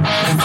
Muy 0.00 0.38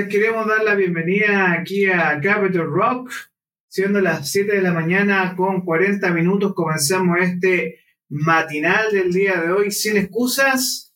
Les 0.00 0.08
queremos 0.08 0.46
dar 0.46 0.64
la 0.64 0.74
bienvenida 0.76 1.52
aquí 1.52 1.84
a 1.84 2.18
Capital 2.22 2.70
Rock. 2.70 3.12
Siendo 3.68 4.00
las 4.00 4.30
7 4.30 4.56
de 4.56 4.62
la 4.62 4.72
mañana 4.72 5.34
con 5.36 5.62
40 5.62 6.10
minutos, 6.12 6.54
comenzamos 6.54 7.18
este 7.20 7.80
matinal 8.08 8.90
del 8.92 9.12
día 9.12 9.38
de 9.42 9.52
hoy 9.52 9.70
sin 9.70 9.98
excusas. 9.98 10.94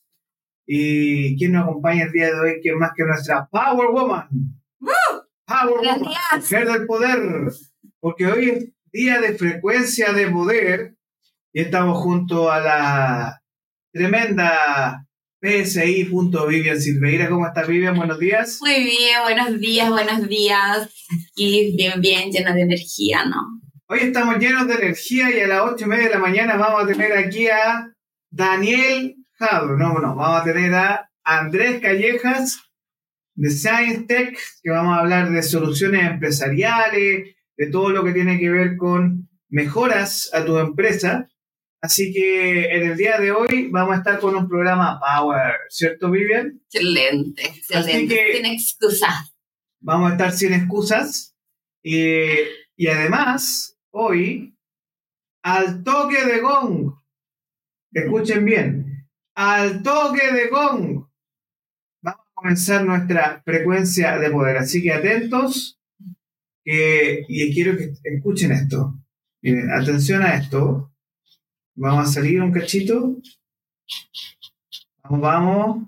¿Y 0.65 1.37
quién 1.37 1.51
nos 1.51 1.65
acompaña 1.65 2.05
el 2.05 2.11
día 2.13 2.33
de 2.33 2.39
hoy? 2.39 2.59
¿Quién 2.63 2.79
más 2.79 2.93
que 2.95 3.03
nuestra 3.03 3.47
Power 3.47 3.89
Woman? 3.91 4.27
Power 4.79 5.77
Woman, 5.77 6.15
mujer 6.37 6.67
del 6.67 6.85
poder. 6.87 7.19
Porque 7.99 8.25
hoy 8.25 8.49
es 8.49 8.69
día 8.91 9.21
de 9.21 9.37
frecuencia 9.37 10.13
de 10.13 10.31
poder 10.31 10.95
y 11.53 11.61
estamos 11.61 11.99
junto 11.99 12.51
a 12.51 12.59
la 12.59 13.43
tremenda 13.93 15.04
PSI.Vivian 15.45 16.81
Silveira. 16.81 17.29
¿Cómo 17.29 17.45
estás, 17.45 17.67
Vivian? 17.67 17.95
Buenos 17.95 18.17
días. 18.17 18.57
Muy 18.61 18.83
bien, 18.83 19.21
buenos 19.23 19.59
días, 19.59 19.89
buenos 19.91 20.27
días. 20.27 20.89
Bien, 21.37 22.01
bien, 22.01 22.31
lleno 22.31 22.51
de 22.51 22.61
energía, 22.61 23.25
¿no? 23.25 23.61
Hoy 23.87 23.99
estamos 24.01 24.39
llenos 24.39 24.67
de 24.67 24.73
energía 24.73 25.29
y 25.29 25.41
a 25.41 25.47
las 25.47 25.61
ocho 25.61 25.85
y 25.85 25.87
media 25.87 26.05
de 26.05 26.15
la 26.15 26.19
mañana 26.19 26.55
vamos 26.55 26.83
a 26.83 26.87
tener 26.87 27.15
aquí 27.15 27.47
a 27.47 27.93
Daniel 28.31 29.17
Jado. 29.33 29.77
No, 29.77 29.99
no, 29.99 30.15
vamos 30.15 30.41
a 30.41 30.43
tener 30.43 30.73
a 30.73 31.11
Andrés 31.23 31.79
Callejas 31.79 32.63
de 33.35 33.51
Science 33.51 34.05
Tech, 34.07 34.39
que 34.63 34.71
vamos 34.71 34.97
a 34.97 35.01
hablar 35.01 35.29
de 35.29 35.43
soluciones 35.43 36.09
empresariales, 36.09 37.35
de 37.55 37.67
todo 37.67 37.91
lo 37.91 38.03
que 38.03 38.13
tiene 38.13 38.39
que 38.39 38.49
ver 38.49 38.77
con 38.77 39.29
mejoras 39.49 40.31
a 40.33 40.43
tu 40.43 40.57
empresa. 40.57 41.29
Así 41.85 42.11
que 42.11 42.65
en 42.65 42.89
el 42.89 42.97
día 42.97 43.19
de 43.19 43.29
hoy 43.29 43.69
vamos 43.69 43.93
a 43.93 43.97
estar 43.99 44.19
con 44.19 44.35
un 44.35 44.49
programa 44.49 44.99
Power, 44.99 45.53
¿cierto, 45.69 46.09
Vivian? 46.09 46.59
Excelente, 46.65 47.45
excelente. 47.45 48.33
sin 48.33 48.45
excusas. 48.47 49.35
Vamos 49.81 50.09
a 50.09 50.13
estar 50.13 50.31
sin 50.31 50.53
excusas. 50.53 51.35
y 51.83 52.87
además, 52.87 53.77
hoy, 53.91 54.57
al 55.43 55.83
toque 55.83 56.25
de 56.25 56.39
gong, 56.39 56.91
escuchen 57.91 58.43
bien, 58.45 59.07
al 59.35 59.83
toque 59.83 60.33
de 60.33 60.47
gong, 60.47 61.07
vamos 62.01 62.25
a 62.25 62.33
comenzar 62.33 62.83
nuestra 62.83 63.43
frecuencia 63.45 64.17
de 64.17 64.31
poder. 64.31 64.57
Así 64.57 64.81
que 64.81 64.91
atentos 64.91 65.79
y 66.63 67.53
quiero 67.53 67.77
que 67.77 67.93
escuchen 68.03 68.53
esto. 68.53 68.95
Miren, 69.43 69.69
atención 69.71 70.23
a 70.23 70.33
esto. 70.33 70.91
Vamos 71.77 72.07
a 72.07 72.11
salir 72.13 72.41
un 72.41 72.53
cachito. 72.53 73.17
Vamos, 75.03 75.21
vamos. 75.21 75.87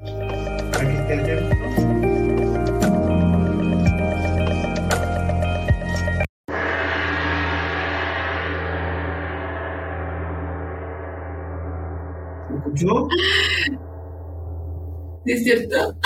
Aquí 0.00 0.96
está 0.96 1.12
el 1.12 1.22
teléfono. 1.24 1.66
¿Me 12.48 12.56
escuchó? 12.56 13.08
es 15.26 15.44
cierto. 15.44 15.98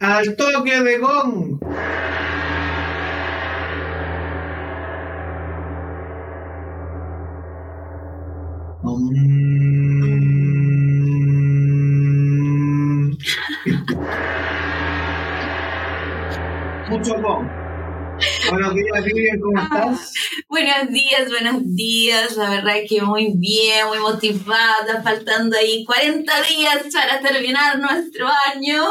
al 0.00 0.34
toque 0.34 0.82
de 0.82 0.98
gong. 0.98 1.60
Mucho 16.88 17.20
gong. 17.20 17.48
Buenos 18.50 18.74
días, 18.74 19.04
Vivian, 19.04 19.40
¿cómo 19.40 19.60
estás? 19.60 20.12
Buenos 20.48 20.92
días, 20.92 21.28
buenos 21.28 21.74
días. 21.74 22.36
La 22.36 22.50
verdad 22.50 22.78
es 22.78 22.88
que 22.88 23.02
muy 23.02 23.34
bien, 23.36 23.88
muy 23.88 23.98
motivada. 23.98 25.02
Faltando 25.02 25.56
ahí 25.56 25.84
40 25.84 26.32
días 26.42 26.86
para 26.92 27.20
terminar 27.20 27.80
nuestro 27.80 28.28
año. 28.54 28.84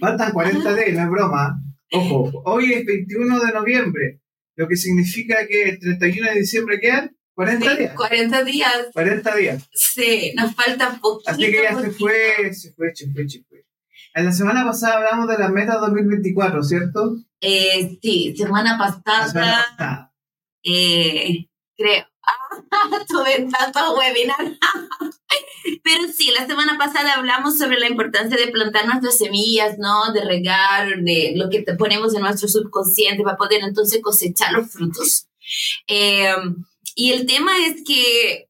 Faltan 0.00 0.32
40 0.32 0.74
días, 0.76 0.94
no 0.94 1.02
es 1.02 1.10
broma. 1.10 1.62
Ojo, 1.92 2.42
hoy 2.46 2.72
es 2.72 2.86
21 2.86 3.38
de 3.38 3.52
noviembre, 3.52 4.20
lo 4.56 4.66
que 4.66 4.76
significa 4.76 5.46
que 5.46 5.64
el 5.68 5.78
31 5.78 6.30
de 6.30 6.38
diciembre 6.38 6.80
quedan 6.80 7.14
40 7.34 7.70
Sí, 7.70 7.76
días. 7.78 7.94
40 7.96 8.44
días. 8.44 8.86
40 8.92 9.36
días. 9.36 9.68
Sí, 9.72 10.32
nos 10.36 10.54
falta 10.54 10.98
poquito. 11.00 11.30
Así 11.30 11.42
que 11.42 11.62
ya 11.62 11.80
se 11.80 11.90
fue, 11.90 12.52
se 12.52 12.72
fue, 12.72 12.94
se 12.94 13.10
fue, 13.10 13.28
se 13.28 13.42
fue. 13.48 13.64
En 14.14 14.26
la 14.26 14.32
semana 14.32 14.64
pasada 14.64 14.96
hablamos 14.96 15.28
de 15.28 15.38
las 15.38 15.50
metas 15.50 15.80
2024, 15.80 16.62
¿cierto? 16.62 17.16
Eh, 17.40 17.98
sí, 18.02 18.34
semana 18.36 18.76
La 18.78 18.88
semana 18.92 19.02
pasada, 19.04 19.66
pasada. 19.76 20.12
eh, 20.62 21.46
creo. 21.76 22.04
tuve 23.08 23.48
tantos 23.50 23.98
webinars. 23.98 24.58
Pero 25.82 26.04
sí, 26.12 26.30
la 26.38 26.46
semana 26.46 26.76
pasada 26.78 27.14
hablamos 27.14 27.58
sobre 27.58 27.78
la 27.78 27.88
importancia 27.88 28.36
de 28.36 28.52
plantar 28.52 28.86
nuestras 28.86 29.16
semillas, 29.18 29.78
¿no? 29.78 30.12
De 30.12 30.22
regar, 30.24 30.88
de 31.02 31.32
lo 31.36 31.48
que 31.48 31.62
ponemos 31.78 32.14
en 32.14 32.20
nuestro 32.22 32.48
subconsciente 32.48 33.22
para 33.22 33.36
poder 33.36 33.62
entonces 33.62 34.00
cosechar 34.02 34.52
los 34.52 34.70
frutos. 34.70 35.26
Eh, 35.88 36.32
y 36.94 37.12
el 37.12 37.26
tema 37.26 37.52
es 37.66 37.82
que 37.86 38.48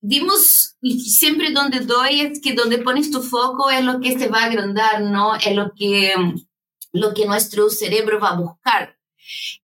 vimos, 0.00 0.76
siempre 0.82 1.52
donde 1.52 1.80
doy, 1.80 2.20
es 2.20 2.40
que 2.40 2.54
donde 2.54 2.78
pones 2.78 3.10
tu 3.10 3.22
foco 3.22 3.70
es 3.70 3.84
lo 3.84 4.00
que 4.00 4.18
se 4.18 4.28
va 4.28 4.42
a 4.42 4.44
agrandar, 4.46 5.02
¿no? 5.02 5.36
Es 5.36 5.54
lo 5.54 5.72
que, 5.76 6.14
lo 6.92 7.14
que 7.14 7.26
nuestro 7.26 7.68
cerebro 7.70 8.18
va 8.20 8.30
a 8.30 8.40
buscar. 8.40 8.96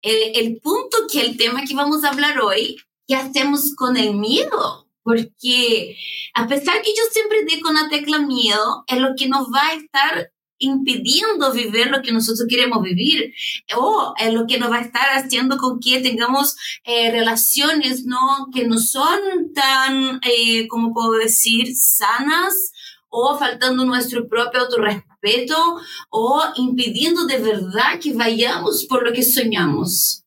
El, 0.02 0.36
el 0.36 0.60
punto 0.62 0.98
que 1.12 1.22
el 1.22 1.38
tema 1.38 1.64
que 1.68 1.76
vamos 1.76 2.04
a 2.04 2.10
hablar 2.10 2.40
hoy, 2.40 2.78
¿qué 3.08 3.16
hacemos 3.16 3.74
con 3.76 3.98
el 3.98 4.16
miedo? 4.16 4.88
Porque 5.04 5.98
a 6.34 6.48
pesar 6.48 6.82
que 6.82 6.90
yo 6.90 7.04
siempre 7.12 7.46
digo 7.46 7.72
la 7.72 7.88
tecla 7.90 8.20
miedo, 8.20 8.84
es 8.88 9.00
lo 9.00 9.16
que 9.16 9.28
nos 9.28 9.48
va 9.48 9.68
a 9.68 9.74
estar 9.74 10.32
impidiendo 10.58 11.52
vivir 11.52 11.88
lo 11.88 12.02
que 12.02 12.12
nosotros 12.12 12.48
queremos 12.50 12.82
vivir 12.82 13.34
o 13.76 14.14
es 14.18 14.34
lo 14.34 14.48
que 14.48 14.58
nos 14.58 14.72
va 14.72 14.78
a 14.78 14.82
estar 14.82 15.08
haciendo 15.18 15.58
con 15.58 15.80
que 15.80 16.00
tengamos 16.00 16.56
eh, 16.84 17.12
relaciones 17.12 18.06
no 18.06 18.48
que 18.54 18.68
no 18.68 18.78
son 18.78 19.20
tan 19.54 20.22
eh, 20.24 20.68
como 20.68 20.94
puedo 20.94 21.14
decir 21.14 21.76
sanas 21.76 22.72
o 23.10 23.38
faltando 23.38 23.86
nuestro 23.86 24.28
propio 24.28 24.62
autorrespeto 24.62 25.80
o 26.10 26.44
impidiendo 26.56 27.26
de 27.26 27.38
verdad 27.38 28.00
que 28.02 28.14
vayamos 28.14 28.86
por 28.86 29.04
lo 29.06 29.14
que 29.14 29.24
soñamos. 29.24 30.24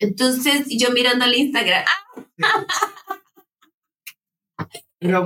Entonces 0.00 0.66
yo 0.68 0.90
mirando 0.90 1.24
al 1.24 1.34
Instagram 1.34 1.84
ah, 2.42 2.66
Pero 5.00 5.24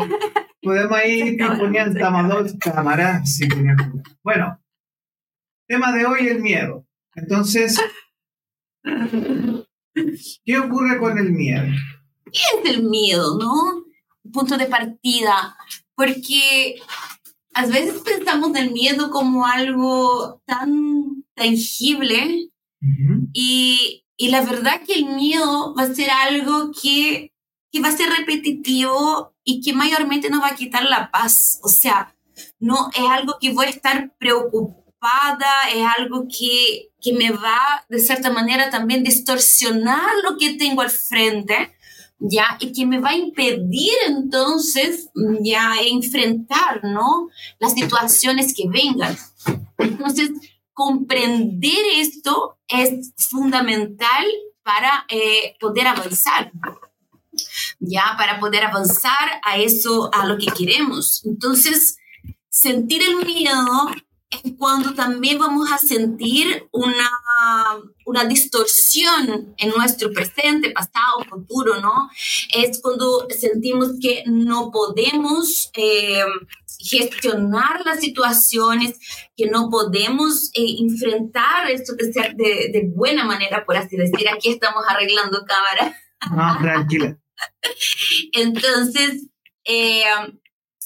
podemos 0.63 0.99
ir 1.07 1.39
poniendo 1.59 1.99
tamador, 1.99 2.59
cámara, 2.59 3.25
sí, 3.25 3.47
poniendo. 3.47 3.85
Bueno, 4.23 4.61
tema 5.67 5.93
de 5.93 6.07
hoy 6.07 6.29
el 6.29 6.41
miedo. 6.41 6.87
Entonces, 7.15 7.81
¿qué 10.45 10.59
ocurre 10.59 10.99
con 10.99 11.19
el 11.19 11.33
miedo? 11.33 11.67
es 12.33 12.71
el 12.71 12.85
miedo, 12.85 13.39
¿no? 13.39 13.85
Punto 14.33 14.57
de 14.57 14.67
partida, 14.67 15.57
porque 15.95 16.81
a 17.55 17.67
veces 17.67 18.01
pensamos 18.01 18.53
del 18.53 18.73
miedo 18.73 19.11
como 19.11 19.47
algo 19.47 20.43
tan 20.47 21.25
tangible 21.35 22.49
y, 23.33 24.05
y 24.17 24.29
la 24.29 24.43
verdad 24.43 24.83
que 24.87 24.95
el 24.95 25.07
miedo 25.15 25.75
va 25.75 25.85
a 25.85 25.95
ser 25.95 26.11
algo 26.11 26.73
que, 26.81 27.33
que 27.71 27.81
va 27.81 27.89
a 27.89 27.97
ser 27.97 28.09
repetitivo 28.11 29.32
y 29.45 29.61
que 29.61 29.73
mayormente 29.73 30.31
nos 30.31 30.43
va 30.43 30.49
a 30.49 30.57
quitar 30.57 30.85
la 30.85 31.11
paz. 31.11 31.61
O 31.63 31.69
sea, 31.69 32.15
no 32.59 32.91
es 32.95 33.09
algo 33.09 33.37
que 33.41 33.53
voy 33.53 33.67
a 33.67 33.71
estar 33.71 34.13
preocupada, 34.19 35.69
es 35.75 35.85
algo 35.99 36.27
que, 36.29 36.91
que 37.01 37.13
me 37.13 37.31
va 37.31 37.85
de 37.89 37.99
cierta 37.99 38.31
manera 38.31 38.71
también 38.71 39.03
distorsionar 39.03 40.11
lo 40.25 40.37
que 40.39 40.55
tengo 40.55 40.83
al 40.83 40.91
frente. 40.91 41.75
¿ya? 42.25 42.57
Y 42.61 42.73
que 42.73 42.87
me 42.87 43.01
va 43.01 43.11
a 43.11 43.17
impedir 43.17 43.93
entonces 44.07 45.11
ya 45.43 45.75
enfrentar, 45.85 46.85
¿no? 46.85 47.29
Las 47.59 47.75
situaciones 47.75 48.55
que 48.55 48.69
vengan. 48.69 49.17
Entonces, 49.79 50.31
comprender 50.73 51.85
esto 51.97 52.59
es 52.69 53.13
fundamental 53.17 54.25
para 54.63 55.05
eh, 55.09 55.57
poder 55.61 55.89
avanzar, 55.89 56.53
¿ya? 57.79 58.15
Para 58.17 58.41
poder 58.41 58.65
avanzar 58.65 59.41
a 59.45 59.59
eso, 59.59 60.11
a 60.13 60.27
lo 60.27 60.39
que 60.39 60.47
queremos. 60.47 61.23
Entonces, 61.25 61.99
sentir 62.49 63.03
el 63.03 63.25
miedo 63.25 63.91
es 64.31 64.53
cuando 64.59 64.95
también 64.95 65.39
vamos 65.39 65.71
a 65.71 65.79
sentir 65.79 66.67
una, 66.73 67.11
una 68.07 68.25
distorsión 68.25 69.55
en 69.59 69.71
nuestro 69.71 70.11
presente, 70.11 70.71
pasado, 70.71 71.25
futuro, 71.29 71.81
¿no? 71.81 72.09
Es 72.55 72.81
cuando 72.81 73.27
sentimos 73.29 73.91
que 74.01 74.25
no 74.27 74.71
podemos 74.71 75.71
eh, 75.75 76.25
gestionar 76.79 77.83
las 77.85 78.01
situaciones, 78.01 78.99
que 79.37 79.47
no 79.47 79.69
podemos 79.69 80.51
eh, 80.55 80.77
enfrentar 80.81 81.71
esto 81.71 81.93
de, 81.95 82.07
de, 82.07 82.71
de 82.73 82.91
buena 82.95 83.25
manera, 83.25 83.65
por 83.67 83.77
así 83.77 83.97
decir. 83.97 84.29
Aquí 84.29 84.51
estamos 84.51 84.85
arreglando 84.89 85.45
cámara. 85.45 85.97
No, 86.31 86.59
tranquila. 86.59 87.19
Entonces, 88.33 89.29
eh, 89.65 90.05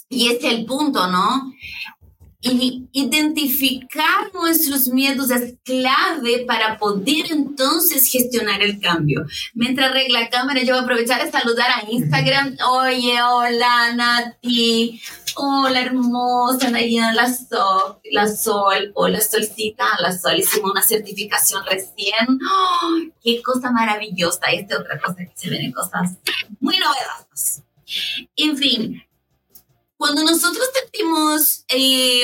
y 0.09 0.29
es 0.33 0.45
el 0.45 0.65
punto, 0.67 1.07
¿no? 1.09 1.53
Y 2.41 2.89
identificar 2.93 4.33
nuestros 4.35 4.89
miedos 4.89 5.31
es 5.31 5.55
clave 5.65 6.45
para 6.47 6.79
poder 6.79 7.27
entonces 7.31 8.09
gestionar 8.11 8.63
el 8.63 8.79
cambio. 8.79 9.27
Mientras 9.55 9.91
arregla 9.91 10.21
la 10.21 10.29
cámara, 10.29 10.63
yo 10.63 10.75
voy 10.75 10.81
a 10.81 10.85
aprovechar 10.85 11.25
de 11.25 11.31
saludar 11.31 11.69
a 11.71 11.91
Instagram. 11.91 12.57
Oye, 12.71 13.23
hola 13.23 13.95
Nati. 13.95 15.01
Hola 15.39 15.83
hermosa 15.83 16.71
Nayana, 16.71 17.13
la 17.13 17.31
Sol, 17.31 17.99
la 18.11 18.27
Sol, 18.27 18.91
hola 18.95 19.21
Solcita, 19.21 19.85
la 20.01 20.17
Sol. 20.17 20.39
Hicimos 20.39 20.71
una 20.71 20.83
certificación 20.83 21.63
recién. 21.67 22.39
¡Oh! 22.51 23.01
¡Qué 23.23 23.43
cosa 23.43 23.71
maravillosa! 23.71 24.47
Esta 24.53 24.77
es 24.77 24.81
otra 24.81 24.99
cosa 24.99 25.17
que 25.17 25.33
se 25.35 25.51
ven 25.51 25.73
cosas 25.73 26.17
muy 26.59 26.79
novedosas. 26.79 27.63
En 28.37 28.57
fin, 28.57 29.06
cuando 29.97 30.23
nosotros 30.25 30.67
sentimos 30.75 31.65
eh, 31.69 32.23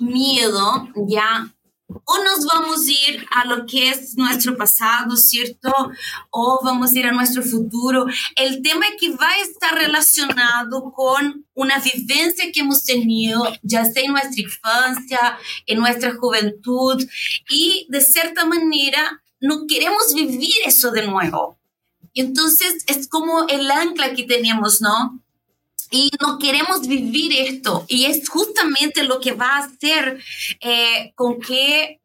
miedo, 0.00 0.88
ya, 1.08 1.52
o 2.04 2.24
nos 2.24 2.44
vamos 2.46 2.86
a 2.86 2.90
ir 2.90 3.26
a 3.30 3.44
lo 3.44 3.66
que 3.66 3.90
es 3.90 4.16
nuestro 4.16 4.56
pasado, 4.56 5.16
¿cierto? 5.16 5.72
O 6.30 6.60
vamos 6.64 6.92
a 6.92 6.98
ir 6.98 7.06
a 7.06 7.12
nuestro 7.12 7.42
futuro. 7.42 8.06
El 8.36 8.62
tema 8.62 8.86
es 8.86 8.94
que 9.00 9.16
va 9.16 9.28
a 9.28 9.40
estar 9.40 9.74
relacionado 9.74 10.92
con 10.92 11.46
una 11.54 11.78
vivencia 11.78 12.50
que 12.52 12.60
hemos 12.60 12.84
tenido, 12.84 13.46
ya 13.62 13.84
sea 13.84 14.04
en 14.04 14.12
nuestra 14.12 14.42
infancia, 14.42 15.38
en 15.66 15.78
nuestra 15.78 16.14
juventud, 16.14 17.04
y 17.50 17.86
de 17.88 18.00
cierta 18.00 18.44
manera 18.46 19.22
no 19.40 19.66
queremos 19.66 20.14
vivir 20.14 20.54
eso 20.64 20.90
de 20.90 21.06
nuevo. 21.06 21.58
Entonces 22.14 22.84
es 22.86 23.08
como 23.08 23.46
el 23.48 23.70
ancla 23.70 24.14
que 24.14 24.24
tenemos, 24.24 24.80
¿no? 24.80 25.20
Y 25.92 26.10
no 26.20 26.38
queremos 26.38 26.88
vivir 26.88 27.32
esto. 27.32 27.84
Y 27.86 28.06
es 28.06 28.28
justamente 28.28 29.04
lo 29.04 29.20
que 29.20 29.32
va 29.32 29.56
a 29.56 29.64
hacer 29.64 30.20
eh, 30.60 31.12
con 31.14 31.38
que 31.38 32.00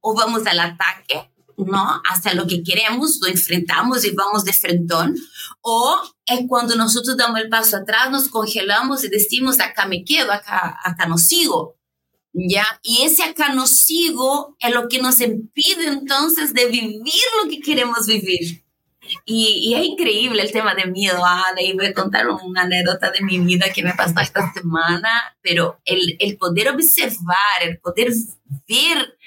o 0.00 0.14
vamos 0.14 0.46
al 0.46 0.60
ataque, 0.60 1.30
¿no? 1.56 2.02
Hacia 2.10 2.34
lo 2.34 2.46
que 2.46 2.62
queremos, 2.62 3.18
lo 3.20 3.28
enfrentamos 3.28 4.04
y 4.04 4.10
vamos 4.10 4.44
de 4.44 4.52
frentón, 4.52 5.16
o 5.62 6.00
es 6.26 6.40
cuando 6.46 6.76
nosotros 6.76 7.16
damos 7.16 7.40
el 7.40 7.48
paso 7.48 7.78
atrás, 7.78 8.10
nos 8.10 8.28
congelamos 8.28 9.02
y 9.04 9.08
decimos, 9.08 9.60
acá 9.60 9.86
me 9.86 10.04
quedo, 10.04 10.30
acá, 10.30 10.78
acá 10.82 11.06
no 11.06 11.18
sigo. 11.18 11.76
¿Ya? 12.36 12.66
Y 12.82 13.02
ese 13.02 13.22
acá 13.22 13.54
no 13.54 13.68
sigo 13.68 14.56
es 14.58 14.74
lo 14.74 14.88
que 14.88 15.00
nos 15.00 15.20
impide 15.20 15.86
entonces 15.86 16.52
de 16.52 16.66
vivir 16.66 17.22
lo 17.42 17.48
que 17.48 17.60
queremos 17.60 18.06
vivir. 18.06 18.63
Y, 19.24 19.70
y, 19.70 19.74
es 19.74 19.84
increíble 19.84 20.42
el 20.42 20.52
tema 20.52 20.74
de 20.74 20.86
miedo, 20.86 21.24
Ana, 21.24 21.60
y 21.62 21.72
voy 21.72 21.86
a 21.86 21.94
contar 21.94 22.28
una 22.28 22.62
anécdota 22.62 23.10
de 23.10 23.22
mi 23.22 23.38
vida 23.38 23.66
que 23.74 23.82
me 23.82 23.94
pasó 23.94 24.20
esta 24.20 24.52
semana, 24.52 25.36
pero 25.42 25.80
el, 25.84 26.16
el 26.18 26.36
poder 26.36 26.68
observar, 26.68 27.62
el 27.62 27.78
poder 27.78 28.12
ver, 28.68 29.18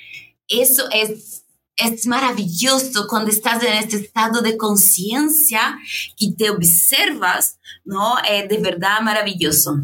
eso 0.48 0.88
es, 0.91 1.46
es 1.75 2.08
maravilloso 2.08 3.08
cuando 3.08 3.29
estás 3.29 3.63
en 3.63 3.74
este 3.74 3.98
estado 3.98 4.41
de 4.41 4.58
conciencia 4.58 5.77
y 6.17 6.36
te 6.36 6.50
observas, 6.50 7.60
¿no? 7.86 8.15
Es 8.29 8.50
de 8.50 8.58
verdad 8.58 9.01
maravilloso. 9.01 9.79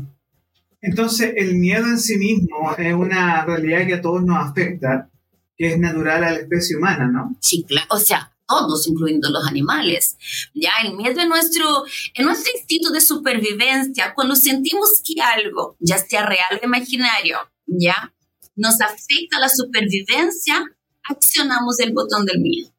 Entonces, 0.81 1.33
el 1.37 1.55
miedo 1.55 1.85
en 1.85 1.97
sí 1.97 2.17
mismo 2.17 2.75
es 2.77 2.93
una 2.93 3.45
realidad 3.45 3.87
que 3.87 3.93
a 3.93 4.01
todos 4.01 4.23
nos 4.23 4.49
afecta, 4.49 5.09
que 5.55 5.73
es 5.73 5.79
natural 5.79 6.23
a 6.25 6.31
la 6.31 6.39
especie 6.39 6.75
humana, 6.75 7.07
¿no? 7.07 7.37
Sí, 7.39 7.63
claro. 7.65 7.87
O 7.91 7.99
sea, 7.99 8.32
todos, 8.53 8.87
incluyendo 8.87 9.29
los 9.29 9.45
animales. 9.47 10.17
Ya 10.53 10.71
el 10.83 10.95
miedo 10.95 11.19
es 11.19 11.27
nuestro, 11.27 11.83
en 12.13 12.25
nuestro 12.25 12.51
instinto 12.55 12.91
de 12.91 13.01
supervivencia. 13.01 14.13
Cuando 14.13 14.35
sentimos 14.35 15.01
que 15.03 15.21
algo, 15.21 15.75
ya 15.79 15.97
sea 15.97 16.25
real 16.25 16.59
o 16.61 16.65
imaginario, 16.65 17.37
ya 17.65 18.13
nos 18.55 18.79
afecta 18.81 19.39
la 19.39 19.49
supervivencia, 19.49 20.63
accionamos 21.09 21.79
el 21.79 21.93
botón 21.93 22.25
del 22.25 22.39
miedo. 22.39 22.71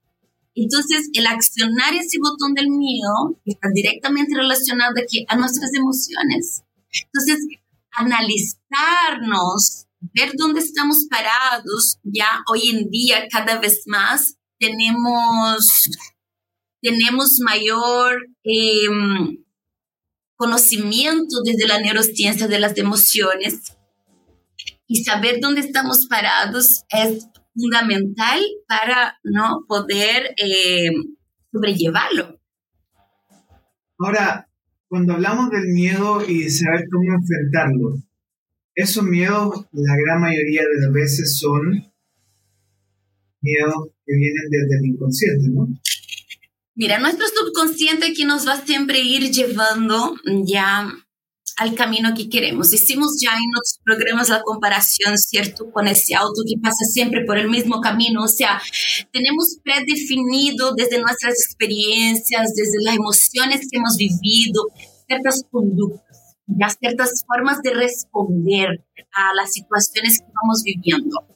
Entonces, 0.54 1.09
el 1.12 1.26
accionar 1.26 1.95
ese 1.95 2.19
botón 2.21 2.54
del 2.54 2.69
miedo 2.69 3.40
está 3.45 3.69
directamente 3.75 4.37
relacionado 4.37 4.95
aquí 5.02 5.26
a 5.28 5.37
nuestras 5.37 5.75
emociones. 5.75 6.62
Entonces, 7.07 7.45
analizarnos, 7.90 9.87
ver 10.14 10.33
dónde 10.37 10.61
estamos 10.61 11.07
parados, 11.11 11.99
ya 12.04 12.28
hoy 12.49 12.71
en 12.71 12.88
día 12.88 13.26
cada 13.28 13.59
vez 13.59 13.83
más 13.87 14.37
tenemos, 14.58 15.66
tenemos 16.80 17.38
mayor 17.44 18.26
em, 18.42 19.44
conocimiento 20.37 21.42
desde 21.44 21.66
la 21.66 21.80
neurociencia 21.80 22.49
de 22.49 22.58
las 22.58 22.76
emociones 22.76 23.76
y 24.87 25.04
saber 25.04 25.38
dónde 25.40 25.61
estamos 25.61 26.06
parados 26.08 26.84
es 26.90 27.26
fundamental 27.54 28.40
para 28.66 29.18
no 29.23 29.64
poder 29.68 30.34
em, 30.37 31.16
sobrellevarlo. 31.52 32.40
Ahora, 33.99 34.49
cuando 34.88 35.14
hablamos 35.14 35.50
del 35.50 35.68
miedo 35.68 36.25
y 36.26 36.50
saber 36.50 36.84
cómo 36.92 37.14
enfrentarlo, 37.14 38.02
esos 38.75 39.04
miedos 39.04 39.66
la 39.73 39.94
gran 40.04 40.20
mayoría 40.20 40.62
de 40.62 40.80
las 40.80 40.92
veces 40.92 41.38
son 41.38 41.92
miedos 43.40 43.93
que 44.06 44.14
vienen 44.14 44.50
desde 44.50 44.78
el 44.78 44.87
inconsciente, 44.87 45.49
¿no? 45.50 45.68
Mira, 46.76 46.99
nuestro 46.99 47.26
subconsciente 47.28 48.12
que 48.14 48.25
nos 48.25 48.49
va 48.49 48.64
siempre 48.64 49.00
ir 49.00 49.30
llevando 49.30 50.16
ya 50.44 50.92
al 51.56 51.75
camino 51.75 52.14
que 52.16 52.28
queremos. 52.28 52.73
Hicimos 52.73 53.20
ya 53.20 53.30
en 53.30 53.50
otros 53.56 53.78
programas 53.84 54.28
la 54.28 54.42
comparación, 54.42 55.16
¿cierto? 55.18 55.70
Con 55.70 55.87
ese 55.87 56.14
auto 56.14 56.42
que 56.46 56.61
pasa 56.61 56.84
siempre 56.84 57.25
por 57.25 57.38
el 57.38 57.49
mismo 57.49 57.80
camino. 57.80 58.25
O 58.25 58.28
sea, 58.28 58.61
tenemos 59.12 59.58
predefinido 59.62 60.75
desde 60.75 61.00
nuestras 61.00 61.34
experiencias, 61.34 62.54
desde 62.54 62.82
las 62.82 62.96
emociones 62.96 63.68
que 63.70 63.78
hemos 63.78 63.96
vivido, 63.96 64.62
ciertas 65.06 65.44
conductas, 65.50 66.37
ya 66.46 66.68
ciertas 66.70 67.25
formas 67.26 67.62
de 67.62 67.70
responder 67.75 68.84
a 69.12 69.34
las 69.34 69.52
situaciones 69.52 70.18
que 70.18 70.26
vamos 70.42 70.62
viviendo. 70.64 71.33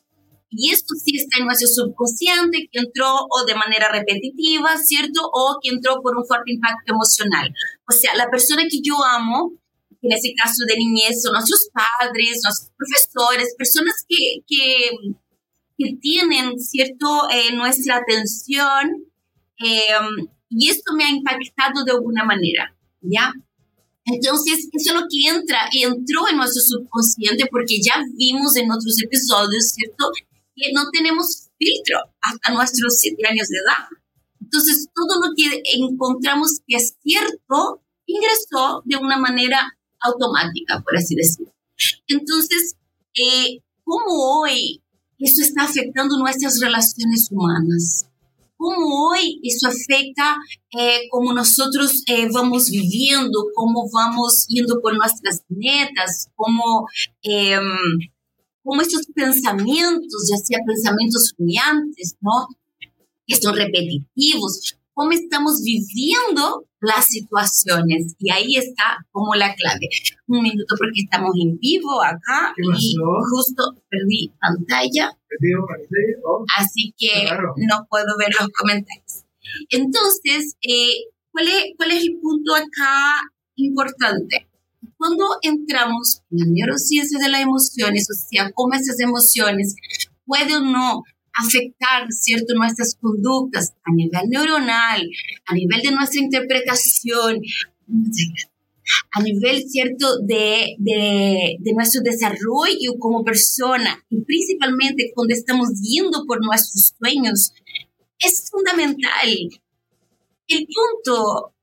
Y 0.50 0.70
esto 0.70 0.94
sí 0.94 1.16
está 1.16 1.38
en 1.38 1.46
nuestro 1.46 1.68
subconsciente, 1.68 2.68
que 2.72 2.80
entró 2.80 3.06
o 3.28 3.44
de 3.46 3.54
manera 3.54 3.90
repetitiva, 3.92 4.76
¿cierto? 4.78 5.20
O 5.32 5.58
que 5.62 5.70
entró 5.70 6.00
por 6.02 6.16
un 6.16 6.24
fuerte 6.24 6.52
impacto 6.52 6.94
emocional. 6.94 7.52
O 7.88 7.92
sea, 7.92 8.14
la 8.14 8.30
persona 8.30 8.62
que 8.62 8.80
yo 8.82 8.94
amo, 9.04 9.52
en 10.00 10.12
ese 10.12 10.32
caso 10.34 10.64
de 10.66 10.76
niñez, 10.76 11.22
son 11.22 11.32
nuestros 11.32 11.68
padres, 11.72 12.40
nuestros 12.42 12.70
profesores, 12.76 13.54
personas 13.58 14.04
que, 14.08 14.42
que, 14.46 14.90
que 15.76 15.96
tienen, 16.00 16.58
¿cierto?, 16.58 17.28
eh, 17.30 17.54
nuestra 17.54 17.98
atención. 17.98 19.04
Eh, 19.62 19.84
y 20.48 20.70
esto 20.70 20.94
me 20.94 21.04
ha 21.04 21.10
impactado 21.10 21.84
de 21.84 21.92
alguna 21.92 22.24
manera, 22.24 22.74
¿ya? 23.02 23.34
Entonces, 24.10 24.68
eso 24.72 24.94
es 24.94 25.00
lo 25.00 25.06
que 25.10 25.28
entra, 25.28 25.68
entró 25.72 26.26
en 26.30 26.38
nuestro 26.38 26.62
subconsciente 26.62 27.44
porque 27.50 27.76
ya 27.82 28.02
vimos 28.16 28.56
en 28.56 28.70
otros 28.70 28.96
episodios, 29.02 29.72
¿cierto? 29.74 30.10
No 30.74 30.90
tenemos 30.90 31.48
filtro 31.58 31.98
hasta 32.20 32.52
nuestros 32.52 32.98
siete 32.98 33.26
años 33.28 33.48
de 33.48 33.58
edad. 33.58 33.88
Entonces, 34.40 34.88
todo 34.94 35.20
lo 35.20 35.34
que 35.36 35.62
encontramos 35.74 36.60
que 36.66 36.76
es 36.76 36.96
cierto 37.02 37.82
ingresó 38.06 38.82
de 38.84 38.96
una 38.96 39.18
manera 39.18 39.60
automática, 40.00 40.80
por 40.82 40.96
así 40.96 41.14
decirlo. 41.14 41.52
Entonces, 42.06 42.76
eh, 43.14 43.62
¿cómo 43.84 44.40
hoy 44.40 44.82
eso 45.18 45.42
está 45.42 45.64
afectando 45.64 46.18
nuestras 46.18 46.60
relaciones 46.60 47.28
humanas? 47.30 48.06
¿Cómo 48.56 49.10
hoy 49.10 49.40
eso 49.44 49.68
afecta 49.68 50.36
eh, 50.76 51.08
cómo 51.10 51.32
nosotros 51.32 52.02
eh, 52.08 52.28
vamos 52.32 52.70
viviendo, 52.70 53.44
cómo 53.54 53.88
vamos 53.92 54.46
yendo 54.48 54.80
por 54.80 54.96
nuestras 54.96 55.44
metas, 55.48 56.28
cómo 56.34 56.88
em, 57.22 57.62
como 58.68 58.82
estos 58.82 59.06
pensamientos, 59.14 60.28
ya 60.30 60.36
sea 60.36 60.58
pensamientos 60.66 61.32
rumiantes, 61.38 62.18
¿no? 62.20 62.48
Que 63.26 63.36
son 63.36 63.56
repetitivos, 63.56 64.76
cómo 64.92 65.12
estamos 65.12 65.62
viviendo 65.64 66.66
las 66.82 67.06
situaciones. 67.06 68.14
Y 68.18 68.30
ahí 68.30 68.56
está 68.56 69.06
como 69.10 69.34
la 69.34 69.54
clave. 69.54 69.88
Un 70.26 70.42
minuto 70.42 70.74
porque 70.78 71.00
estamos 71.00 71.34
en 71.40 71.58
vivo 71.58 72.02
acá 72.02 72.52
y 72.58 72.94
justo 73.30 73.74
perdí 73.88 74.34
pantalla. 74.38 75.16
Así 76.58 76.94
que 76.98 77.30
no 77.66 77.86
puedo 77.88 78.18
ver 78.18 78.28
los 78.38 78.50
comentarios. 78.50 79.24
Entonces, 79.70 80.56
eh, 80.60 81.08
¿cuál, 81.32 81.48
es, 81.48 81.64
¿cuál 81.78 81.92
es 81.92 82.02
el 82.02 82.18
punto 82.20 82.54
acá 82.54 83.14
importante? 83.56 84.47
Cuando 84.98 85.24
entramos 85.42 86.22
en 86.30 86.38
la 86.38 86.46
neurociencia 86.46 87.18
de 87.18 87.28
las 87.28 87.40
emociones, 87.40 88.08
o 88.10 88.14
sea, 88.14 88.50
cómo 88.52 88.74
esas 88.74 88.98
emociones 89.00 89.76
pueden 90.26 90.52
o 90.54 90.60
no 90.60 91.02
afectar, 91.32 92.06
¿cierto?, 92.10 92.54
nuestras 92.54 92.96
conductas 93.00 93.74
a 93.84 93.92
nivel 93.94 94.28
neuronal, 94.28 95.08
a 95.46 95.54
nivel 95.54 95.82
de 95.82 95.92
nuestra 95.92 96.20
interpretación, 96.20 97.40
a 99.12 99.22
nivel, 99.22 99.68
¿cierto?, 99.68 100.18
de, 100.20 100.74
de, 100.78 101.56
de, 101.60 101.72
nuestro 101.74 102.02
desarrollo 102.02 102.98
como 102.98 103.24
persona 103.24 104.04
y 104.10 104.20
principalmente 104.22 105.12
cuando 105.14 105.32
estamos 105.32 105.68
yendo 105.80 106.24
por 106.26 106.44
nuestros 106.44 106.92
sueños, 106.98 107.52
es 108.18 108.50
fundamental. 108.50 109.28
El 110.48 110.66
punto 110.66 111.54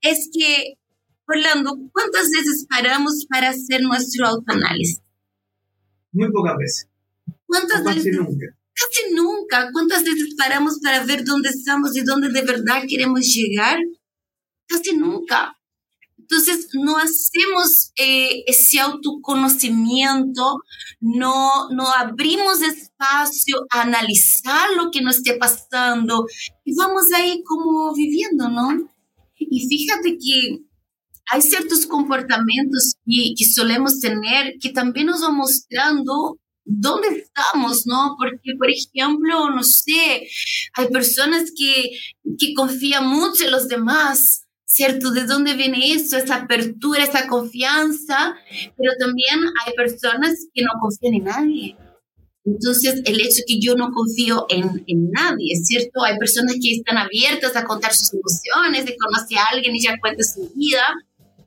es 0.00 0.30
que 0.32 0.79
Orlando, 1.30 1.78
¿cuántas 1.92 2.30
veces 2.30 2.66
paramos 2.68 3.26
para 3.28 3.50
hacer 3.50 3.82
nuestro 3.82 4.26
autoanálisis? 4.26 5.00
Muy 6.12 6.30
pocas 6.30 6.56
veces. 6.58 6.88
¿Cuántas 7.46 7.82
casi 7.82 7.98
veces? 7.98 8.16
nunca. 8.16 8.46
Casi 8.74 9.14
nunca. 9.14 9.70
¿Cuántas 9.72 10.04
veces 10.04 10.34
paramos 10.36 10.78
para 10.82 11.04
ver 11.04 11.24
dónde 11.24 11.50
estamos 11.50 11.96
y 11.96 12.02
dónde 12.02 12.30
de 12.30 12.42
verdad 12.42 12.82
queremos 12.88 13.20
llegar? 13.20 13.78
Casi 14.66 14.96
nunca. 14.96 15.56
Entonces, 16.30 16.68
no 16.74 16.96
hacemos 16.96 17.92
eh, 17.96 18.44
ese 18.46 18.78
autoconocimiento, 18.78 20.62
no, 21.00 21.68
no 21.70 21.88
abrimos 21.92 22.62
espacio 22.62 23.56
a 23.70 23.82
analizar 23.82 24.70
lo 24.76 24.92
que 24.92 25.00
nos 25.00 25.16
esté 25.16 25.34
pasando 25.34 26.26
y 26.64 26.76
vamos 26.76 27.06
ahí 27.16 27.42
como 27.44 27.92
viviendo, 27.94 28.48
¿no? 28.48 28.92
Y 29.36 29.68
fíjate 29.68 30.18
que 30.18 30.69
hay 31.30 31.42
ciertos 31.42 31.86
comportamientos 31.86 32.94
que, 33.06 33.34
que, 33.36 33.44
solemos 33.44 34.00
tener 34.00 34.54
que 34.60 34.70
también 34.70 35.06
nos 35.06 35.20
van 35.22 35.36
mostrando 35.36 36.38
dónde 36.64 37.08
estamos, 37.08 37.86
¿no? 37.86 38.16
Porque, 38.18 38.52
por 38.58 38.68
ejemplo, 38.70 39.50
no 39.50 39.62
sé, 39.62 40.28
hay 40.74 40.88
personas 40.88 41.52
que, 41.56 41.90
que 42.38 42.54
confían 42.54 43.06
mucho 43.06 43.44
en 43.44 43.52
los 43.52 43.68
demás, 43.68 44.46
¿cierto? 44.64 45.10
¿De 45.10 45.24
dónde 45.24 45.54
viene 45.54 45.92
eso? 45.92 46.16
Esa 46.16 46.36
apertura, 46.36 47.04
esa 47.04 47.26
confianza, 47.26 48.36
pero 48.76 48.92
también 48.98 49.40
hay 49.66 49.72
personas 49.74 50.34
que 50.52 50.62
no 50.62 50.70
confían 50.80 51.14
en 51.14 51.24
nadie. 51.24 51.76
Entonces, 52.44 53.02
el 53.04 53.20
hecho 53.20 53.42
que 53.46 53.60
yo 53.60 53.74
no 53.74 53.90
confío 53.92 54.46
en, 54.48 54.82
en, 54.86 55.10
nadie, 55.10 55.56
¿cierto? 55.62 56.02
Hay 56.02 56.16
personas 56.18 56.54
que 56.60 56.72
están 56.72 56.96
abiertas 56.96 57.54
a 57.54 57.64
contar 57.64 57.92
sus 57.94 58.12
emociones, 58.14 58.86
de 58.86 58.96
conocer 58.96 59.38
a 59.38 59.44
alguien 59.52 59.76
y 59.76 59.82
ya 59.82 59.98
cuenta 60.00 60.24
su 60.24 60.50
vida, 60.54 60.82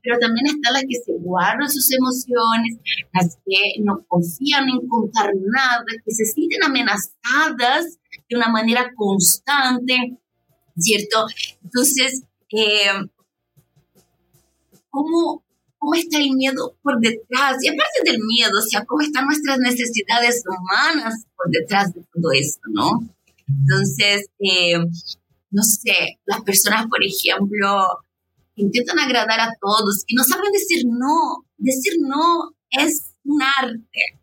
pero 0.03 0.19
también 0.19 0.45
están 0.47 0.73
las 0.73 0.83
que 0.83 0.99
se 1.03 1.13
guardan 1.19 1.69
sus 1.69 1.91
emociones, 1.93 2.77
las 3.13 3.37
que 3.45 3.81
no 3.81 4.05
confían 4.07 4.69
en 4.69 4.87
contar 4.87 5.31
nada, 5.35 5.85
que 6.05 6.13
se 6.13 6.25
sienten 6.25 6.63
amenazadas 6.63 7.97
de 8.29 8.35
una 8.35 8.49
manera 8.49 8.91
constante. 8.95 10.19
¿cierto? 10.77 11.25
Entonces, 11.63 12.23
eh, 12.51 13.07
¿cómo, 14.89 15.43
¿cómo 15.77 15.93
está 15.95 16.19
el 16.19 16.31
miedo 16.31 16.75
por 16.81 16.99
detrás? 16.99 17.57
Y 17.61 17.67
aparte 17.67 18.01
del 18.03 18.19
miedo, 18.23 18.51
o 18.57 18.61
sea, 18.61 18.85
¿cómo 18.85 19.01
están 19.01 19.25
nuestras 19.25 19.59
necesidades 19.59 20.43
humanas 20.47 21.25
por 21.35 21.49
detrás 21.51 21.93
de 21.93 22.01
todo 22.13 22.31
esto, 22.33 22.61
no? 22.71 23.09
Entonces, 23.47 24.27
eh, 24.39 24.77
no 25.51 25.63
sé, 25.63 26.19
las 26.25 26.41
personas, 26.41 26.87
por 26.87 27.03
ejemplo, 27.03 27.85
intentan 28.55 28.99
agradar 28.99 29.39
a 29.39 29.49
todos 29.59 30.03
y 30.07 30.15
no 30.15 30.23
saben 30.23 30.51
decir 30.51 30.85
no. 30.87 31.45
Decir 31.57 31.93
no 32.01 32.55
es 32.69 33.13
un 33.23 33.41
arte. 33.41 34.21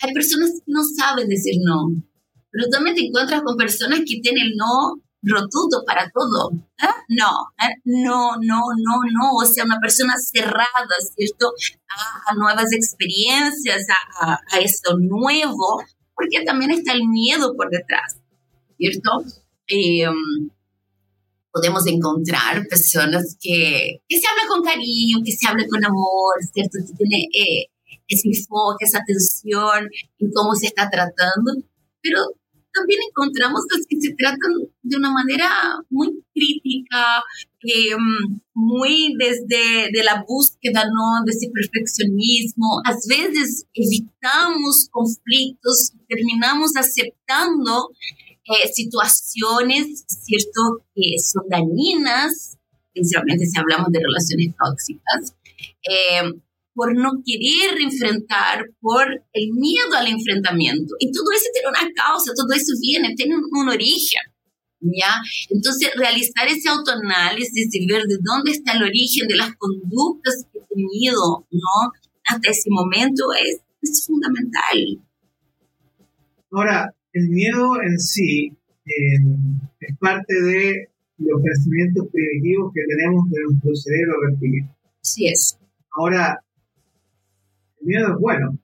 Hay 0.00 0.12
personas 0.12 0.50
que 0.50 0.64
no 0.66 0.82
saben 0.84 1.28
decir 1.28 1.54
no, 1.64 1.88
pero 2.50 2.68
también 2.70 2.96
te 2.96 3.06
encuentras 3.06 3.42
con 3.42 3.56
personas 3.56 4.00
que 4.00 4.20
tienen 4.20 4.46
el 4.46 4.52
no 4.56 5.02
rotundo 5.22 5.82
para 5.86 6.10
todo. 6.10 6.52
¿eh? 6.82 6.86
No, 7.08 7.30
¿eh? 7.60 7.74
no, 7.84 8.36
no, 8.40 8.60
no, 8.76 8.94
no. 9.12 9.32
O 9.42 9.44
sea, 9.44 9.64
una 9.64 9.78
persona 9.80 10.14
cerrada, 10.18 10.66
¿cierto? 11.16 11.52
A, 12.26 12.34
nuevas 12.34 12.72
experiencias, 12.72 13.86
a, 14.20 14.34
a, 14.34 14.58
esto 14.60 14.96
nuevo, 14.98 15.82
porque 16.14 16.44
también 16.44 16.70
está 16.70 16.92
el 16.92 17.06
miedo 17.08 17.54
por 17.56 17.70
detrás, 17.70 18.20
¿cierto? 18.78 19.10
Eh, 19.68 20.06
podemos 21.56 21.86
encontrar 21.86 22.66
personas 22.68 23.34
que, 23.40 24.02
que 24.06 24.20
se 24.20 24.26
hablan 24.28 24.46
con 24.46 24.62
cariño, 24.62 25.24
que 25.24 25.32
se 25.32 25.48
hablan 25.48 25.66
con 25.68 25.82
amor, 25.82 26.34
¿cierto? 26.52 26.76
Que 26.86 26.92
tiene 26.92 27.28
ese 28.06 28.28
enfoque, 28.28 28.84
esa 28.84 28.98
atención 28.98 29.88
en 30.18 30.30
cómo 30.32 30.54
se 30.54 30.66
está 30.66 30.90
tratando, 30.90 31.64
pero 32.02 32.20
también 32.76 33.00
encontramos 33.08 33.62
las 33.74 33.86
que 33.88 33.96
se 34.00 34.14
tratan 34.14 34.52
de 34.82 34.96
una 34.96 35.10
manera 35.10 35.48
muy 35.90 36.22
crítica, 36.34 37.22
eh, 37.62 37.96
muy 38.54 39.14
desde 39.18 39.90
de 39.92 40.04
la 40.04 40.24
búsqueda 40.26 40.84
¿no? 40.84 41.24
de 41.24 41.32
ese 41.32 41.50
perfeccionismo. 41.52 42.80
A 42.84 42.92
veces 43.08 43.66
evitamos 43.74 44.88
conflictos, 44.90 45.92
terminamos 46.08 46.72
aceptando 46.76 47.90
eh, 48.44 48.68
situaciones, 48.72 50.04
¿cierto?, 50.06 50.84
que 50.94 51.18
son 51.18 51.48
dañinas, 51.48 52.58
principalmente 52.92 53.46
si 53.46 53.58
hablamos 53.58 53.90
de 53.90 54.00
relaciones 54.00 54.54
tóxicas. 54.56 55.34
Eh, 55.82 56.32
por 56.76 56.94
no 56.94 57.10
querer 57.24 57.80
enfrentar, 57.80 58.66
por 58.80 59.02
el 59.32 59.50
miedo 59.52 59.96
al 59.96 60.08
enfrentamiento. 60.08 60.94
Y 61.00 61.10
todo 61.10 61.24
eso 61.34 61.48
tiene 61.54 61.70
una 61.70 61.90
causa, 61.94 62.32
todo 62.36 62.52
eso 62.54 62.72
viene, 62.80 63.14
tiene 63.16 63.34
un, 63.34 63.68
origen. 63.68 64.20
¿Ya? 64.78 65.10
Entonces, 65.48 65.88
realizar 65.96 66.46
ese 66.46 66.68
autoanálisis 66.68 67.74
y 67.74 67.86
ver 67.86 68.02
de 68.02 68.18
dónde 68.22 68.52
está 68.52 68.74
el 68.74 68.82
origen 68.82 69.26
de 69.26 69.36
las 69.36 69.56
conductas 69.56 70.44
que 70.52 70.58
he 70.58 70.74
tenido, 70.74 71.46
¿no? 71.50 71.92
Hasta 72.26 72.50
ese 72.50 72.68
momento 72.68 73.24
es, 73.42 73.58
es 73.80 74.06
fundamental. 74.06 75.00
Ahora, 76.52 76.94
el 77.14 77.28
miedo 77.30 77.80
en 77.82 77.98
sí 77.98 78.52
eh, 78.84 79.18
es 79.80 79.98
parte 79.98 80.34
de 80.42 80.90
los 81.18 81.42
pensamientos 81.42 82.06
primitivos 82.12 82.70
que 82.74 82.82
tenemos 82.86 83.30
de 83.30 83.42
nuestro 83.48 83.74
cerebro 83.74 84.12
reptiliano. 84.28 84.76
Sí 85.00 85.26
es. 85.28 85.58
Ahora, 85.96 86.44
miedo 87.86 88.08
es 88.08 88.20
bueno. 88.20 88.58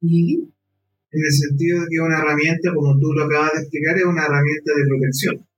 ¿Y? 0.00 0.34
En 0.36 1.22
el 1.24 1.32
sentido 1.32 1.80
de 1.80 1.86
que 1.88 1.94
es 1.94 2.02
una 2.02 2.18
herramienta, 2.18 2.74
como 2.74 2.98
tú 2.98 3.12
lo 3.12 3.24
acabas 3.24 3.52
de 3.54 3.60
explicar, 3.60 3.96
es 3.96 4.04
una 4.04 4.24
herramienta 4.24 4.72
de 4.76 4.88
protección. 4.88 5.48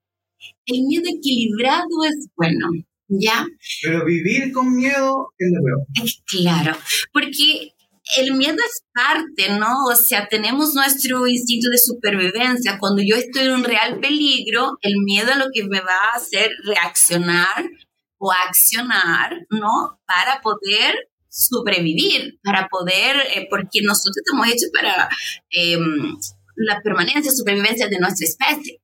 El 0.67 0.83
miedo 0.85 1.05
equilibrado 1.07 2.05
es 2.09 2.29
bueno, 2.37 2.69
¿ya? 3.09 3.47
Pero 3.83 4.05
vivir 4.05 4.53
con 4.53 4.77
miedo 4.77 5.33
es 5.39 5.51
lo 5.53 5.63
peor. 5.65 5.87
Claro, 6.27 6.77
porque 7.13 7.73
el 8.19 8.35
miedo 8.35 8.57
es 8.57 8.85
parte, 8.93 9.59
¿no? 9.59 9.87
O 9.91 9.97
sea, 9.97 10.29
tenemos 10.29 10.75
nuestro 10.75 11.27
instinto 11.27 11.69
de 11.71 11.79
supervivencia. 11.79 12.79
Cuando 12.79 13.03
yo 13.03 13.17
estoy 13.17 13.47
en 13.47 13.53
un 13.53 13.65
real 13.65 13.99
peligro, 13.99 14.77
el 14.83 14.95
miedo 15.03 15.31
es 15.33 15.39
lo 15.39 15.47
que 15.53 15.65
me 15.65 15.81
va 15.81 15.97
a 16.13 16.17
hacer 16.17 16.51
reaccionar 16.65 17.71
o 18.19 18.31
accionar, 18.31 19.47
¿no? 19.51 20.01
Para 20.07 20.41
poder 20.41 20.95
sobrevivir, 21.37 22.39
para 22.43 22.69
poder, 22.69 23.17
eh, 23.35 23.47
porque 23.51 23.83
nosotros 23.83 24.17
estamos 24.17 24.49
hechos 24.49 24.71
para 24.73 25.09
em, 25.51 26.17
la 26.57 26.81
permanencia, 26.83 27.31
supervivencia 27.31 27.89
de 27.89 27.99
nuestra 27.99 28.27
especie 28.27 28.81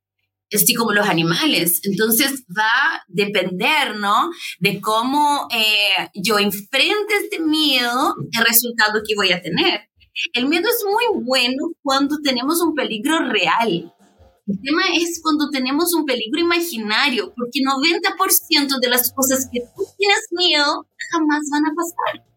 así 0.55 0.75
como 0.75 0.93
los 0.93 1.09
animales. 1.09 1.81
Entonces 1.85 2.45
va 2.57 2.65
a 2.65 3.05
depender, 3.09 3.97
¿no? 3.97 4.31
De 4.61 4.81
cómo 4.81 5.49
eh, 5.51 6.11
yo 6.15 6.39
enfrente 6.39 7.15
este 7.23 7.41
miedo, 7.41 8.15
el 8.33 8.45
resultado 8.45 9.01
que 9.07 9.15
voy 9.15 9.33
a 9.33 9.41
tener. 9.41 9.89
El 10.35 10.47
miedo 10.47 10.69
es 10.69 10.85
muy 10.85 11.25
bueno 11.25 11.73
cuando 11.83 12.19
tenemos 12.23 12.61
un 12.61 12.75
peligro 12.75 13.31
real. 13.31 13.93
El 14.47 14.61
tema 14.61 14.83
es 14.95 15.21
cuando 15.23 15.49
tenemos 15.51 15.95
un 15.95 16.05
peligro 16.05 16.41
imaginario, 16.41 17.33
porque 17.35 17.61
90% 17.61 18.81
de 18.81 18.89
las 18.91 19.13
cosas 19.13 19.49
que 19.51 19.61
tú 19.61 19.85
tienes 19.97 20.29
miedo 20.33 20.87
jamás 21.11 21.41
van 21.51 21.65
a 21.65 21.73
pasar. 21.75 22.32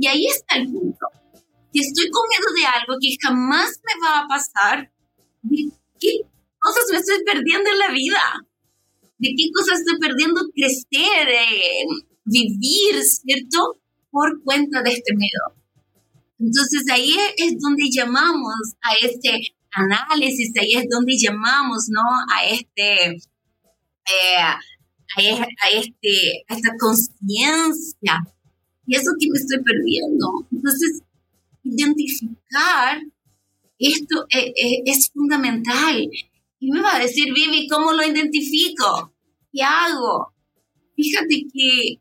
Y 0.00 0.06
ahí 0.06 0.24
está 0.24 0.56
el 0.56 0.72
punto. 0.72 1.06
Si 1.72 1.80
estoy 1.80 2.08
con 2.08 2.26
miedo 2.26 2.54
de 2.56 2.64
algo 2.64 2.96
que 2.98 3.14
jamás 3.20 3.82
me 3.84 4.00
va 4.02 4.20
a 4.20 4.26
pasar, 4.26 4.90
¿de 5.42 5.70
qué 6.00 6.20
cosas 6.58 6.84
me 6.90 6.96
estoy 6.96 7.22
perdiendo 7.22 7.68
en 7.70 7.78
la 7.78 7.92
vida? 7.92 8.22
¿De 9.18 9.28
qué 9.36 9.50
cosas 9.54 9.80
estoy 9.80 9.98
perdiendo 10.00 10.40
crecer, 10.54 11.28
eh, 11.28 11.84
vivir, 12.24 13.04
¿cierto? 13.04 13.78
Por 14.10 14.42
cuenta 14.42 14.82
de 14.82 14.90
este 14.90 15.14
miedo. 15.14 15.54
Entonces 16.38 16.82
ahí 16.90 17.14
es 17.36 17.60
donde 17.60 17.84
llamamos 17.94 18.54
a 18.80 18.94
este 19.02 19.38
análisis, 19.72 20.50
ahí 20.58 20.76
es 20.76 20.86
donde 20.88 21.12
llamamos, 21.20 21.88
¿no? 21.90 22.00
A 22.34 22.46
este, 22.48 23.16
eh, 23.16 24.40
a, 24.40 24.58
este, 25.74 26.44
a 26.48 26.54
esta 26.54 26.70
conciencia 26.78 28.24
y 28.90 28.96
eso 28.96 29.12
que 29.20 29.28
me 29.30 29.38
estoy 29.38 29.62
perdiendo. 29.62 30.48
Entonces, 30.50 31.02
identificar 31.62 33.00
esto 33.78 34.26
es, 34.28 34.46
eh, 34.46 34.52
eh, 34.56 34.82
es, 34.84 35.12
fundamental. 35.12 36.10
Y 36.58 36.70
me 36.72 36.82
va 36.82 36.96
a 36.96 36.98
decir, 36.98 37.32
Vivi, 37.32 37.68
¿cómo 37.68 37.92
lo 37.92 38.02
identifico? 38.02 39.14
¿Qué 39.52 39.62
hago? 39.62 40.34
Fíjate 40.96 41.46
que 41.54 42.00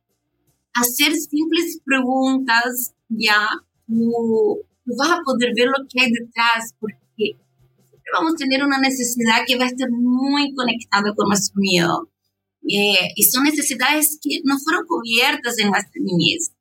hacer 0.73 1.13
simples 1.13 1.80
preguntas 1.86 2.95
ya 3.08 3.47
tú, 3.86 4.58
vas 4.86 5.12
a 5.12 5.21
poder 5.23 5.52
ver 5.56 5.67
lo 5.67 5.86
que 5.88 6.02
hay 6.02 6.12
detrás 6.12 6.73
porque 6.80 7.38
vamos 8.13 8.34
a 8.34 8.38
tener 8.38 8.63
una 8.63 8.80
necesidad 8.80 9.45
que 9.45 9.58
va 9.58 9.65
a 9.65 9.67
estar 9.67 9.89
muy 9.91 10.56
conectada 10.56 11.13
con 11.15 11.28
nuestro 11.28 11.62
miedo. 11.62 12.10
Eh, 12.63 13.13
y 13.15 13.23
son 13.25 13.43
necesidades 13.43 14.17
que 14.19 14.41
no 14.43 14.58
fueron 14.58 14.88
cubiertas 14.88 15.60
en 15.60 15.69
nuestra 15.69 16.02
niñez 16.02 16.52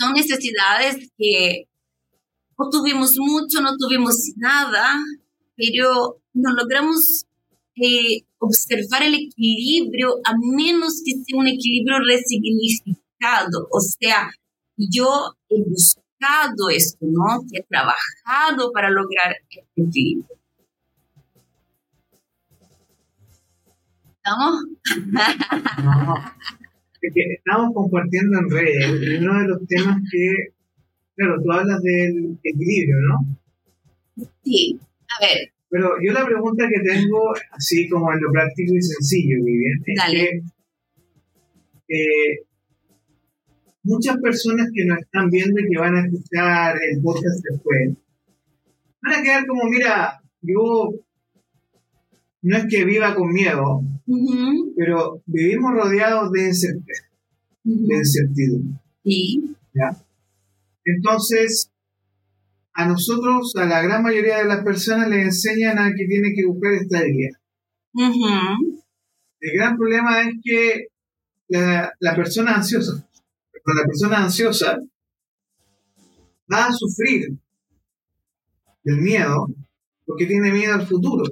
son 0.00 0.14
necesidades 0.14 0.96
que 1.18 1.64
no 2.58 2.70
tuvimos 2.70 3.12
mucho, 3.18 3.60
no 3.60 3.76
tuvimos 3.76 4.16
nada, 4.36 4.96
pero 5.56 6.20
no 6.32 6.52
logramos 6.52 7.26
eh, 7.76 8.22
observar 8.38 9.02
el 9.02 9.14
equilibrio 9.14 10.16
a 10.24 10.32
menos 10.56 11.02
que 11.04 11.12
sea 11.12 11.38
un 11.38 11.48
equilibrio 11.48 11.98
resignificado. 12.00 13.68
O 13.70 13.80
sea, 13.80 14.30
yo 14.76 15.34
he 15.48 15.62
buscado 15.68 16.70
esto, 16.70 16.98
¿no? 17.02 17.42
he 17.52 17.62
trabajado 17.64 18.72
para 18.72 18.90
lograr 18.90 19.36
este 19.50 19.82
equilibrio. 19.82 20.36
¿Estamos? 24.16 24.64
Estamos 27.02 27.74
compartiendo 27.74 28.38
en 28.38 28.50
redes 28.50 29.20
uno 29.20 29.40
de 29.40 29.48
los 29.48 29.66
temas 29.66 29.98
que, 30.10 30.52
claro, 31.16 31.42
tú 31.42 31.52
hablas 31.52 31.82
del 31.82 32.38
equilibrio, 32.42 32.96
¿no? 33.08 34.24
Sí, 34.44 34.78
a 35.08 35.26
ver. 35.26 35.52
Pero 35.70 35.90
yo 36.02 36.12
la 36.12 36.26
pregunta 36.26 36.68
que 36.68 36.80
tengo, 36.80 37.32
así 37.52 37.88
como 37.88 38.12
en 38.12 38.20
lo 38.20 38.32
práctico 38.32 38.74
y 38.74 38.82
sencillo, 38.82 39.36
Vivian, 39.44 39.80
es 39.86 40.02
que 40.10 40.42
eh, 41.88 42.44
muchas 43.84 44.16
personas 44.18 44.68
que 44.74 44.84
nos 44.84 44.98
están 44.98 45.30
viendo 45.30 45.60
y 45.60 45.68
que 45.68 45.78
van 45.78 45.96
a 45.96 46.06
escuchar 46.06 46.76
el 46.76 47.00
podcast 47.00 47.44
después, 47.50 47.96
van 49.02 49.20
a 49.20 49.22
quedar 49.22 49.46
como, 49.46 49.64
mira, 49.64 50.20
yo 50.42 50.90
no 52.42 52.56
es 52.56 52.66
que 52.68 52.84
viva 52.84 53.14
con 53.14 53.32
miedo, 53.32 53.82
pero 54.76 55.22
vivimos 55.26 55.72
rodeados 55.74 56.32
de 56.32 56.46
incertidumbre. 56.46 56.94
De 57.64 57.96
incertidumbre. 57.96 58.80
Sí. 59.04 59.56
Entonces, 60.84 61.70
a 62.72 62.86
nosotros, 62.86 63.54
a 63.56 63.66
la 63.66 63.82
gran 63.82 64.02
mayoría 64.02 64.38
de 64.38 64.46
las 64.46 64.64
personas, 64.64 65.08
les 65.08 65.26
enseñan 65.26 65.78
a 65.78 65.92
que 65.94 66.06
tiene 66.06 66.32
que 66.34 66.46
buscar 66.46 66.72
estabilidad. 66.72 67.38
El 69.40 69.52
gran 69.54 69.76
problema 69.76 70.22
es 70.22 70.34
que 70.42 70.86
la, 71.48 71.92
la 71.98 72.16
persona 72.16 72.54
ansiosa, 72.56 73.06
la 73.52 73.84
persona 73.86 74.24
ansiosa 74.24 74.78
va 76.52 76.66
a 76.66 76.72
sufrir 76.72 77.36
del 78.82 78.96
miedo 78.98 79.48
porque 80.10 80.26
tiene 80.26 80.50
miedo 80.50 80.74
al 80.74 80.86
futuro. 80.88 81.22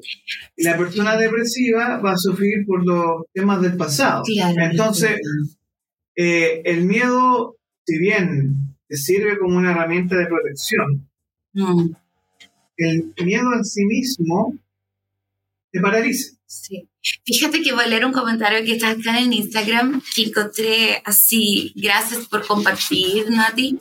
Y 0.56 0.62
la 0.62 0.78
persona 0.78 1.16
depresiva 1.16 1.98
va 1.98 2.12
a 2.12 2.16
sufrir 2.16 2.64
por 2.64 2.86
los 2.86 3.26
temas 3.32 3.60
del 3.60 3.76
pasado. 3.76 4.22
Entonces, 4.56 5.20
eh, 6.16 6.62
el 6.64 6.84
miedo, 6.84 7.56
si 7.84 7.98
bien 7.98 8.76
te 8.86 8.96
sirve 8.96 9.36
como 9.36 9.58
una 9.58 9.72
herramienta 9.72 10.16
de 10.16 10.26
protección, 10.26 11.10
mm. 11.54 11.90
el 12.76 13.14
miedo 13.24 13.52
en 13.52 13.64
sí 13.64 13.84
mismo 13.84 14.56
te 15.72 15.80
paraliza. 15.80 16.36
Sí. 16.46 16.88
Fíjate 17.26 17.60
que 17.60 17.72
voy 17.72 17.84
a 17.84 17.88
leer 17.88 18.06
un 18.06 18.12
comentario 18.12 18.64
que 18.64 18.74
está 18.74 18.90
acá 18.90 19.18
en 19.18 19.32
Instagram 19.32 20.00
que 20.14 20.22
encontré 20.22 21.02
así. 21.04 21.72
Gracias 21.74 22.28
por 22.28 22.46
compartir, 22.46 23.28
Nati. 23.30 23.80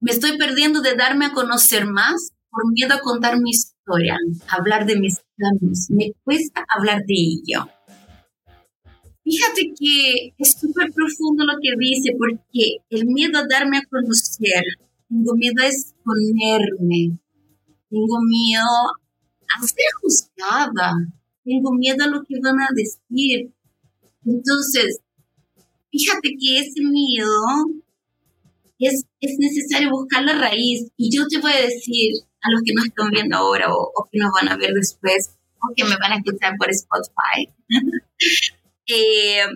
Me 0.00 0.10
estoy 0.10 0.36
perdiendo 0.36 0.82
de 0.82 0.96
darme 0.96 1.26
a 1.26 1.32
conocer 1.32 1.86
más 1.86 2.32
por 2.52 2.70
miedo 2.70 2.94
a 2.94 3.00
contar 3.00 3.40
mi 3.40 3.50
historia, 3.50 4.16
hablar 4.48 4.86
de 4.86 5.00
mis 5.00 5.20
planes. 5.34 5.88
Me 5.90 6.12
cuesta 6.22 6.64
hablar 6.68 7.02
de 7.06 7.14
ello. 7.14 7.66
Fíjate 9.24 9.72
que 9.78 10.34
es 10.36 10.56
súper 10.60 10.92
profundo 10.92 11.44
lo 11.44 11.54
que 11.62 11.70
dice, 11.78 12.10
porque 12.18 12.84
el 12.90 13.06
miedo 13.06 13.38
a 13.38 13.46
darme 13.48 13.78
a 13.78 13.86
conocer, 13.88 14.64
tengo 15.08 15.34
miedo 15.34 15.62
a 15.62 15.66
exponerme, 15.66 17.18
tengo 17.88 18.20
miedo 18.20 18.74
a 19.48 19.66
ser 19.66 19.86
juzgada, 20.02 20.92
tengo 21.44 21.72
miedo 21.72 22.04
a 22.04 22.08
lo 22.08 22.22
que 22.24 22.34
van 22.42 22.60
a 22.60 22.68
decir. 22.74 23.52
Entonces, 24.26 25.00
fíjate 25.90 26.28
que 26.38 26.58
ese 26.58 26.82
miedo 26.82 27.30
es, 28.78 29.04
es 29.20 29.38
necesario 29.38 29.90
buscar 29.90 30.24
la 30.24 30.34
raíz. 30.34 30.90
Y 30.96 31.16
yo 31.16 31.26
te 31.28 31.38
voy 31.38 31.52
a 31.52 31.62
decir, 31.62 32.12
a 32.42 32.50
los 32.50 32.62
que 32.64 32.74
nos 32.74 32.86
están 32.86 33.10
viendo 33.10 33.36
ahora 33.36 33.66
o, 33.70 34.08
que 34.10 34.18
nos 34.18 34.30
van 34.32 34.48
a 34.48 34.56
ver 34.56 34.72
después 34.74 35.36
o 35.60 35.72
que 35.74 35.84
me 35.84 35.96
van 35.96 36.12
a 36.12 36.16
escuchar 36.16 36.56
por 36.58 36.68
Spotify. 36.70 37.48
eh, 38.86 39.46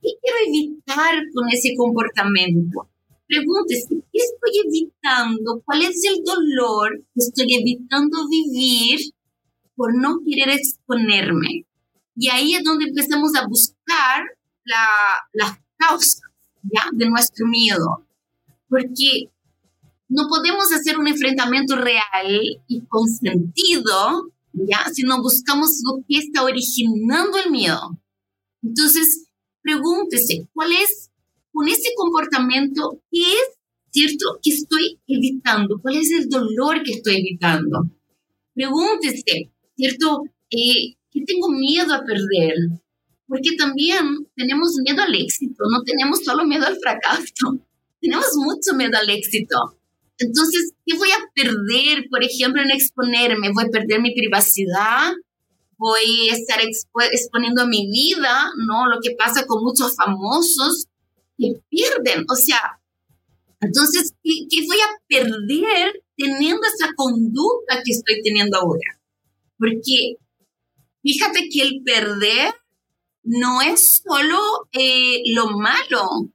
¿Qué 0.00 0.10
quiero 0.22 0.38
evitar 0.46 1.14
con 1.34 1.48
ese 1.50 1.74
comportamiento? 1.76 2.88
Pregúntese, 3.26 3.88
¿qué 4.12 4.20
estoy 4.20 4.62
evitando? 4.66 5.62
¿Cuál 5.64 5.82
es 5.82 6.02
el 6.04 6.22
dolor 6.24 7.04
que 7.14 7.20
estoy 7.20 7.54
evitando 7.54 8.28
vivir 8.28 9.00
por 9.74 9.94
no 9.94 10.18
querer 10.24 10.50
exponerme? 10.50 11.66
Y 12.16 12.28
ahí 12.30 12.54
es 12.54 12.64
donde 12.64 12.86
empezamos 12.86 13.34
a 13.34 13.46
buscar 13.46 14.24
la, 14.64 14.86
las 15.32 15.58
causas 15.76 16.22
¿ya? 16.62 16.82
de 16.92 17.08
nuestro 17.08 17.46
miedo. 17.46 18.06
Porque 18.68 19.30
no 20.08 20.26
podemos 20.28 20.72
hacer 20.72 20.98
un 20.98 21.06
enfrentamiento 21.06 21.76
real 21.76 22.40
y 22.66 22.80
con 22.86 23.06
sentido, 23.08 24.32
¿ya? 24.52 24.86
Si 24.92 25.02
no 25.02 25.20
buscamos 25.22 25.80
lo 25.84 26.02
que 26.08 26.18
está 26.18 26.44
originando 26.44 27.38
el 27.44 27.50
miedo. 27.50 28.00
Entonces, 28.62 29.28
pregúntese, 29.62 30.48
¿cuál 30.54 30.72
es, 30.72 31.10
con 31.52 31.68
ese 31.68 31.90
comportamiento, 31.94 33.02
qué 33.10 33.20
es, 33.20 33.58
cierto, 33.90 34.38
que 34.42 34.50
estoy 34.50 34.98
evitando? 35.06 35.78
¿Cuál 35.80 35.96
es 35.96 36.10
el 36.10 36.28
dolor 36.28 36.82
que 36.82 36.92
estoy 36.92 37.16
evitando? 37.16 37.90
Pregúntese, 38.54 39.52
¿cierto? 39.76 40.22
Eh, 40.50 40.96
¿Qué 41.10 41.20
tengo 41.26 41.50
miedo 41.50 41.94
a 41.94 42.04
perder? 42.04 42.54
Porque 43.26 43.56
también 43.56 44.26
tenemos 44.34 44.74
miedo 44.82 45.02
al 45.02 45.14
éxito, 45.14 45.64
no 45.70 45.82
tenemos 45.82 46.24
solo 46.24 46.46
miedo 46.46 46.66
al 46.66 46.78
fracaso, 46.78 47.58
tenemos 48.00 48.26
mucho 48.36 48.74
miedo 48.74 48.96
al 48.98 49.10
éxito. 49.10 49.77
Entonces, 50.18 50.72
¿qué 50.84 50.96
voy 50.96 51.10
a 51.10 51.30
perder, 51.34 52.06
por 52.10 52.24
ejemplo, 52.24 52.60
en 52.62 52.70
exponerme? 52.70 53.52
¿Voy 53.52 53.64
a 53.64 53.70
perder 53.70 54.00
mi 54.00 54.14
privacidad? 54.14 55.12
¿Voy 55.76 56.28
a 56.30 56.34
estar 56.34 56.60
exponiendo 57.12 57.66
mi 57.66 57.88
vida? 57.90 58.50
¿No? 58.66 58.88
Lo 58.88 59.00
que 59.00 59.14
pasa 59.16 59.46
con 59.46 59.62
muchos 59.62 59.94
famosos 59.94 60.86
que 61.38 61.60
pierden. 61.70 62.24
O 62.28 62.34
sea, 62.34 62.80
entonces, 63.60 64.14
¿qué, 64.22 64.66
voy 64.66 64.78
a 64.78 65.00
perder 65.08 66.02
teniendo 66.16 66.62
esa 66.66 66.92
conducta 66.96 67.82
que 67.84 67.92
estoy 67.92 68.22
teniendo 68.22 68.58
ahora? 68.58 69.00
Porque 69.56 70.16
fíjate 71.02 71.48
que 71.48 71.62
el 71.62 71.82
perder 71.84 72.54
no 73.22 73.60
es 73.62 74.02
solo 74.04 74.38
eh, 74.72 75.22
lo 75.32 75.58
malo, 75.58 76.30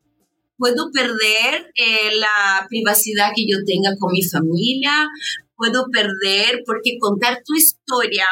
puedo 0.64 0.92
perder 0.94 1.74
eh, 1.76 2.16
la 2.16 2.66
privacidad 2.70 3.34
que 3.36 3.46
yo 3.46 3.58
tenga 3.66 3.98
con 4.00 4.14
mi 4.14 4.24
familia, 4.24 5.10
puedo 5.58 5.88
perder, 5.92 6.64
porque 6.66 6.98
contar 7.00 7.42
tu 7.44 7.54
historia, 7.54 8.26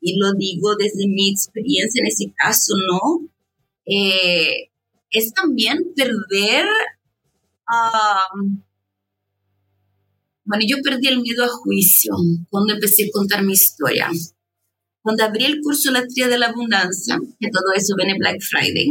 y 0.00 0.18
lo 0.18 0.32
digo 0.32 0.74
desde 0.76 1.06
mi 1.06 1.30
experiencia 1.30 2.00
en 2.00 2.06
ese 2.06 2.32
caso, 2.34 2.72
¿no? 2.90 3.28
Eh, 3.84 4.70
es 5.10 5.34
también 5.34 5.92
perder... 5.94 6.66
bueno, 10.44 10.64
yo 10.66 10.78
perdí 10.82 11.08
el 11.08 11.20
miedo 11.20 11.44
a 11.44 11.48
juicio 11.48 12.14
cuando 12.48 12.72
empecé 12.72 13.04
a 13.04 13.12
contar 13.12 13.42
mi 13.44 13.52
historia. 13.52 14.08
Cuando 15.02 15.24
abrí 15.24 15.44
el 15.44 15.60
curso 15.60 15.90
La 15.90 16.06
Tría 16.06 16.28
de 16.28 16.38
la 16.38 16.46
Abundancia, 16.46 17.20
que 17.38 17.50
todo 17.50 17.74
eso 17.76 17.94
viene 17.94 18.16
Black 18.18 18.40
Friday, 18.40 18.88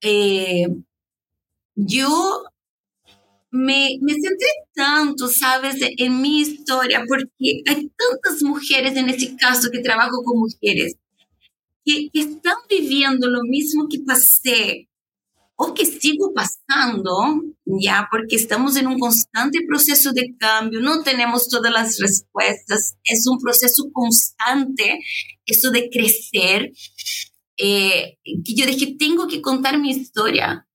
eh, 0.00 0.66
yo 1.74 2.44
me, 3.50 3.98
me 4.00 4.14
centré 4.14 4.48
tanto, 4.74 5.28
¿sabes?, 5.28 5.76
en 5.80 6.20
mi 6.20 6.40
historia, 6.40 7.04
porque 7.06 7.62
hay 7.66 7.90
tantas 7.96 8.42
mujeres 8.42 8.96
en 8.96 9.08
ese 9.08 9.36
caso 9.36 9.70
que 9.70 9.80
trabajo 9.80 10.22
con 10.24 10.40
mujeres 10.40 10.96
que, 11.84 12.08
están 12.12 12.56
viviendo 12.68 13.28
lo 13.28 13.42
mismo 13.42 13.88
que 13.88 14.00
pasé 14.00 14.88
o 15.56 15.72
que 15.72 15.86
sigo 15.86 16.32
pasando, 16.34 17.42
ya, 17.64 18.08
porque 18.10 18.34
estamos 18.34 18.76
en 18.76 18.88
un 18.88 18.98
constante 18.98 19.60
proceso 19.68 20.12
de 20.12 20.34
cambio, 20.36 20.80
no 20.80 21.02
tenemos 21.02 21.48
todas 21.48 21.72
las 21.72 21.98
respuestas, 22.00 22.96
es 23.04 23.26
un 23.28 23.38
proceso 23.38 23.84
constante, 23.92 24.98
eso 25.46 25.70
de 25.70 25.88
crecer, 25.90 26.72
eh, 27.56 28.18
que 28.24 28.54
yo 28.54 28.66
dije, 28.66 28.96
tengo 28.98 29.28
que 29.28 29.40
contar 29.40 29.78
mi 29.78 29.90
historia, 29.90 30.66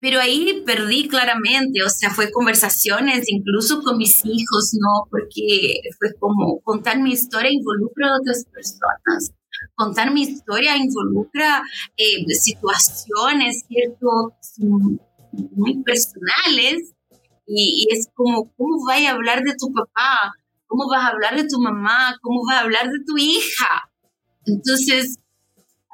pero 0.00 0.20
ahí 0.20 0.62
perdí 0.64 1.08
claramente, 1.08 1.82
o 1.82 1.90
sea, 1.90 2.10
fue 2.10 2.30
conversaciones 2.30 3.24
incluso 3.28 3.82
con 3.82 3.96
mis 3.98 4.24
hijos, 4.24 4.72
¿no? 4.74 5.06
Porque 5.10 5.80
fue 5.98 6.14
como 6.18 6.60
contar 6.60 7.00
mi 7.00 7.12
historia 7.12 7.50
involucra 7.52 8.08
a 8.08 8.18
otras 8.20 8.44
personas. 8.44 9.32
Contar 9.74 10.12
mi 10.12 10.22
historia 10.22 10.76
involucra 10.76 11.62
eh, 11.96 12.24
situaciones, 12.34 13.64
¿cierto? 13.68 14.34
Muy 15.52 15.82
personales. 15.82 16.94
Y, 17.46 17.86
y, 17.86 17.94
es 17.94 18.08
como, 18.14 18.52
¿cómo 18.56 18.84
vas 18.86 19.04
a 19.04 19.10
hablar 19.10 19.42
de 19.42 19.54
tu 19.54 19.72
papá? 19.72 20.32
¿Cómo 20.66 20.88
vas 20.88 21.04
a 21.04 21.08
hablar 21.08 21.36
de 21.36 21.46
tu 21.48 21.60
mamá? 21.60 22.16
¿Cómo 22.22 22.40
vas 22.46 22.58
a 22.58 22.60
hablar 22.62 22.86
de 22.86 23.04
tu 23.06 23.18
hija? 23.18 23.90
Entonces, 24.46 25.18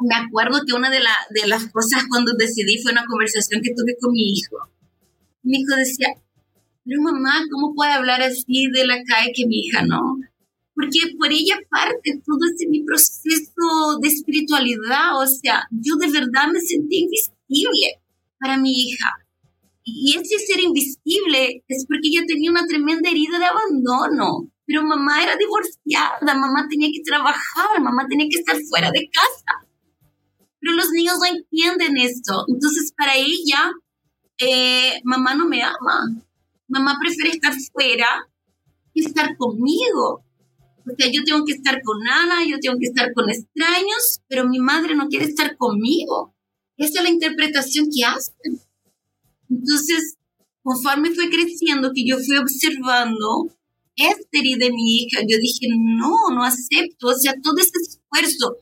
me 0.00 0.14
acuerdo 0.14 0.60
que 0.66 0.74
una 0.74 0.90
de, 0.90 0.98
de 0.98 1.46
las 1.48 1.66
cosas 1.72 2.04
cuando 2.08 2.32
decidí 2.38 2.82
fue 2.82 2.92
una 2.92 3.04
conversación 3.06 3.60
que 3.62 3.74
tuve 3.74 3.96
con 4.00 4.12
mi 4.12 4.30
hijo. 4.30 4.56
Mi 5.42 5.58
hijo 5.58 5.76
decía, 5.76 6.08
pero 6.88 7.02
mamá, 7.02 7.42
¿cómo 7.50 7.74
puede 7.74 7.92
hablar 7.92 8.22
así 8.22 8.68
de 8.72 8.86
la 8.86 9.02
calle 9.04 9.32
que 9.34 9.46
mi 9.46 9.66
hija 9.66 9.84
no? 9.84 10.18
Porque 10.74 11.00
por 11.18 11.30
ella 11.30 11.58
parte 11.68 12.22
todo 12.24 12.38
ese 12.54 12.68
mi 12.68 12.82
proceso 12.84 13.98
de 14.00 14.08
espiritualidad, 14.08 15.20
o 15.20 15.26
sea, 15.26 15.66
yo 15.70 15.96
de 15.96 16.10
verdad 16.10 16.48
me 16.52 16.60
sentí 16.60 17.04
invisible 17.04 18.00
para 18.38 18.56
mi 18.56 18.72
hija. 18.72 19.10
Y 19.84 20.16
ese 20.16 20.38
ser 20.38 20.60
invisible 20.60 21.64
es 21.66 21.84
porque 21.86 22.08
ella 22.08 22.24
tenía 22.26 22.50
una 22.50 22.66
tremenda 22.66 23.10
herida 23.10 23.38
de 23.38 23.46
abandono. 23.46 24.50
Pero 24.64 24.82
mamá 24.82 25.22
era 25.22 25.36
divorciada, 25.36 26.34
mamá 26.34 26.66
tenía 26.70 26.88
que 26.92 27.02
trabajar, 27.02 27.82
mamá 27.82 28.06
tenía 28.08 28.28
que 28.30 28.38
estar 28.38 28.56
fuera 28.68 28.90
de 28.90 29.08
casa. 29.12 29.67
Pero 30.60 30.74
los 30.74 30.90
niños 30.90 31.16
no 31.18 31.26
entienden 31.26 31.96
esto. 31.96 32.44
Entonces, 32.48 32.92
para 32.96 33.16
ella, 33.16 33.72
eh, 34.38 35.00
mamá 35.04 35.34
no 35.34 35.48
me 35.48 35.62
ama. 35.62 36.22
Mamá 36.68 36.98
prefiere 37.00 37.30
estar 37.30 37.54
fuera 37.72 38.06
que 38.94 39.00
estar 39.00 39.36
conmigo. 39.36 40.24
Sea, 40.96 41.10
yo 41.12 41.22
tengo 41.24 41.44
que 41.44 41.52
estar 41.52 41.82
con 41.82 41.98
Ana, 42.08 42.46
yo 42.46 42.58
tengo 42.60 42.78
que 42.78 42.86
estar 42.86 43.12
con 43.12 43.28
extraños, 43.28 44.20
pero 44.28 44.48
mi 44.48 44.58
madre 44.58 44.94
no 44.94 45.08
quiere 45.08 45.26
estar 45.26 45.56
conmigo. 45.56 46.34
Esa 46.76 47.00
es 47.00 47.04
la 47.04 47.10
interpretación 47.10 47.88
que 47.94 48.04
hacen. 48.04 48.60
Entonces, 49.50 50.16
conforme 50.62 51.14
fue 51.14 51.28
creciendo, 51.28 51.92
que 51.94 52.06
yo 52.06 52.16
fui 52.16 52.36
observando 52.36 53.48
esta 53.96 54.38
herida 54.38 54.66
de 54.66 54.72
mi 54.72 54.96
hija, 54.96 55.20
yo 55.22 55.36
dije, 55.38 55.66
no, 55.76 56.14
no 56.32 56.44
acepto, 56.44 57.08
o 57.08 57.14
sea, 57.14 57.34
todo 57.42 57.56
ese 57.58 57.72
esfuerzo, 57.80 58.56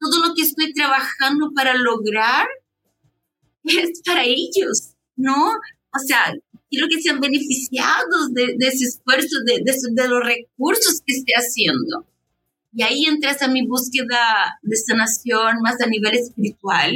todo 0.00 0.26
lo 0.26 0.34
que 0.34 0.42
estoy 0.42 0.72
trabajando 0.72 1.52
para 1.54 1.76
lograr 1.76 2.48
es 3.64 4.00
para 4.04 4.24
ellos, 4.24 4.94
¿no? 5.16 5.52
O 5.92 5.98
sea, 6.06 6.32
quiero 6.70 6.86
que 6.88 7.02
sean 7.02 7.20
beneficiados 7.20 8.32
de, 8.32 8.56
ese 8.60 8.86
esfuerzo, 8.86 9.36
de, 9.44 9.62
de, 9.62 10.08
los 10.08 10.24
recursos 10.24 11.02
que 11.06 11.16
esté 11.16 11.32
haciendo. 11.34 12.06
Y 12.72 12.82
ahí 12.82 13.04
entras 13.04 13.42
a 13.42 13.48
mi 13.48 13.66
búsqueda 13.66 14.58
de 14.62 14.76
sanación 14.76 15.60
más 15.62 15.80
a 15.80 15.86
nivel 15.86 16.14
espiritual, 16.14 16.92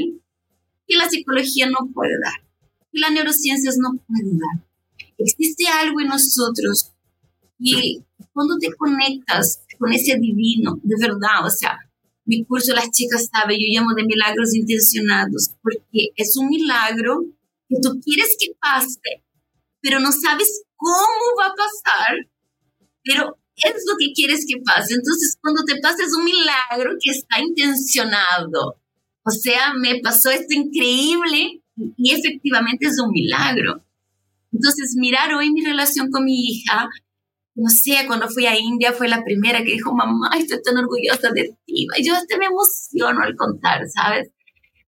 que 0.86 0.96
la 0.96 1.08
psicología 1.08 1.66
no 1.66 1.90
puede 1.92 2.14
dar, 2.22 2.46
que 2.92 3.00
las 3.00 3.12
neurociencias 3.12 3.76
no 3.78 3.98
pueden 4.06 4.38
dar. 4.38 4.64
Existe 5.18 5.66
algo 5.66 6.00
en 6.00 6.08
nosotros 6.08 6.92
y 7.58 8.02
cuando 8.32 8.58
te 8.58 8.72
conectas 8.74 9.60
con 9.78 9.92
ese 9.92 10.16
divino, 10.18 10.78
de 10.82 10.96
verdad, 11.00 11.44
o 11.44 11.50
sea, 11.50 11.78
mi 12.24 12.44
curso 12.44 12.74
las 12.74 12.90
chicas 12.90 13.28
saben, 13.32 13.58
yo 13.58 13.80
llamo 13.80 13.94
de 13.94 14.04
milagros 14.04 14.54
intencionados, 14.54 15.50
porque 15.62 16.10
es 16.16 16.36
un 16.36 16.48
milagro 16.48 17.24
que 17.68 17.76
tú 17.82 18.00
quieres 18.00 18.36
que 18.38 18.52
pase, 18.60 19.22
pero 19.80 20.00
no 20.00 20.10
sabes 20.10 20.62
cómo 20.76 21.24
va 21.38 21.46
a 21.46 21.54
pasar, 21.54 22.16
pero 23.02 23.36
es 23.56 23.84
lo 23.86 23.96
que 23.98 24.12
quieres 24.14 24.46
que 24.48 24.60
pase. 24.64 24.94
Entonces, 24.94 25.36
cuando 25.40 25.62
te 25.64 25.80
pasa 25.80 26.02
es 26.02 26.14
un 26.16 26.24
milagro 26.24 26.92
que 27.00 27.10
está 27.10 27.40
intencionado. 27.40 28.80
O 29.24 29.30
sea, 29.30 29.74
me 29.74 30.00
pasó 30.00 30.30
esto 30.30 30.54
increíble 30.54 31.62
y 31.96 32.12
efectivamente 32.12 32.86
es 32.86 32.98
un 33.02 33.10
milagro. 33.10 33.82
Entonces, 34.52 34.94
mirar 34.96 35.34
hoy 35.34 35.50
mi 35.50 35.64
relación 35.64 36.10
con 36.10 36.24
mi 36.24 36.34
hija, 36.34 36.88
no 37.54 37.68
sé, 37.68 38.04
cuando 38.06 38.28
fui 38.28 38.46
a 38.46 38.58
India 38.58 38.92
fue 38.92 39.08
la 39.08 39.22
primera 39.22 39.60
que 39.62 39.72
dijo, 39.72 39.94
mamá, 39.94 40.30
estoy 40.36 40.60
tan 40.62 40.76
orgullosa 40.76 41.30
de 41.32 41.56
ti. 41.64 41.86
Y 41.96 42.06
yo 42.06 42.14
hasta 42.14 42.36
me 42.36 42.46
emociono 42.46 43.22
al 43.22 43.36
contar, 43.36 43.82
¿sabes? 43.88 44.30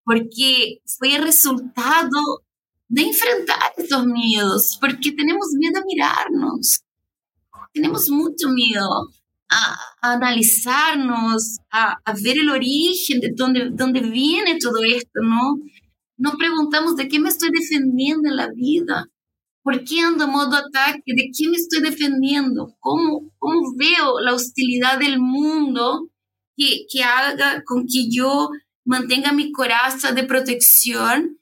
Porque 0.05 0.79
fue 0.99 1.15
el 1.15 1.23
resultado 1.23 2.45
de 2.89 3.03
enfrentar 3.03 3.73
esos 3.77 4.07
miedos, 4.07 4.79
porque 4.81 5.13
tenemos 5.13 5.49
miedo 5.57 5.81
a 5.81 5.85
mirarnos, 5.85 6.81
tenemos 7.73 8.09
mucho 8.11 8.49
miedo 8.51 8.89
a, 9.49 10.13
analizarnos, 10.15 11.59
a, 11.71 11.99
a, 12.05 12.13
ver 12.15 12.39
el 12.39 12.51
origen 12.51 13.21
de 13.21 13.33
dónde, 13.35 13.71
dónde 13.73 14.01
viene 14.01 14.59
todo 14.59 14.83
esto, 14.85 15.21
¿no? 15.23 15.57
No 16.17 16.33
preguntamos 16.39 16.97
de 16.97 17.09
qué 17.09 17.21
me 17.21 17.29
estoy 17.29 17.51
defendiendo 17.53 18.29
en 18.29 18.37
la 18.37 18.49
vida. 18.55 19.07
¿Por 19.67 19.83
qué 19.83 19.99
ando 19.99 20.27
en 20.27 20.31
modo 20.31 20.55
ataque? 20.55 21.03
¿De 21.07 21.29
qué 21.37 21.49
me 21.49 21.57
estoy 21.57 21.83
defendiendo? 21.83 22.77
¿Cómo, 22.79 23.33
cómo 23.37 23.75
veo 23.75 24.21
la 24.21 24.33
hostilidad 24.33 24.97
del 25.01 25.19
mundo 25.19 26.09
que, 26.57 26.87
que 26.89 27.03
haga 27.03 27.65
con 27.65 27.83
que 27.83 28.09
yo 28.09 28.51
mantenga 28.85 29.33
mi 29.33 29.51
coraza 29.51 30.13
de 30.13 30.23
protección 30.23 31.41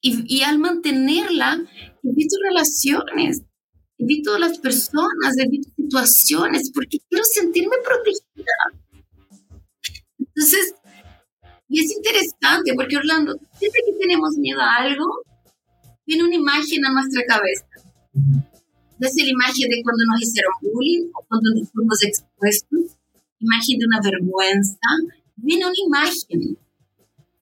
y, 0.00 0.32
y 0.32 0.42
al 0.42 0.60
mantenerla, 0.60 1.54
evito 2.04 2.36
relaciones, 2.48 3.42
evito 3.98 4.38
las 4.38 4.60
personas, 4.60 5.36
evito 5.36 5.68
situaciones, 5.76 6.70
porque 6.72 6.98
quiero 7.08 7.24
sentirme 7.24 7.78
protegida. 7.84 8.94
Entonces, 10.20 10.72
y 11.68 11.84
es 11.84 11.90
interesante, 11.90 12.74
porque 12.76 12.96
Orlando, 12.96 13.34
siempre 13.58 13.80
que 13.84 13.98
tenemos 13.98 14.36
miedo 14.36 14.60
a 14.60 14.76
algo, 14.76 15.24
viene 16.06 16.24
una 16.24 16.34
imagen 16.34 16.84
a 16.84 16.92
nuestra 16.92 17.22
cabeza. 17.26 17.66
Desde 18.98 19.24
la 19.24 19.30
imagen 19.30 19.68
de 19.68 19.82
cuando 19.82 20.04
nos 20.06 20.22
hicieron 20.22 20.54
bullying 20.62 21.10
o 21.12 21.24
cuando 21.28 21.50
nos 21.54 21.70
fuimos 21.70 22.02
expuestos, 22.02 22.96
imagen 23.40 23.78
de 23.78 23.86
una 23.86 24.00
vergüenza, 24.00 24.88
viene 25.36 25.66
una 25.66 25.74
imagen. 25.86 26.56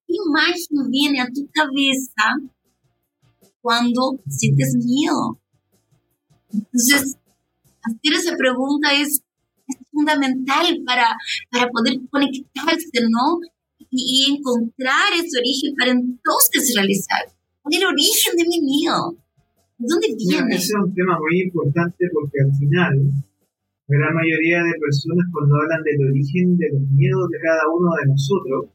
¿Qué 0.06 0.14
imagen 0.26 0.90
viene 0.90 1.20
a 1.20 1.26
tu 1.26 1.46
cabeza 1.52 2.26
cuando 3.60 4.18
sientes 4.28 4.74
miedo? 4.74 5.38
Entonces, 6.52 7.16
hacer 7.82 8.12
esa 8.12 8.36
pregunta 8.36 8.92
es, 8.94 9.20
fundamental 9.90 10.82
para, 10.84 11.16
para 11.50 11.70
poder 11.70 11.94
conectarse, 12.10 13.00
¿no? 13.08 13.38
Y, 13.90 14.26
y 14.28 14.34
encontrar 14.34 15.12
ese 15.14 15.38
origen 15.38 15.74
para 15.78 15.92
entonces 15.92 16.74
realizar 16.74 17.34
el 17.70 17.84
origen 17.84 18.32
de 18.36 18.44
mi 18.44 18.60
miedo? 18.60 19.16
¿Dónde 19.78 20.08
viene? 20.16 20.54
ese 20.54 20.72
es 20.72 20.80
un 20.82 20.94
tema 20.94 21.18
muy 21.18 21.42
importante 21.42 22.06
porque 22.12 22.38
al 22.40 22.52
final 22.56 22.92
la 23.86 23.98
gran 23.98 24.14
mayoría 24.14 24.62
de 24.64 24.80
personas 24.80 25.26
cuando 25.32 25.56
hablan 25.56 25.82
del 25.82 26.08
origen 26.08 26.56
de 26.56 26.68
los 26.72 26.88
miedos 26.88 27.28
de 27.28 27.38
cada 27.40 27.68
uno 27.68 27.90
de 28.00 28.06
nosotros, 28.08 28.72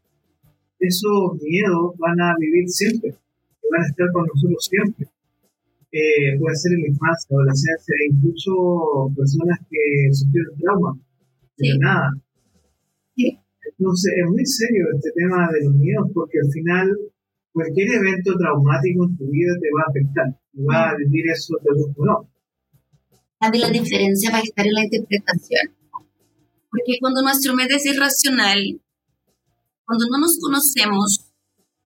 esos 0.80 1.41
miedos 1.41 1.97
van 1.97 2.19
a 2.21 2.36
vivir 2.38 2.69
siempre, 2.69 3.15
van 3.71 3.82
a 3.82 3.88
estar 3.88 4.08
con 4.13 4.28
nosotros 4.28 4.62
siempre. 4.69 5.08
Eh, 5.91 6.38
puede 6.38 6.56
ser 6.56 6.73
en 6.73 6.82
la 6.82 6.88
infancia, 6.89 7.34
adolescencia, 7.34 7.95
incluso 8.12 9.10
personas 9.17 9.58
que 9.69 10.13
sufrieron 10.13 10.58
trauma, 10.58 10.91
de 11.58 11.78
nada. 11.80 12.10
Entonces 13.17 14.13
es 14.13 14.30
muy 14.30 14.45
serio 14.45 14.86
este 14.93 15.12
tema 15.15 15.49
de 15.52 15.65
los 15.65 15.75
miedos 15.75 16.08
porque 16.13 16.38
al 16.43 16.52
final 16.52 16.97
cualquier 17.60 17.89
evento 17.91 18.32
traumático 18.38 19.04
en 19.04 19.17
tu 19.17 19.26
vida 19.30 19.52
te 19.60 19.67
va 19.76 19.84
a 19.84 19.89
afectar 19.89 20.28
y 20.54 20.63
va 20.63 20.89
a 20.89 20.95
vivir 20.95 21.26
eso 21.30 21.56
de 21.62 21.72
gusto 21.76 22.02
o 22.02 22.06
no. 22.06 22.30
La 23.41 23.52
diferencia 23.52 24.32
va 24.32 24.38
a 24.38 24.41
estar 24.41 24.65
en 24.65 24.74
la 24.74 24.84
interpretación. 24.84 25.76
Porque 26.72 26.98
cuando 27.02 27.22
nuestro 27.22 27.54
medio 27.56 27.76
es 27.76 27.86
irracional, 27.86 28.60
cuando 29.86 30.06
no 30.10 30.19
nos 30.19 30.39
conocemos, 30.39 31.32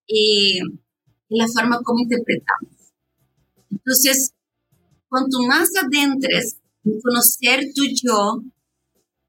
eh, 0.07 0.61
la 1.29 1.47
forma 1.47 1.79
como 1.83 2.01
interpretamos. 2.01 2.93
Entonces, 3.71 4.33
cuanto 5.07 5.39
más 5.47 5.69
adentres 5.75 6.57
en 6.83 7.01
conocer 7.01 7.65
tu 7.73 7.83
yo, 7.85 8.43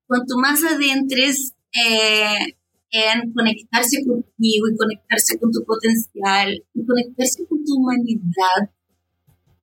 cuanto 0.07 0.37
más 0.37 0.63
adentres 0.65 1.55
eh, 1.73 2.57
en 2.95 3.33
conectarse 3.33 4.05
contigo 4.07 4.69
y 4.69 4.77
conectarse 4.77 5.37
con 5.41 5.51
tu 5.51 5.65
potencial 5.65 6.65
y 6.73 6.87
conectarse 6.87 7.45
con 7.47 7.65
tu 7.65 7.75
humanidad, 7.75 8.71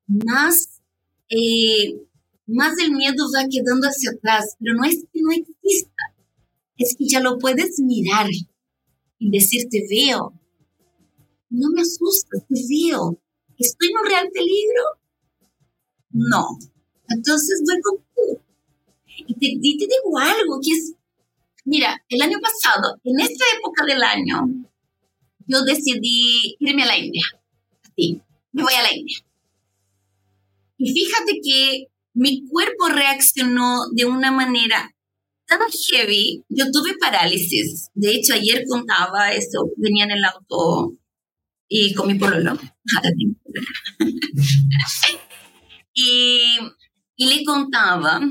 más, 0.05 0.81
eh, 1.29 1.95
más 2.45 2.77
el 2.79 2.91
miedo 2.91 3.23
va 3.33 3.47
quedando 3.49 3.87
hacia 3.87 4.11
atrás, 4.11 4.57
pero 4.59 4.75
no 4.75 4.83
es 4.83 5.05
que 5.13 5.21
no 5.21 5.31
exista, 5.31 6.03
es 6.75 6.95
que 6.97 7.05
ya 7.07 7.21
lo 7.21 7.39
puedes 7.39 7.79
mirar 7.79 8.27
y 9.17 9.31
decir, 9.31 9.69
te 9.69 9.79
veo, 9.89 10.33
no 11.49 11.69
me 11.73 11.81
asustas, 11.83 12.45
te 12.49 12.61
veo, 12.67 13.17
¿estoy 13.57 13.91
en 13.91 13.97
un 13.97 14.09
real 14.09 14.29
peligro? 14.33 14.83
No, 16.09 16.43
entonces 17.07 17.63
voy 17.65 17.79
contigo. 17.81 18.43
Y 19.27 19.33
te, 19.35 19.45
y 19.61 19.77
te 19.77 19.85
digo 19.85 20.17
algo 20.17 20.59
que 20.61 20.71
es 20.71 20.95
Mira, 21.65 22.03
el 22.09 22.21
año 22.21 22.39
pasado, 22.39 22.99
en 23.03 23.19
esta 23.19 23.43
época 23.57 23.85
del 23.85 24.01
año, 24.01 24.47
yo 25.45 25.63
decidí 25.63 26.55
irme 26.59 26.83
a 26.83 26.87
la 26.87 26.97
India. 26.97 27.23
Sí, 27.95 28.21
me 28.51 28.63
voy 28.63 28.73
a 28.73 28.83
la 28.83 28.93
India. 28.93 29.17
Y 30.77 30.93
fíjate 30.93 31.39
que 31.43 31.87
mi 32.13 32.47
cuerpo 32.47 32.87
reaccionó 32.87 33.81
de 33.93 34.05
una 34.05 34.31
manera 34.31 34.95
tan 35.45 35.59
heavy. 35.69 36.43
Yo 36.49 36.71
tuve 36.71 36.97
parálisis. 36.97 37.89
De 37.93 38.15
hecho, 38.15 38.33
ayer 38.33 38.63
contaba 38.67 39.31
eso. 39.31 39.69
Venía 39.77 40.05
en 40.05 40.11
el 40.11 40.25
auto 40.25 40.97
y 41.67 41.93
con 41.93 42.07
mi 42.07 42.15
pololo. 42.15 42.57
y, 45.93 46.39
y 47.15 47.25
le 47.25 47.43
contaba 47.43 48.21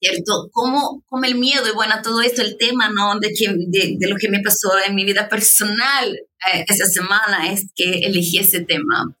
¿cierto? 0.00 0.48
Como, 0.50 1.04
como 1.06 1.24
el 1.24 1.34
miedo 1.36 1.68
y 1.68 1.74
bueno, 1.74 1.94
todo 2.02 2.22
esto, 2.22 2.42
el 2.42 2.56
tema, 2.56 2.88
¿no? 2.88 3.18
De, 3.20 3.32
que, 3.32 3.48
de, 3.48 3.96
de 3.98 4.08
lo 4.08 4.16
que 4.16 4.30
me 4.30 4.40
pasó 4.40 4.70
en 4.86 4.94
mi 4.94 5.04
vida 5.04 5.28
personal 5.28 6.18
eh, 6.52 6.64
esa 6.66 6.86
semana 6.86 7.52
es 7.52 7.66
que 7.74 8.00
elegí 8.00 8.38
ese 8.38 8.60
tema. 8.60 9.14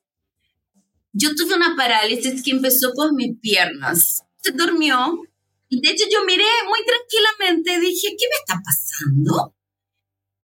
Yo 1.12 1.34
tuve 1.34 1.54
una 1.54 1.76
parálisis 1.76 2.42
que 2.42 2.52
empezó 2.52 2.92
por 2.94 3.14
mis 3.14 3.38
piernas. 3.40 4.22
Se 4.42 4.52
durmió 4.52 5.20
y 5.68 5.80
de 5.80 5.90
hecho 5.90 6.04
yo 6.10 6.24
miré 6.24 6.44
muy 6.66 6.80
tranquilamente, 6.84 7.78
dije, 7.80 8.08
¿qué 8.18 8.26
me 8.28 8.36
está 8.40 8.60
pasando? 8.64 9.54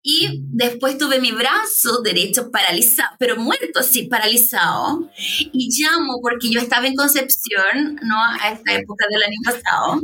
Y 0.04 0.42
después 0.48 0.98
tuve 0.98 1.20
mi 1.20 1.30
brazo 1.30 2.02
derecho 2.02 2.50
paralizado, 2.50 3.14
pero 3.20 3.36
muerto 3.36 3.78
así, 3.78 4.08
paralizado. 4.08 5.08
Y 5.52 5.68
llamo 5.80 6.20
porque 6.20 6.50
yo 6.50 6.60
estaba 6.60 6.88
en 6.88 6.96
Concepción, 6.96 8.00
¿no? 8.02 8.16
A 8.40 8.50
esta 8.50 8.74
época 8.74 9.06
del 9.08 9.22
año 9.22 9.38
pasado. 9.44 10.02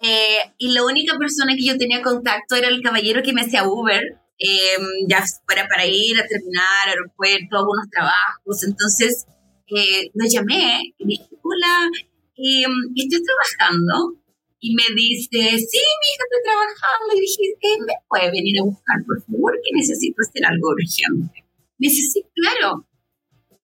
Eh, 0.00 0.54
y 0.56 0.72
la 0.72 0.84
única 0.84 1.18
persona 1.18 1.54
que 1.54 1.64
yo 1.64 1.76
tenía 1.76 2.00
contacto 2.00 2.56
era 2.56 2.68
el 2.68 2.82
caballero 2.82 3.22
que 3.22 3.34
me 3.34 3.42
hacía 3.42 3.68
Uber, 3.68 4.02
eh, 4.38 4.76
ya 5.06 5.22
fuera 5.46 5.68
para 5.68 5.86
ir 5.86 6.18
a 6.18 6.26
terminar 6.26 6.88
aeropuerto, 6.88 7.58
algunos 7.58 7.90
trabajos. 7.90 8.64
Entonces 8.66 9.26
eh, 9.68 10.10
lo 10.14 10.24
llamé 10.26 10.94
y 10.98 11.06
dije, 11.06 11.28
hola, 11.42 11.88
estoy 12.34 13.22
trabajando 13.22 14.21
y 14.62 14.74
me 14.78 14.86
dice, 14.94 15.58
sí, 15.58 15.82
mi 15.98 16.06
hija 16.06 16.22
está 16.22 16.38
trabajando. 16.46 17.10
Y 17.16 17.20
dije, 17.20 17.42
eh, 17.50 17.78
¿me 17.82 17.94
puede 18.06 18.30
venir 18.30 18.60
a 18.60 18.64
buscar, 18.64 19.02
por 19.04 19.18
favor? 19.26 19.58
Que 19.58 19.74
necesito 19.74 20.22
hacer 20.22 20.46
algo 20.46 20.70
urgente. 20.70 21.42
Me 21.82 21.90
dice, 21.90 22.02
sí, 22.06 22.22
claro. 22.30 22.86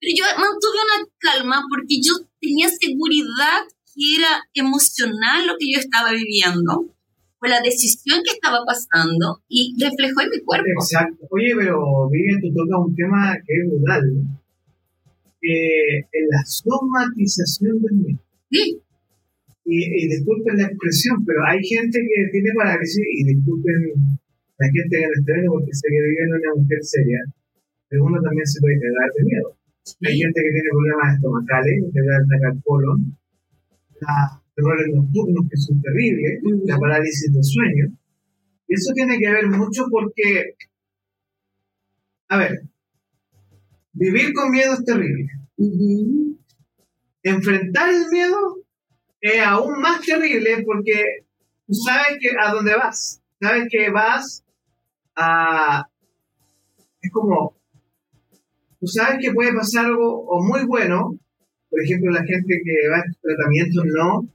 Pero 0.02 0.10
yo 0.10 0.24
mantuve 0.34 0.78
una 0.82 1.06
calma 1.22 1.62
porque 1.70 2.02
yo 2.02 2.18
tenía 2.42 2.68
seguridad 2.68 3.62
que 3.94 4.18
era 4.18 4.42
emocional 4.54 5.46
lo 5.46 5.54
que 5.54 5.70
yo 5.70 5.78
estaba 5.78 6.10
viviendo, 6.10 6.90
fue 7.38 7.48
la 7.48 7.60
decisión 7.62 8.22
que 8.24 8.34
estaba 8.34 8.66
pasando 8.66 9.42
y 9.48 9.74
reflejó 9.78 10.22
en 10.22 10.30
mi 10.30 10.40
cuerpo. 10.42 10.66
Exacto. 10.82 11.26
Oye, 11.30 11.54
pero 11.56 12.10
Vivian, 12.10 12.40
tú 12.40 12.50
tocas 12.54 12.78
un 12.86 12.94
tema 12.94 13.38
que 13.46 13.54
es 13.54 13.70
brutal. 13.70 14.02
Eh, 15.42 15.98
en 16.10 16.24
la 16.30 16.42
somatización 16.44 17.80
del 17.82 17.92
miedo. 17.94 18.18
Sí. 18.50 18.82
Y, 19.70 20.08
disculpen 20.08 20.56
la 20.56 20.64
expresión, 20.64 21.20
pero 21.26 21.44
hay 21.44 21.60
gente 21.60 22.00
que 22.00 22.32
tiene 22.32 22.48
parálisis, 22.56 23.04
y 23.04 23.24
disculpen 23.36 23.76
la 24.56 24.66
gente 24.66 24.96
que 24.96 25.06
me 25.06 25.20
viendo 25.28 25.52
porque 25.52 25.74
sé 25.76 25.88
que 25.92 26.00
viven 26.08 26.40
una 26.40 26.54
mujer 26.56 26.80
seria, 26.80 27.20
pero 27.86 28.04
uno 28.04 28.16
también 28.22 28.46
se 28.46 28.60
puede 28.60 28.80
quedar 28.80 29.12
de 29.12 29.24
miedo. 29.28 29.58
Hay 30.08 30.16
gente 30.16 30.40
que 30.40 30.52
tiene 30.56 30.70
problemas 30.72 31.14
estomacales, 31.14 31.84
que 31.92 32.00
da 32.00 32.48
el 32.48 32.62
colon, 32.64 33.18
los 34.00 34.40
errores 34.56 34.88
nocturnos 34.94 35.44
que 35.50 35.56
son 35.58 35.82
terribles, 35.82 36.40
la 36.64 36.78
parálisis 36.78 37.30
del 37.30 37.44
sueño. 37.44 37.92
Y 38.68 38.74
eso 38.74 38.92
tiene 38.94 39.18
que 39.18 39.30
ver 39.30 39.48
mucho 39.48 39.84
porque, 39.90 40.56
a 42.28 42.38
ver, 42.38 42.62
vivir 43.92 44.32
con 44.32 44.50
miedo 44.50 44.72
es 44.72 44.84
terrible. 44.84 45.28
Enfrentar 47.22 47.90
el 47.90 48.08
miedo 48.10 48.64
es 49.20 49.40
aún 49.40 49.80
más 49.80 50.00
terrible 50.00 50.62
porque 50.64 51.24
tú 51.66 51.74
sabes 51.74 52.18
que 52.20 52.30
a 52.38 52.52
dónde 52.52 52.74
vas. 52.76 53.20
Sabes 53.40 53.68
que 53.70 53.90
vas 53.90 54.44
a... 55.16 55.84
Es 57.00 57.10
como... 57.12 57.56
Tú 58.80 58.86
sabes 58.86 59.18
que 59.20 59.32
puede 59.32 59.52
pasar 59.52 59.86
algo 59.86 60.24
o 60.26 60.40
muy 60.44 60.64
bueno, 60.64 61.18
por 61.68 61.82
ejemplo, 61.82 62.12
la 62.12 62.24
gente 62.24 62.60
que 62.64 62.88
va 62.88 62.98
a 62.98 63.04
tratamientos 63.20 63.84
no, 63.86 64.28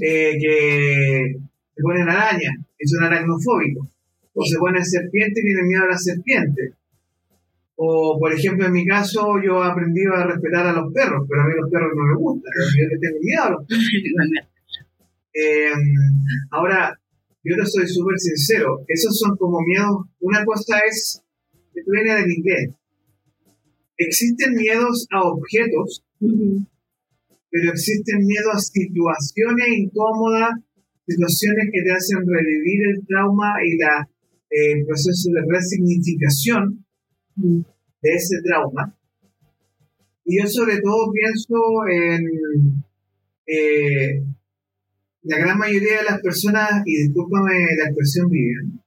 eh, 0.00 0.38
que 0.40 1.36
se 1.74 1.82
ponen 1.82 2.08
araña, 2.08 2.50
es 2.78 2.94
un 2.98 3.04
aracnofóbico, 3.04 3.88
o 4.34 4.44
se 4.44 4.58
ponen 4.58 4.84
serpiente 4.84 5.40
y 5.40 5.44
tienen 5.44 5.66
miedo 5.66 5.84
a 5.84 5.88
la 5.88 5.98
serpiente. 5.98 6.72
O, 7.84 8.16
por 8.16 8.32
ejemplo, 8.32 8.64
en 8.66 8.72
mi 8.72 8.86
caso, 8.86 9.26
yo 9.44 9.58
he 9.58 9.66
aprendido 9.66 10.14
a 10.14 10.24
respetar 10.24 10.64
a 10.68 10.72
los 10.72 10.92
perros, 10.92 11.26
pero 11.28 11.42
a 11.42 11.46
mí 11.46 11.54
los 11.60 11.68
perros 11.68 11.90
no 11.96 12.04
me 12.04 12.14
gustan, 12.14 12.52
yo 12.78 13.00
tengo 13.00 13.18
miedo 13.20 13.42
a 13.42 13.50
los 13.50 13.66
perros. 13.66 13.84
Eh, 15.34 15.72
ahora, 16.50 16.92
yo 17.42 17.56
te 17.56 17.64
soy 17.64 17.88
súper 17.88 18.18
sincero, 18.18 18.84
esos 18.86 19.18
son 19.18 19.34
como 19.38 19.60
miedos. 19.62 20.04
Una 20.20 20.44
cosa 20.44 20.78
es, 20.86 21.22
que 21.72 21.80
viene 21.86 22.20
del 22.20 22.30
inglés. 22.30 22.70
Existen 23.96 24.52
miedos 24.52 25.08
a 25.10 25.22
objetos, 25.22 26.04
pero 26.20 27.72
existen 27.72 28.26
miedos 28.26 28.54
a 28.54 28.58
situaciones 28.58 29.68
incómodas, 29.74 30.50
situaciones 31.06 31.70
que 31.72 31.82
te 31.82 31.92
hacen 31.92 32.18
revivir 32.28 32.80
el 32.94 33.06
trauma 33.06 33.54
y 33.64 33.78
la, 33.78 34.06
eh, 34.50 34.72
el 34.72 34.84
proceso 34.84 35.30
de 35.32 35.40
resignificación 35.48 36.84
de 38.02 38.10
ese 38.14 38.36
trauma. 38.44 38.96
Y 40.24 40.40
yo 40.40 40.46
sobre 40.46 40.80
todo 40.80 41.10
pienso 41.12 41.56
en 41.90 42.84
eh, 43.46 44.22
la 45.22 45.38
gran 45.38 45.58
mayoría 45.58 45.98
de 45.98 46.04
las 46.04 46.20
personas, 46.20 46.82
y 46.84 47.04
discúlpame 47.04 47.66
la 47.78 47.86
expresión 47.86 48.28
viven, 48.28 48.80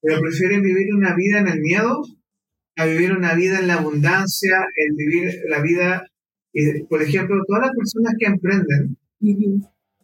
pero 0.00 0.20
prefieren 0.20 0.62
vivir 0.62 0.94
una 0.94 1.14
vida 1.14 1.38
en 1.40 1.48
el 1.48 1.60
miedo 1.60 2.02
a 2.76 2.86
vivir 2.86 3.12
una 3.12 3.34
vida 3.34 3.58
en 3.58 3.68
la 3.68 3.74
abundancia, 3.74 4.64
el 4.74 4.96
vivir 4.96 5.30
la 5.48 5.60
vida, 5.60 6.06
por 6.88 7.02
ejemplo, 7.02 7.36
todas 7.46 7.66
las 7.66 7.76
personas 7.76 8.14
que 8.18 8.26
emprenden, 8.26 8.96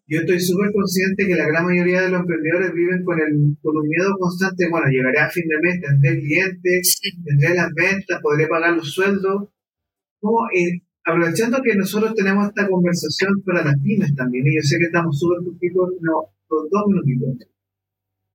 yo 0.08 0.20
estoy 0.20 0.40
súper 0.40 0.72
consciente 0.72 1.26
que 1.26 1.34
la 1.34 1.46
gran 1.46 1.66
mayoría 1.66 2.00
de 2.00 2.08
los 2.08 2.20
emprendedores 2.20 2.72
viven 2.72 3.04
con, 3.04 3.20
el, 3.20 3.56
con 3.60 3.76
un 3.76 3.86
miedo 3.86 4.16
constante, 4.18 4.68
bueno, 4.70 4.86
llegaré 4.88 5.18
a 5.18 5.28
fin 5.28 5.44
de 5.46 5.60
mes, 5.60 5.80
tendré 5.82 6.18
clientes, 6.20 7.00
tendré 7.24 7.54
las 7.54 7.68
ventas, 7.74 8.18
podré 8.22 8.46
pagar 8.46 8.74
los 8.74 8.90
sueldos. 8.90 9.50
aprovechando 11.04 11.60
que 11.62 11.74
nosotros 11.74 12.14
tenemos 12.14 12.48
esta 12.48 12.66
conversación 12.66 13.42
para 13.44 13.62
las 13.64 13.74
pymes 13.82 14.14
también, 14.14 14.46
y 14.46 14.56
yo 14.56 14.62
sé 14.62 14.78
que 14.78 14.86
estamos 14.86 15.18
súper 15.18 15.44
poquitos, 15.44 15.90
no, 16.00 16.32
dos 16.48 16.84
minutitos. 16.88 17.48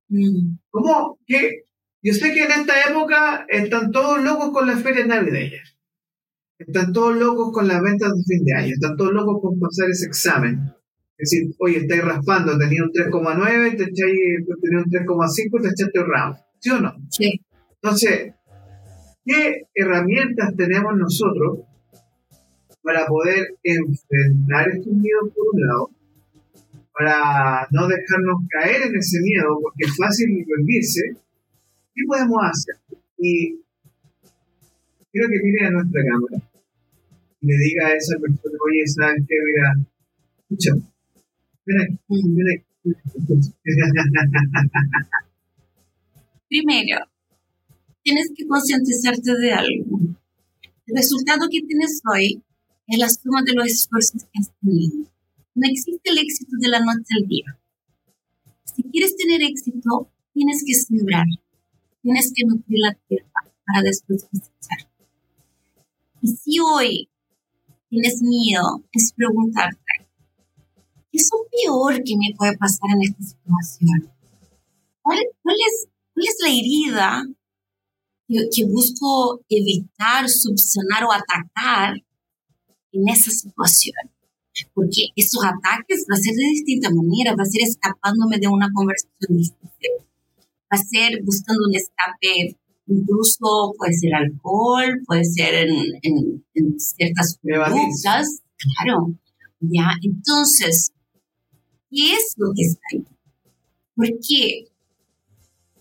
Mm. 0.08 0.56
¿Cómo? 0.70 1.18
¿Qué? 1.26 1.64
Yo 2.02 2.12
sé 2.12 2.32
que 2.34 2.44
en 2.44 2.52
esta 2.52 2.88
época 2.88 3.46
están 3.48 3.90
todos 3.90 4.22
locos 4.22 4.50
con 4.52 4.68
las 4.68 4.80
ferias 4.80 5.08
navideñas. 5.08 5.76
Están 6.56 6.92
todos 6.92 7.16
locos 7.16 7.50
con 7.52 7.66
las 7.66 7.82
ventas 7.82 8.12
de 8.14 8.22
fin 8.22 8.44
de 8.44 8.54
año. 8.54 8.74
Están 8.74 8.96
todos 8.96 9.12
locos 9.12 9.38
con 9.42 9.58
pasar 9.58 9.90
ese 9.90 10.06
examen. 10.06 10.74
Es 11.16 11.30
decir, 11.30 11.54
oye, 11.58 11.78
estáis 11.78 12.04
raspando, 12.04 12.58
tenía 12.58 12.82
un 12.82 12.90
3,9, 12.90 13.76
te 13.76 13.84
tenía 13.86 14.78
un 14.78 14.90
3,5, 14.90 15.62
te 15.62 15.68
echaste 15.68 16.00
el 16.00 16.06
ramo. 16.06 16.36
¿Sí 16.58 16.70
o 16.70 16.80
no? 16.80 16.92
Sí. 17.08 17.40
Entonces, 17.80 18.34
¿qué 19.24 19.62
herramientas 19.74 20.56
tenemos 20.56 20.96
nosotros 20.96 21.60
para 22.82 23.06
poder 23.06 23.54
enfrentar 23.62 24.68
estos 24.70 24.92
miedos 24.92 25.30
por 25.34 25.54
un 25.54 25.60
lado? 25.60 25.90
Para 26.92 27.68
no 27.70 27.86
dejarnos 27.86 28.42
caer 28.48 28.82
en 28.82 28.96
ese 28.96 29.20
miedo, 29.20 29.58
porque 29.62 29.84
es 29.84 29.96
fácil 29.96 30.28
rendirse. 30.48 31.02
¿Qué 31.94 32.02
podemos 32.08 32.38
hacer? 32.42 32.76
Y 33.18 33.60
quiero 35.12 35.28
que 35.28 35.40
mire 35.42 35.66
a 35.66 35.70
nuestra 35.70 36.02
cámara 36.02 36.42
y 37.40 37.46
le 37.46 37.56
diga 37.56 37.86
a 37.86 37.94
esa 37.94 38.18
persona, 38.18 38.58
oye, 38.66 38.86
¿sabes 38.86 39.22
qué? 39.28 39.34
Mira, 39.44 39.74
escúchame 40.38 40.93
Primero, 46.48 46.98
tienes 48.02 48.30
que 48.36 48.46
concientizarte 48.46 49.34
de 49.34 49.52
algo. 49.52 50.00
El 50.86 50.96
resultado 50.96 51.48
que 51.50 51.62
tienes 51.62 52.02
hoy 52.12 52.42
es 52.86 52.98
la 52.98 53.08
suma 53.08 53.42
de 53.42 53.54
los 53.54 53.66
esfuerzos 53.66 54.24
que 54.24 54.40
has 54.40 54.52
tenido. 54.60 55.10
No 55.54 55.68
existe 55.68 56.10
el 56.10 56.18
éxito 56.18 56.56
de 56.60 56.68
la 56.68 56.80
noche 56.80 57.14
al 57.18 57.26
día. 57.28 57.58
Si 58.64 58.82
quieres 58.82 59.16
tener 59.16 59.42
éxito, 59.42 60.10
tienes 60.34 60.62
que 60.66 60.74
sembrar, 60.74 61.26
tienes 62.02 62.32
que 62.34 62.44
nutrir 62.44 62.78
la 62.80 62.94
tierra 63.08 63.30
para 63.64 63.82
después 63.82 64.24
cosechar. 64.24 64.90
Y 66.20 66.28
si 66.28 66.58
hoy 66.60 67.08
tienes 67.88 68.20
miedo, 68.20 68.84
es 68.92 69.12
preguntarte, 69.12 69.78
¿qué 69.78 69.83
es 71.14 71.30
lo 71.32 71.46
peor 71.48 72.02
que 72.02 72.16
me 72.16 72.34
puede 72.36 72.56
pasar 72.56 72.90
en 72.94 73.02
esta 73.02 73.22
situación? 73.22 74.10
¿Cuál, 75.02 75.18
es, 75.18 75.88
es, 76.16 76.36
la 76.42 76.48
herida 76.48 77.22
que, 78.26 78.64
busco 78.64 79.40
evitar, 79.48 80.28
subsanar 80.28 81.04
o 81.04 81.12
atacar 81.12 81.94
en 82.92 83.08
esa 83.08 83.30
situación? 83.30 83.94
Porque 84.72 85.08
esos 85.14 85.44
ataques 85.44 86.06
va 86.10 86.16
a 86.16 86.20
ser 86.20 86.34
de 86.34 86.48
distinta 86.48 86.88
manera, 86.90 87.36
va 87.36 87.42
a 87.42 87.50
ser 87.50 87.62
escapándome 87.62 88.38
de 88.38 88.48
una 88.48 88.68
conversación 88.72 89.36
difícil, 89.36 89.90
va 90.72 90.78
a 90.78 90.78
ser 90.78 91.22
buscando 91.22 91.62
un 91.68 91.74
escape, 91.74 92.56
incluso 92.86 93.74
puede 93.76 93.92
ser 93.94 94.14
alcohol, 94.14 95.02
puede 95.06 95.24
ser 95.24 95.68
en, 95.68 96.44
en 96.54 96.80
ciertas 96.80 97.38
conductas, 97.42 98.40
claro, 98.56 99.14
ya, 99.60 99.90
entonces 100.02 100.93
¿Qué 101.94 102.12
es 102.12 102.34
lo 102.36 102.48
que 102.56 102.62
está 102.62 102.80
ahí? 102.92 103.04
Porque 103.94 104.66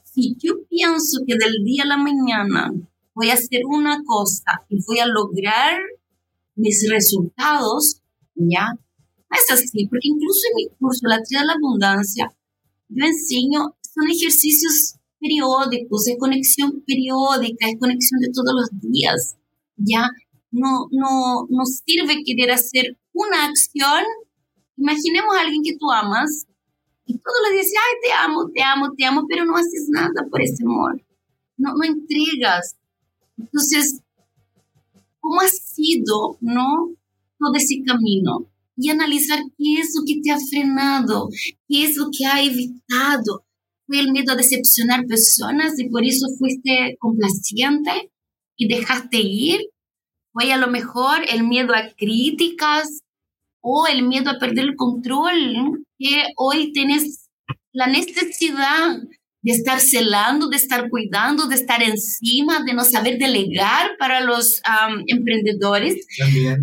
si 0.03 0.36
yo 0.38 0.64
pienso 0.70 1.22
que 1.26 1.34
del 1.34 1.64
día 1.66 1.84
a 1.84 1.88
la 1.88 1.97
mañana 1.97 2.72
voy 3.16 3.30
a 3.32 3.34
hacer 3.34 3.61
una 3.66 4.03
cosa 4.05 4.64
y 4.70 4.78
voy 4.86 4.99
a 4.99 5.07
lograr 5.07 5.80
mis 6.55 6.88
resultados, 6.88 8.01
ya, 8.36 8.74
no 8.74 9.38
es 9.38 9.51
así, 9.51 9.88
porque 9.88 10.07
incluso 10.07 10.41
en 10.51 10.55
mi 10.55 10.78
curso, 10.78 11.07
La 11.07 11.20
Tría 11.24 11.39
de 11.39 11.47
la 11.47 11.53
Abundancia, 11.53 12.32
yo 12.89 13.05
enseño, 13.05 13.76
son 13.82 14.07
ejercicios 14.07 14.97
periódicos, 15.20 16.07
es 16.07 16.18
conexión 16.20 16.84
periódica, 16.86 17.68
es 17.70 17.80
conexión 17.80 18.20
de 18.22 18.30
todos 18.32 18.53
los 18.53 18.70
días, 18.82 19.36
ya, 19.78 20.09
no, 20.51 20.88
no, 20.91 21.47
no 21.49 21.66
sirve 21.66 22.24
querer 22.24 22.51
hacer 22.51 22.99
una 23.14 23.45
acción 23.45 24.03
Imaginemos 24.78 25.36
a 25.36 25.41
alguien 25.41 25.61
que 25.63 25.78
tú 25.78 25.91
amas 25.91 26.45
y 27.05 27.17
todo 27.17 27.34
le 27.49 27.57
dice, 27.57 27.76
ay, 27.78 27.99
te 28.01 28.11
amo, 28.13 28.49
te 28.53 28.63
amo, 28.63 28.93
te 28.97 29.05
amo, 29.05 29.26
pero 29.28 29.45
no 29.45 29.55
haces 29.55 29.88
nada 29.89 30.28
por 30.30 30.41
ese 30.41 30.63
amor. 30.65 31.01
No, 31.57 31.74
no 31.76 31.84
entregas. 31.84 32.76
Entonces, 33.38 34.01
¿cómo 35.19 35.41
ha 35.41 35.47
sido, 35.47 36.38
no? 36.41 36.95
Todo 37.39 37.55
ese 37.55 37.84
camino. 37.86 38.49
y 38.76 38.89
analizar 38.89 39.39
qué 39.55 39.76
es 39.80 39.93
lo 39.95 40.03
que 40.03 40.19
te 40.24 40.32
ha 40.32 40.38
frenado, 40.49 41.30
qué 41.67 41.84
es 41.84 41.95
lo 41.95 42.07
que 42.11 42.26
ha 42.26 42.41
evitado. 42.41 43.45
¿Fue 43.86 43.99
el 43.99 44.11
miedo 44.11 44.32
a 44.32 44.36
decepcionar 44.36 45.05
personas 45.05 45.78
y 45.78 45.89
por 45.89 46.03
eso 46.03 46.26
fuiste 46.39 46.97
complaciente 46.99 48.11
y 48.57 48.67
dejaste 48.67 49.19
ir? 49.19 49.61
¿Fue 50.32 50.51
a 50.51 50.57
lo 50.57 50.69
mejor 50.69 51.19
el 51.30 51.43
miedo 51.43 51.76
a 51.76 51.93
críticas 51.95 53.03
o 53.64 53.88
el 53.88 54.03
miedo 54.03 54.30
a 54.30 54.38
perder 54.38 54.66
el 54.66 54.76
control? 54.76 55.86
Que 55.97 56.26
hoy 56.38 56.74
tienes 56.74 57.30
la 57.72 57.88
necesidad 57.88 58.97
de 59.41 59.51
estar 59.51 59.80
celando, 59.80 60.47
de 60.47 60.57
estar 60.57 60.89
cuidando, 60.89 61.47
de 61.47 61.55
estar 61.55 61.82
encima, 61.82 62.64
de 62.64 62.74
no 62.74 62.86
saber 62.86 63.18
delegar 63.18 63.97
para 63.97 64.22
los 64.22 64.61
emprendedores, 65.07 66.05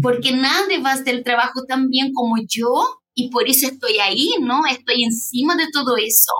porque 0.00 0.32
nadie 0.32 0.78
va 0.78 0.90
a 0.90 0.94
hacer 0.94 1.16
el 1.16 1.24
trabajo 1.24 1.64
tan 1.66 1.88
bien 1.88 2.12
como 2.14 2.36
yo 2.48 3.00
y 3.14 3.28
por 3.30 3.48
eso 3.48 3.66
estoy 3.66 3.98
ahí, 3.98 4.30
¿no? 4.40 4.62
Estoy 4.66 5.02
encima 5.04 5.56
de 5.56 5.66
todo 5.72 5.96
eso. 5.96 6.32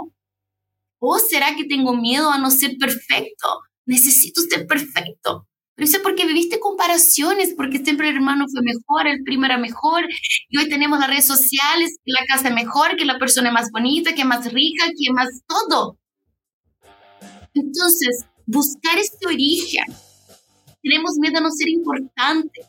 ¿O 0.98 1.18
será 1.18 1.56
que 1.56 1.64
tengo 1.64 1.94
miedo 1.94 2.30
a 2.30 2.38
no 2.38 2.50
ser 2.50 2.76
perfecto? 2.78 3.61
Necesito 3.86 4.40
ser 4.42 4.66
perfecto. 4.66 5.46
Eso 5.80 5.96
es 5.96 6.02
porque 6.02 6.26
viviste 6.26 6.60
comparaciones, 6.60 7.54
porque 7.56 7.82
siempre 7.82 8.10
el 8.10 8.16
hermano 8.16 8.44
fue 8.52 8.60
mejor, 8.62 9.06
el 9.06 9.22
primo 9.24 9.46
era 9.46 9.56
mejor, 9.56 10.04
y 10.50 10.58
hoy 10.58 10.68
tenemos 10.68 10.98
las 10.98 11.08
redes 11.08 11.26
sociales, 11.26 11.96
la 12.04 12.20
casa 12.28 12.48
es 12.48 12.54
mejor, 12.54 12.96
que 12.96 13.06
la 13.06 13.18
persona 13.18 13.48
es 13.48 13.54
más 13.54 13.70
bonita, 13.72 14.14
que 14.14 14.20
es 14.20 14.26
más 14.26 14.44
rica, 14.52 14.84
que 14.88 15.06
es 15.06 15.12
más 15.12 15.28
todo. 15.46 15.98
Entonces, 17.54 18.26
buscar 18.44 18.98
este 18.98 19.26
origen. 19.26 19.84
Tenemos 20.82 21.12
miedo 21.18 21.38
a 21.38 21.40
no 21.40 21.50
ser 21.50 21.70
importante, 21.70 22.60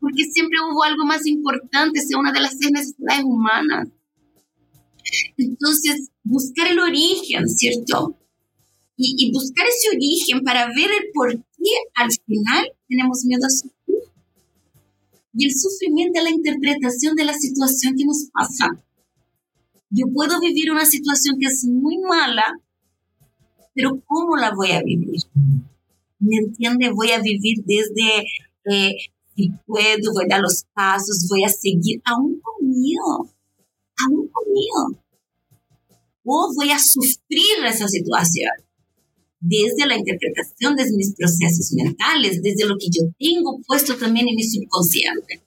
porque 0.00 0.24
siempre 0.24 0.58
hubo 0.60 0.82
algo 0.82 1.04
más 1.04 1.24
importante, 1.24 2.00
sea 2.00 2.18
una 2.18 2.32
de 2.32 2.40
las 2.40 2.58
seis 2.58 2.72
necesidades 2.72 3.24
humanas. 3.24 3.88
Entonces, 5.36 6.10
buscar 6.24 6.66
el 6.66 6.80
origen, 6.80 7.48
¿cierto? 7.48 8.18
Y, 8.96 9.14
y, 9.16 9.32
buscar 9.32 9.64
ese 9.68 9.96
origen 9.96 10.42
para 10.42 10.66
ver 10.66 10.90
el 10.90 11.10
por 11.14 11.47
qué 11.58 11.70
al 11.94 12.10
final 12.26 12.72
tenemos 12.88 13.24
miedo 13.24 13.46
a 13.46 13.50
sufrir. 13.50 13.98
Y 15.34 15.46
el 15.46 15.52
sufrimiento 15.52 16.18
es 16.18 16.24
la 16.24 16.30
interpretación 16.30 17.14
de 17.14 17.24
la 17.24 17.34
situación 17.34 17.94
que 17.96 18.04
nos 18.04 18.28
pasa. 18.32 18.82
Yo 19.90 20.06
puedo 20.12 20.40
vivir 20.40 20.70
una 20.70 20.84
situación 20.84 21.36
que 21.38 21.46
es 21.46 21.64
muy 21.64 21.98
mala 21.98 22.60
pero 23.78 24.02
¿cómo 24.06 24.36
la 24.36 24.52
voy 24.52 24.72
a 24.72 24.82
vivir? 24.82 25.20
¿Me 26.18 26.36
entiende? 26.38 26.90
Voy 26.90 27.12
a 27.12 27.20
vivir 27.20 27.58
desde, 27.64 28.24
eh, 28.64 28.96
si 29.36 29.52
puedo, 29.66 30.12
voy 30.12 30.24
a 30.24 30.34
dar 30.34 30.40
los 30.40 30.64
pasos, 30.74 31.28
voy 31.30 31.44
a 31.44 31.48
seguir, 31.48 32.02
aún 32.04 32.40
con 32.40 32.68
miedo, 32.68 33.32
aún 34.04 34.28
con 34.32 34.44
miedo. 34.52 35.00
O 36.24 36.52
voy 36.56 36.72
a 36.72 36.78
sufrir 36.80 37.64
esa 37.68 37.86
situación 37.86 38.50
desde 39.40 39.86
la 39.86 39.96
interpretación 39.96 40.76
de 40.76 40.84
mis 40.92 41.14
procesos 41.14 41.72
mentales, 41.76 42.42
desde 42.42 42.66
lo 42.66 42.76
que 42.76 42.88
yo 42.90 43.08
tengo 43.18 43.60
puesto 43.66 43.96
también 43.96 44.28
en 44.28 44.34
mi 44.34 44.42
subconsciente. 44.42 45.42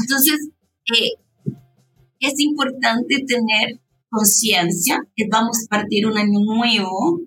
Entonces, 0.00 0.48
eh, 0.96 1.12
es 2.20 2.40
importante 2.40 3.24
tener 3.26 3.80
conciencia, 4.10 5.00
que 5.14 5.26
vamos 5.30 5.58
a 5.64 5.76
partir 5.76 6.06
un 6.06 6.18
año 6.18 6.40
nuevo. 6.40 7.20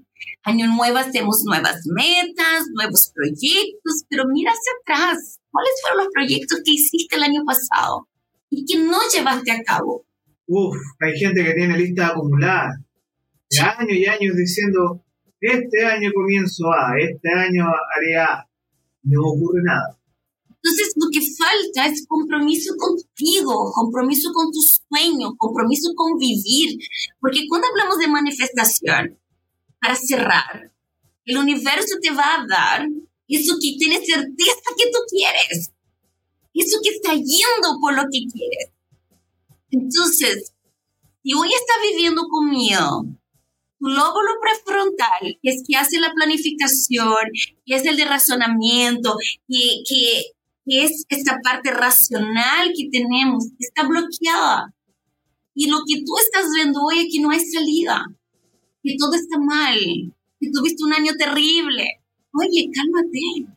Año 0.43 0.67
nuevo 0.67 0.97
hacemos 0.97 1.43
nuevas 1.45 1.81
metas, 1.85 2.65
nuevos 2.73 3.11
proyectos, 3.13 4.03
pero 4.09 4.23
mira 4.31 4.51
hacia 4.51 4.97
atrás. 5.05 5.39
¿Cuáles 5.51 5.71
fueron 5.81 6.03
los 6.03 6.13
proyectos 6.13 6.61
que 6.65 6.71
hiciste 6.71 7.15
el 7.15 7.23
año 7.23 7.43
pasado 7.45 8.07
y 8.49 8.65
que 8.65 8.79
no 8.79 8.97
llevaste 9.13 9.51
a 9.51 9.61
cabo? 9.63 10.05
Uf, 10.47 10.75
hay 10.99 11.17
gente 11.17 11.43
que 11.43 11.53
tiene 11.53 11.77
lista 11.77 12.07
acumulada 12.07 12.71
de 13.51 13.59
años 13.59 13.97
y 13.97 14.05
años 14.05 14.35
diciendo, 14.35 15.03
este 15.41 15.85
año 15.85 16.09
comienzo 16.13 16.65
A, 16.71 16.93
este 16.99 17.29
año 17.29 17.65
haré 17.65 18.17
A. 18.17 18.47
No 19.03 19.21
ocurre 19.21 19.61
nada. 19.63 19.97
Entonces, 20.63 20.93
lo 20.95 21.07
que 21.11 21.21
falta 21.21 21.87
es 21.87 22.05
compromiso 22.07 22.75
contigo, 22.77 23.71
compromiso 23.73 24.31
con 24.31 24.51
tu 24.51 24.59
sueño, 24.61 25.35
compromiso 25.35 25.89
con 25.95 26.17
vivir. 26.19 26.77
Porque 27.19 27.47
cuando 27.49 27.67
hablamos 27.67 27.97
de 27.97 28.07
manifestación, 28.07 29.17
para 29.81 29.95
cerrar, 29.95 30.71
el 31.25 31.37
universo 31.37 31.95
te 31.99 32.11
va 32.11 32.35
a 32.35 32.45
dar 32.47 32.87
eso 33.27 33.55
que 33.59 33.75
tienes 33.79 34.05
certeza 34.05 34.69
que 34.77 34.91
tú 34.91 34.99
quieres. 35.09 35.71
Eso 36.53 36.77
que 36.83 36.89
está 36.89 37.13
yendo 37.13 37.79
por 37.81 37.95
lo 37.95 38.03
que 38.03 38.19
quieres. 38.31 38.71
Entonces, 39.71 40.53
si 41.23 41.33
hoy 41.33 41.47
estás 41.47 41.77
viviendo 41.89 42.27
con 42.29 42.49
miedo, 42.51 43.05
lóbulo 43.89 44.31
prefrontal, 44.41 45.39
que 45.41 45.49
es 45.49 45.63
que 45.67 45.75
hace 45.75 45.99
la 45.99 46.13
planificación, 46.13 47.25
que 47.65 47.75
es 47.75 47.85
el 47.85 47.97
de 47.97 48.05
razonamiento, 48.05 49.17
que, 49.47 49.83
que 49.87 50.23
que 50.65 50.83
es 50.83 51.05
esta 51.09 51.37
parte 51.43 51.71
racional 51.71 52.71
que 52.75 52.89
tenemos, 52.91 53.47
está 53.59 53.87
bloqueada. 53.87 54.73
Y 55.53 55.69
lo 55.69 55.79
que 55.87 56.01
tú 56.05 56.13
estás 56.17 56.49
viendo 56.55 56.79
hoy 56.81 56.99
aquí 56.99 57.19
no 57.19 57.31
hay 57.31 57.39
salida, 57.39 58.05
que 58.83 58.95
todo 58.97 59.13
está 59.13 59.37
mal, 59.39 59.77
que 60.39 60.49
tuviste 60.51 60.83
un 60.83 60.93
año 60.93 61.13
terrible. 61.17 61.85
Oye, 62.33 62.69
cálmate. 62.73 63.53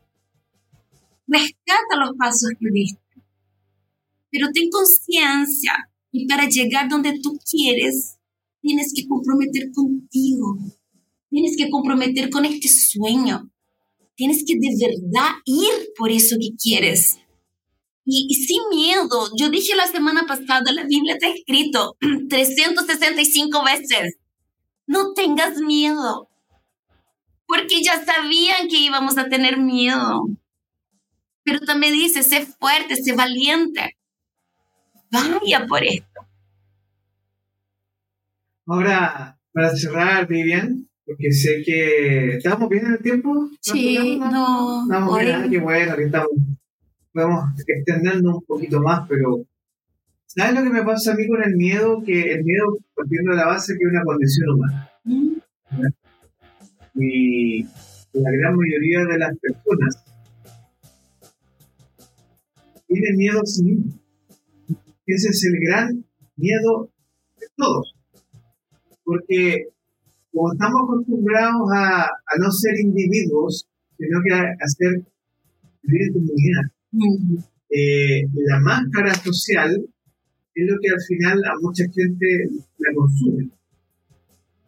Rescata 1.27 1.97
los 1.99 2.16
pasos 2.18 2.51
que 2.59 2.68
diste. 2.72 3.01
Pero 4.31 4.49
ten 4.53 4.68
conciencia 4.70 5.91
y 6.11 6.27
para 6.27 6.49
llegar 6.49 6.89
donde 6.89 7.20
tú 7.22 7.39
quieres, 7.49 8.18
tienes 8.64 8.94
que 8.96 9.06
comprometer 9.06 9.70
contigo. 9.72 10.56
Tienes 11.28 11.54
que 11.56 11.68
comprometer 11.68 12.30
con 12.30 12.46
este 12.46 12.68
sueño. 12.68 13.50
Tienes 14.16 14.44
que 14.46 14.54
de 14.54 14.86
verdad 14.86 15.32
ir 15.44 15.70
por 15.98 16.10
eso 16.10 16.36
que 16.40 16.56
quieres. 16.56 17.18
Y, 18.06 18.34
sin 18.34 18.62
miedo, 18.70 19.30
yo 19.38 19.50
dije 19.50 19.74
la 19.74 19.86
semana 19.86 20.24
pasada, 20.26 20.72
la 20.72 20.84
Biblia 20.84 21.14
está 21.14 21.28
escrito 21.28 21.96
365 22.28 23.64
veces, 23.64 24.16
no 24.86 25.14
tengas 25.14 25.56
miedo, 25.56 26.28
porque 27.46 27.82
ya 27.82 28.04
sabían 28.04 28.68
que 28.68 28.78
íbamos 28.78 29.16
a 29.16 29.28
tener 29.28 29.58
miedo. 29.58 30.26
Pero 31.44 31.60
también 31.60 31.94
dice, 31.94 32.22
sé 32.22 32.46
fuerte, 32.46 32.96
sé 32.96 33.14
valiente, 33.14 33.96
vaya 35.10 35.66
por 35.66 35.82
esto. 35.82 36.13
Ahora, 38.66 39.38
para 39.52 39.76
cerrar, 39.76 40.26
Vivian, 40.26 40.88
porque 41.04 41.30
sé 41.32 41.62
que 41.64 42.36
estamos 42.36 42.68
bien 42.68 42.86
en 42.86 42.92
el 42.92 42.98
tiempo. 42.98 43.50
Sí, 43.60 44.18
no. 44.18 44.84
Estamos 44.84 45.20
bien, 45.20 45.34
ah, 45.34 45.46
qué 45.50 45.58
bueno 45.58 45.96
que 45.96 46.04
estamos. 46.04 46.30
Podemos 47.12 47.44
extendernos 47.66 48.36
un 48.36 48.44
poquito 48.44 48.80
más, 48.80 49.06
pero 49.08 49.44
¿sabes 50.26 50.54
lo 50.54 50.62
que 50.62 50.70
me 50.70 50.82
pasa 50.82 51.12
a 51.12 51.14
mí 51.14 51.28
con 51.28 51.42
el 51.42 51.56
miedo? 51.56 52.02
Que 52.04 52.32
el 52.32 52.44
miedo, 52.44 52.78
partiendo 52.94 53.32
de 53.32 53.36
la 53.36 53.46
base, 53.46 53.74
que 53.74 53.84
es 53.84 53.90
una 53.90 54.02
condición 54.02 54.50
humana. 54.50 54.90
Mm. 55.04 55.34
Y 56.96 57.62
la 58.14 58.30
gran 58.30 58.56
mayoría 58.56 59.04
de 59.04 59.18
las 59.18 59.36
personas 59.38 60.04
tienen 62.86 63.16
miedo 63.16 63.40
a 63.40 63.46
sí. 63.46 63.78
Ese 65.06 65.28
es 65.28 65.44
el 65.44 65.60
gran 65.68 66.04
miedo 66.36 66.90
de 67.38 67.46
todos. 67.56 67.93
Porque 69.05 69.68
como 70.34 70.52
estamos 70.52 70.82
acostumbrados 70.82 71.62
a, 71.76 72.09
no 72.40 72.50
ser 72.50 72.74
individuos, 72.80 73.68
sino 73.96 74.18
que 74.26 74.34
a, 74.34 74.66
ser 74.66 75.07
vivir 75.82 76.02
en 76.09 76.12
comunidad. 76.12 76.66
Eh, 77.70 78.26
la 78.50 78.61
máscara 78.61 79.14
social 79.14 79.70
es 80.55 80.64
lo 80.66 80.76
que 80.80 80.90
al 80.90 81.02
final 81.07 81.38
a 81.44 81.52
mucha 81.61 81.84
gente 81.84 82.26
la 82.78 82.94
consume. 82.94 83.50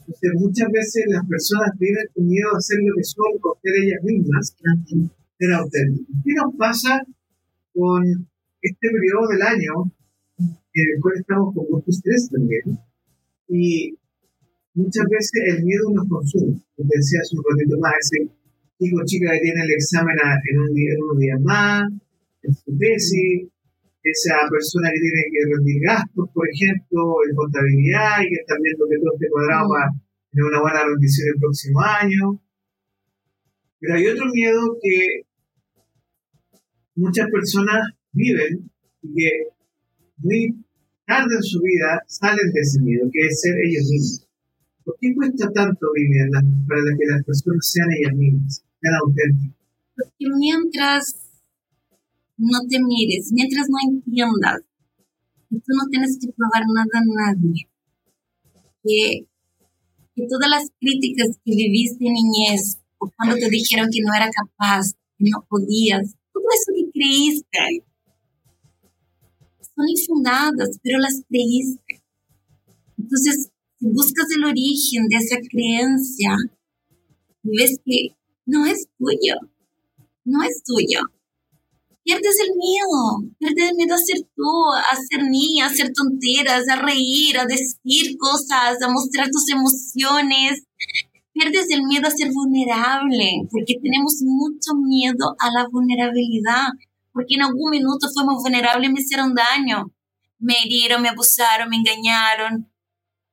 Entonces, 0.01 0.31
muchas 0.35 0.69
veces 0.71 1.05
las 1.09 1.27
personas 1.27 1.71
viven 1.79 2.07
con 2.15 2.27
miedo 2.29 2.49
a 2.57 2.61
ser 2.61 2.79
lo 2.83 2.95
que 2.95 3.05
son, 3.05 3.41
por 3.43 3.59
ser 3.61 3.73
ellas 3.83 4.03
mismas, 4.05 4.55
ser 5.39 5.53
auténticas. 5.53 6.17
¿Qué 6.25 6.33
nos 6.35 6.55
pasa 6.57 7.03
con 7.75 8.03
este 8.63 8.87
periodo 8.89 9.27
del 9.35 9.43
año 9.43 9.93
en 10.39 10.87
el 10.95 11.01
cual 11.03 11.15
estamos 11.19 11.55
con 11.55 11.65
mucho 11.71 11.91
estrés 11.91 12.31
también? 12.31 12.79
Y 13.49 13.99
muchas 14.77 15.05
veces 15.11 15.41
el 15.57 15.65
miedo 15.65 15.91
nos 15.93 16.09
consume. 16.09 16.61
Como 16.77 16.91
decía 16.93 17.21
hace 17.21 17.37
un 17.37 17.45
ratito 17.45 17.77
más, 17.81 17.95
ese 18.01 18.19
chico 18.79 19.01
chica 19.05 19.33
que 19.33 19.41
tiene 19.41 19.63
el 19.65 19.73
examen 19.73 20.17
en, 20.21 20.59
un 20.61 20.75
día, 20.75 20.93
en 20.93 21.03
unos 21.03 21.19
días 21.19 21.41
más, 21.41 21.83
en 22.43 22.55
su 22.55 22.79
tesis, 22.79 23.49
esa 24.05 24.37
persona 24.49 24.93
que 24.93 25.01
tiene 25.01 25.23
que 25.33 25.41
rendir 25.51 25.83
gastos, 25.83 26.29
por 26.33 26.47
ejemplo, 26.47 27.17
en 27.27 27.35
contabilidad 27.35 28.23
y 28.23 28.29
que 28.29 28.41
está 28.45 28.55
viendo 28.63 28.87
que 28.87 28.99
todo 29.03 29.15
este 29.15 29.29
cuadrado 29.31 29.67
va 29.67 29.83
a 29.83 29.93
tener 30.31 30.45
una 30.47 30.61
buena 30.61 30.85
rendición 30.85 31.29
el 31.35 31.41
próximo 31.41 31.81
año. 31.81 32.25
Pero 33.81 33.95
hay 33.95 34.07
otro 34.07 34.27
miedo 34.31 34.61
que 34.81 35.27
muchas 36.95 37.27
personas 37.31 37.83
viven 38.13 38.71
y 39.03 39.15
que 39.15 39.31
muy 40.19 40.65
tarde 41.07 41.35
en 41.35 41.43
su 41.43 41.61
vida 41.61 42.03
salen 42.07 42.53
de 42.53 42.61
ese 42.61 42.81
miedo, 42.81 43.09
que 43.11 43.27
es 43.27 43.41
ser 43.41 43.55
ellos 43.65 43.91
mismos. 43.91 44.26
¿Por 44.87 44.97
qué 45.01 45.13
cuesta 45.17 45.51
tanto, 45.51 45.85
vivir 45.97 46.31
para 46.31 46.97
que 46.97 47.07
las 47.11 47.25
personas 47.25 47.67
sean 47.67 47.89
ellas 47.91 48.15
mismas, 48.15 48.63
sean 48.81 48.95
auténticas? 49.03 49.59
Porque 49.97 50.27
mientras 50.39 51.03
no 52.37 52.61
te 52.71 52.79
mires, 52.79 53.33
mientras 53.33 53.67
no 53.69 53.79
entiendas 53.83 54.63
que 55.51 55.57
tú 55.57 55.73
no 55.75 55.91
tienes 55.91 56.17
que 56.21 56.31
probar 56.31 56.63
nada 56.73 57.03
a 57.03 57.35
nadie, 57.35 57.69
que, 58.85 59.27
que 60.15 60.23
todas 60.31 60.51
las 60.51 60.71
críticas 60.79 61.37
que 61.45 61.51
viviste 61.51 62.07
en 62.07 62.13
niñez 62.13 62.79
o 62.99 63.11
cuando 63.11 63.35
te 63.35 63.51
dijeron 63.51 63.89
que 63.91 64.03
no 64.07 64.15
era 64.15 64.31
capaz, 64.31 64.93
que 65.19 65.25
no 65.29 65.45
podías, 65.49 66.15
todo 66.33 66.45
eso 66.55 66.71
que 66.77 66.93
creíste, 66.93 67.83
son 69.75 69.89
infundadas, 69.89 70.79
pero 70.81 71.01
las 71.01 71.25
creíste. 71.29 72.05
Entonces, 72.97 73.51
buscas 73.81 74.27
el 74.37 74.45
origen 74.45 75.07
de 75.09 75.17
esa 75.17 75.37
creencia, 75.49 76.37
ves 77.43 77.79
que 77.85 78.17
no 78.47 78.67
es 78.67 78.89
tuyo, 78.99 79.35
no 80.25 80.43
es 80.43 80.63
tuyo. 80.65 81.01
Pierdes 82.03 82.37
el 82.39 82.55
miedo, 82.57 83.35
pierdes 83.39 83.71
el 83.71 83.77
miedo 83.77 83.95
a 83.97 83.99
ser 83.99 84.21
tú, 84.37 84.73
a 84.75 84.95
ser 84.95 85.29
niña, 85.29 85.67
a 85.67 85.71
hacer 85.71 85.93
tonteras, 85.93 86.69
a 86.69 86.77
reír, 86.77 87.37
a 87.37 87.47
decir 87.47 88.17
cosas, 88.17 88.81
a 88.81 88.89
mostrar 88.89 89.29
tus 89.29 89.51
emociones. 89.51 90.63
Pierdes 91.33 91.69
el 91.71 91.83
miedo 91.83 92.07
a 92.07 92.13
ser 92.13 92.31
vulnerable, 92.33 93.49
porque 93.51 93.75
tenemos 93.83 94.23
mucho 94.23 94.75
miedo 94.81 95.35
a 95.41 95.51
la 95.51 95.67
vulnerabilidad, 95.69 96.69
porque 97.13 97.35
en 97.35 97.43
algún 97.43 97.71
minuto 97.71 98.07
fuimos 98.15 98.41
vulnerables 98.41 98.89
y 98.89 98.93
me 98.93 99.01
hicieron 99.01 99.35
daño. 99.35 99.91
Me 100.39 100.55
hirieron, 100.65 101.03
me 101.03 101.09
abusaron, 101.09 101.69
me 101.69 101.77
engañaron. 101.77 102.71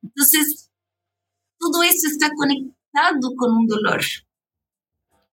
Entonces, 0.03 0.69
todo 1.57 1.81
eso 1.83 2.07
está 2.07 2.29
conectado 2.35 3.35
con 3.37 3.57
un 3.57 3.67
dolor. 3.67 4.01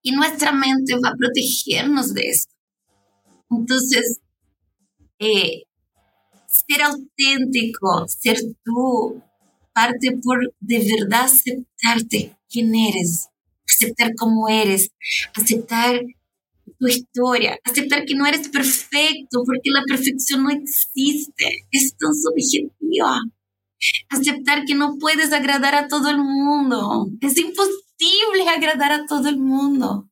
Y 0.01 0.11
nuestra 0.11 0.51
mente 0.51 0.95
va 0.95 1.09
a 1.09 1.15
protegernos 1.15 2.13
de 2.13 2.21
eso. 2.29 2.49
Entonces, 3.49 4.21
eh, 5.19 5.63
ser 6.47 6.81
auténtico, 6.81 8.07
ser 8.07 8.37
tú, 8.63 9.21
parte 9.73 10.17
por 10.23 10.53
de 10.59 10.79
verdad 10.79 11.25
aceptarte 11.25 12.35
quién 12.49 12.73
eres, 12.73 13.27
aceptar 13.67 14.13
cómo 14.15 14.49
eres, 14.49 14.91
aceptar 15.35 16.01
tu 16.79 16.87
historia, 16.87 17.59
aceptar 17.63 18.05
que 18.05 18.15
no 18.15 18.25
eres 18.25 18.49
perfecto, 18.49 19.43
porque 19.45 19.69
la 19.71 19.83
perfección 19.87 20.43
no 20.43 20.49
existe, 20.49 21.65
es 21.71 21.95
tan 21.97 22.11
subjetiva. 22.13 23.19
Aceptar 24.09 24.65
que 24.65 24.75
no 24.75 24.97
puedes 24.99 25.33
agradar 25.33 25.75
a 25.75 25.87
todo 25.87 26.09
el 26.09 26.17
mundo, 26.17 27.07
es 27.21 27.37
imposible 27.37 28.47
agradar 28.47 28.91
a 28.91 29.05
todo 29.05 29.29
el 29.29 29.37
mundo. 29.37 30.09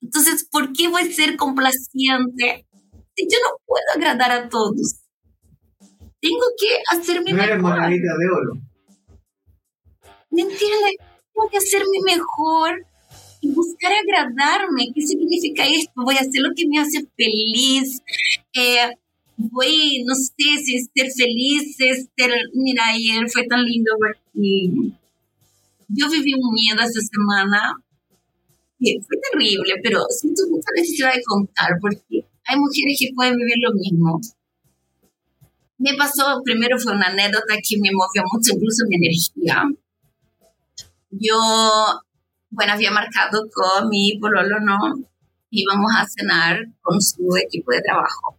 Entonces, 0.00 0.48
¿por 0.50 0.72
qué 0.72 0.88
voy 0.88 1.02
a 1.02 1.12
ser 1.12 1.36
complaciente 1.36 2.66
si 3.14 3.24
yo 3.24 3.38
no 3.42 3.56
puedo 3.66 3.84
agradar 3.94 4.30
a 4.32 4.48
todos? 4.48 5.00
Tengo 6.20 6.46
que 6.58 6.82
hacer 6.90 7.22
mi 7.22 7.32
mejor. 7.32 7.78
de 7.90 8.30
oro. 8.30 8.52
¿Me 10.30 10.42
entiendes? 10.42 10.96
Tengo 11.32 11.48
que 11.50 11.58
hacer 11.58 11.82
mi 11.90 12.00
mejor 12.00 12.84
y 13.40 13.52
buscar 13.52 13.92
agradarme. 13.92 14.88
¿Qué 14.94 15.02
significa 15.02 15.64
esto? 15.64 15.92
Voy 16.04 16.16
a 16.16 16.20
hacer 16.20 16.42
lo 16.42 16.50
que 16.54 16.66
me 16.68 16.80
hace 16.80 17.06
feliz. 17.16 18.00
Eh, 18.54 18.90
voy, 19.38 20.04
no 20.04 20.14
sé 20.14 20.62
si 20.62 20.78
ser 20.78 21.08
feliz, 21.16 21.76
ser, 21.76 21.96
mira, 22.54 22.82
ayer 22.92 23.28
fue 23.30 23.46
tan 23.46 23.64
lindo 23.64 23.92
porque 23.98 24.70
yo 25.88 26.10
viví 26.10 26.34
un 26.34 26.52
miedo 26.52 26.82
esta 26.82 27.00
semana 27.00 27.82
fue 28.78 29.16
terrible, 29.30 29.74
pero 29.82 30.00
siento 30.08 30.42
mucha 30.50 30.70
necesidad 30.74 31.12
de 31.12 31.22
contar 31.24 31.70
porque 31.80 32.24
hay 32.46 32.56
mujeres 32.56 32.96
que 32.98 33.12
pueden 33.14 33.36
vivir 33.36 33.56
lo 33.60 33.72
mismo. 33.74 34.20
Me 35.78 35.94
pasó, 35.94 36.40
primero 36.44 36.78
fue 36.78 36.92
una 36.94 37.08
anécdota 37.08 37.54
que 37.62 37.76
me 37.80 37.90
movió 37.92 38.22
mucho, 38.32 38.52
incluso 38.54 38.84
mi 38.88 38.96
energía. 38.96 39.64
Yo, 41.10 41.38
bueno, 42.50 42.72
había 42.72 42.90
marcado 42.90 43.48
con 43.52 43.88
mi 43.88 44.18
pololo, 44.18 44.60
¿no? 44.60 44.78
Íbamos 45.50 45.90
a 45.96 46.06
cenar 46.06 46.66
con 46.80 47.00
su 47.00 47.24
equipo 47.36 47.72
de 47.72 47.80
trabajo. 47.80 48.37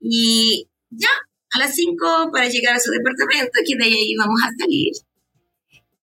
Y 0.00 0.68
ya, 0.90 1.08
a 1.50 1.58
las 1.58 1.74
5 1.74 2.30
para 2.32 2.48
llegar 2.48 2.74
a 2.74 2.80
su 2.80 2.90
departamento, 2.90 3.52
que 3.66 3.76
de 3.76 3.84
ahí 3.84 4.12
íbamos 4.12 4.40
a 4.42 4.50
salir. 4.58 4.92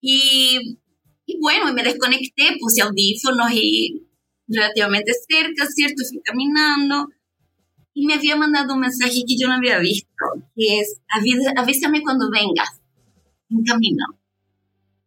Y 0.01 0.77
y 1.25 1.39
bueno, 1.39 1.73
me 1.73 1.83
desconecté, 1.83 2.57
puse 2.59 2.81
audífonos 2.81 3.51
y 3.51 4.07
relativamente 4.47 5.11
cerca, 5.27 5.65
¿cierto? 5.65 6.03
Fui 6.07 6.21
caminando 6.23 7.09
y 7.93 8.05
me 8.05 8.13
había 8.13 8.35
mandado 8.35 8.75
un 8.75 8.81
mensaje 8.81 9.23
que 9.27 9.35
yo 9.37 9.47
no 9.47 9.55
había 9.55 9.79
visto, 9.79 10.25
que 10.55 10.79
es, 10.79 11.01
avísame 11.55 12.01
cuando 12.03 12.29
vengas 12.29 12.79
en 13.49 13.63
camino. 13.63 14.05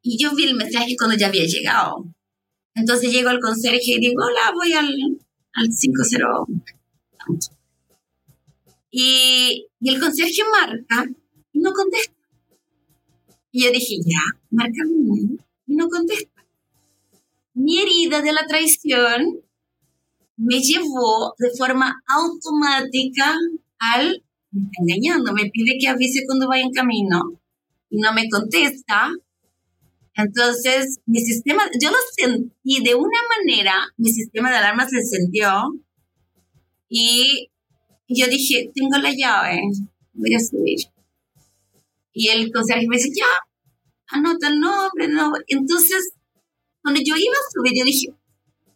Y 0.03 0.18
yo 0.18 0.34
vi 0.34 0.45
el 0.45 0.57
mensaje 0.57 0.97
cuando 0.99 1.16
ya 1.16 1.28
había 1.28 1.45
llegado. 1.45 2.05
Entonces 2.74 3.12
llego 3.12 3.28
al 3.28 3.41
conserje 3.41 3.93
y 3.93 4.01
digo, 4.01 4.22
hola, 4.24 4.53
voy 4.55 4.72
al, 4.72 4.89
al 5.53 5.72
50. 5.72 6.18
Y, 8.91 9.66
y 9.80 9.89
el 9.91 10.01
conserje 10.01 10.43
marca 10.51 11.07
y 11.53 11.59
no 11.61 11.72
contesta. 11.72 12.14
Y 13.51 13.64
yo 13.64 13.70
dije, 13.70 13.97
ya, 14.05 14.41
marca 14.51 14.82
y 15.66 15.74
no 15.74 15.89
contesta. 15.89 16.45
Mi 17.55 17.80
herida 17.80 18.22
de 18.22 18.32
la 18.32 18.47
traición 18.47 19.43
me 20.36 20.61
llevó 20.61 21.34
de 21.39 21.51
forma 21.57 22.03
automática 22.07 23.34
al, 23.78 24.24
engañando, 24.53 25.32
me 25.32 25.51
pide 25.51 25.76
que 25.80 25.89
avise 25.89 26.24
cuando 26.26 26.49
vaya 26.49 26.62
en 26.62 26.72
camino 26.72 27.41
y 27.91 27.99
no 27.99 28.12
me 28.12 28.28
contesta. 28.28 29.11
Entonces, 30.14 31.01
mi 31.07 31.20
sistema, 31.20 31.62
yo 31.80 31.91
lo 31.91 31.97
sentí 32.16 32.82
de 32.82 32.95
una 32.95 33.18
manera, 33.36 33.74
mi 33.97 34.11
sistema 34.11 34.51
de 34.51 34.57
alarma 34.57 34.89
se 34.89 35.03
sintió 35.03 35.51
y 36.89 37.51
yo 38.09 38.26
dije, 38.26 38.70
tengo 38.74 38.96
la 38.98 39.12
llave, 39.12 39.61
voy 40.14 40.34
a 40.34 40.40
subir. 40.40 40.78
Y 42.12 42.28
el 42.28 42.50
conserje 42.50 42.86
me 42.88 42.96
dice, 42.96 43.11
ya, 43.14 43.26
anota 44.09 44.48
el 44.48 44.61
nombre, 44.61 45.09
no. 45.09 45.32
Entonces, 45.46 46.14
cuando 46.82 47.00
yo 47.04 47.14
iba 47.16 47.34
a 47.34 47.50
subir, 47.52 47.72
yo 47.78 47.84
dije, 47.84 48.09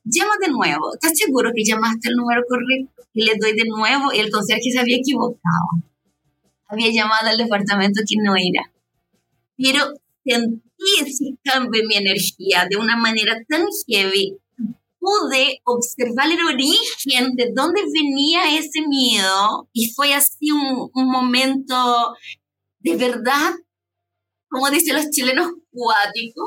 llama 0.04 0.34
de 0.40 0.52
nuevo, 0.52 0.94
¿estás 0.94 1.16
seguro 1.16 1.50
que 1.54 1.64
llamaste 1.64 2.08
el 2.08 2.16
número 2.16 2.42
correcto? 2.48 3.02
Y 3.14 3.24
le 3.24 3.32
doy 3.40 3.54
de 3.54 3.64
nuevo 3.64 4.12
y 4.12 4.18
el 4.18 4.30
conserje 4.30 4.70
se 4.70 4.78
había 4.78 4.96
equivocado. 4.96 5.68
Había 6.68 6.90
llamado 6.90 7.28
al 7.28 7.36
departamento 7.36 8.00
que 8.08 8.16
no 8.22 8.34
era. 8.36 8.72
Pero 9.56 9.92
sentí 10.24 10.62
ese 11.00 11.36
cambio 11.42 11.82
en 11.82 11.88
mi 11.88 11.96
energía 11.96 12.66
de 12.70 12.76
una 12.76 12.96
manera 12.96 13.36
tan 13.48 13.64
heavy. 13.86 14.38
Pude 15.02 15.60
observar 15.64 16.30
el 16.30 16.44
origen 16.44 17.34
de 17.34 17.50
dónde 17.52 17.80
venía 17.92 18.56
ese 18.56 18.86
miedo 18.86 19.68
y 19.72 19.90
fue 19.90 20.14
así 20.14 20.52
un, 20.52 20.90
momento 20.94 22.14
de 22.78 22.94
verdad 22.96 23.52
como 24.48 24.70
dicen 24.70 24.94
los 24.94 25.10
chilenos, 25.10 25.50
cuático. 25.70 26.42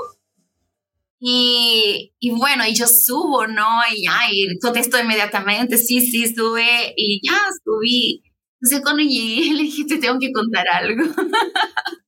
Y, 1.19 2.13
y, 2.19 2.31
bueno, 2.31 2.63
y 2.67 2.75
yo 2.75 2.85
subo, 2.87 3.47
¿no? 3.47 3.67
Y 3.91 4.05
ya, 4.05 4.19
y 4.31 4.59
contesto 4.59 4.99
inmediatamente, 4.99 5.77
sí, 5.77 5.99
sí, 6.01 6.33
sube, 6.33 6.93
y 6.95 7.19
ya 7.27 7.37
subí. 7.63 8.21
Entonces 8.61 8.81
cuando 8.83 9.03
llegué 9.03 9.53
le 9.53 9.63
dije, 9.63 9.85
te 9.85 9.97
tengo 9.97 10.17
que 10.19 10.31
contar 10.31 10.65
algo. 10.71 11.03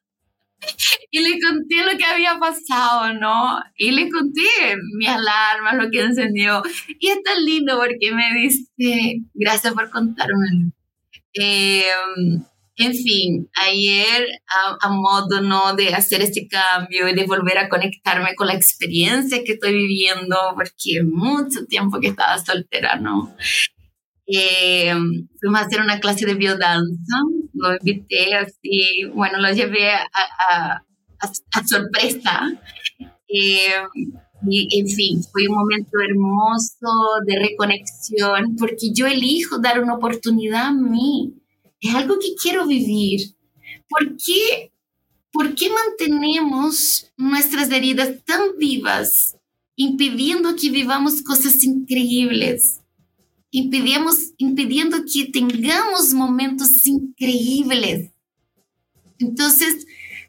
y 1.11 1.19
le 1.19 1.39
conté 1.39 1.75
lo 1.83 1.97
que 1.97 2.05
había 2.05 2.37
pasado, 2.39 3.13
¿no? 3.13 3.59
Y 3.77 3.91
le 3.91 4.09
conté 4.09 4.75
mi 4.97 5.07
alarma, 5.07 5.73
lo 5.73 5.89
que 5.89 6.01
encendió. 6.01 6.61
Y 6.99 7.09
es 7.09 7.23
tan 7.23 7.43
lindo 7.45 7.77
porque 7.77 8.11
me 8.13 8.39
dice, 8.39 9.21
gracias 9.33 9.73
por 9.73 9.89
contármelo. 9.89 10.71
Eh, 11.33 11.85
en 12.79 12.93
fin, 12.93 13.49
ayer 13.55 14.27
a, 14.81 14.89
modo 14.89 15.41
¿no? 15.41 15.75
de 15.75 15.95
hacer 15.95 16.21
este 16.21 16.47
cambio 16.47 17.09
y 17.09 17.15
de 17.15 17.25
volver 17.25 17.57
a 17.57 17.69
conectarme 17.69 18.35
con 18.35 18.47
la 18.47 18.53
experiencia 18.53 19.43
que 19.43 19.53
estoy 19.53 19.73
viviendo, 19.73 20.37
porque 20.53 21.03
mucho 21.03 21.65
tiempo 21.65 21.99
que 21.99 22.09
estaba 22.09 22.37
soltera, 22.37 22.95
¿no? 22.97 23.35
Eh, 24.27 24.93
fuimos 25.39 25.61
a 25.61 25.65
hacer 25.65 25.81
una 25.81 25.99
clase 25.99 26.25
de 26.25 26.33
biodanza, 26.33 27.17
lo 27.53 27.73
invité 27.75 28.35
así, 28.35 29.05
bueno, 29.13 29.39
lo 29.39 29.53
llevé 29.53 29.91
a, 29.91 30.03
a, 30.49 30.83
a, 31.19 31.67
sorpresa. 31.67 32.41
Eh, 33.29 33.81
y, 34.49 34.79
en 34.79 34.87
fin, 34.87 35.23
fue 35.31 35.47
un 35.47 35.55
momento 35.55 35.97
hermoso 35.99 36.91
de 37.25 37.39
reconexión, 37.39 38.55
porque 38.57 38.91
yo 38.93 39.07
elijo 39.07 39.59
dar 39.59 39.81
una 39.81 39.95
oportunidad 39.95 40.67
a 40.67 40.73
mí 40.73 41.33
es 41.79 41.95
algo 41.95 42.17
que 42.19 42.35
quiero 42.41 42.65
vivir. 42.67 43.21
¿Por 43.89 44.17
qué, 44.17 44.71
¿Por 45.31 45.53
qué 45.55 45.69
mantenemos 45.69 47.11
nuestras 47.17 47.71
heridas 47.71 48.23
tan 48.25 48.57
vivas, 48.57 49.37
impidiendo 49.75 50.55
que 50.55 50.69
vivamos 50.69 51.21
cosas 51.21 51.63
increíbles? 51.63 52.81
Impedimos, 53.51 54.33
impidiendo 54.37 54.97
que 55.11 55.25
tengamos 55.31 56.13
momentos 56.13 56.85
increíbles. 56.85 58.11
Entonces, 59.19 59.85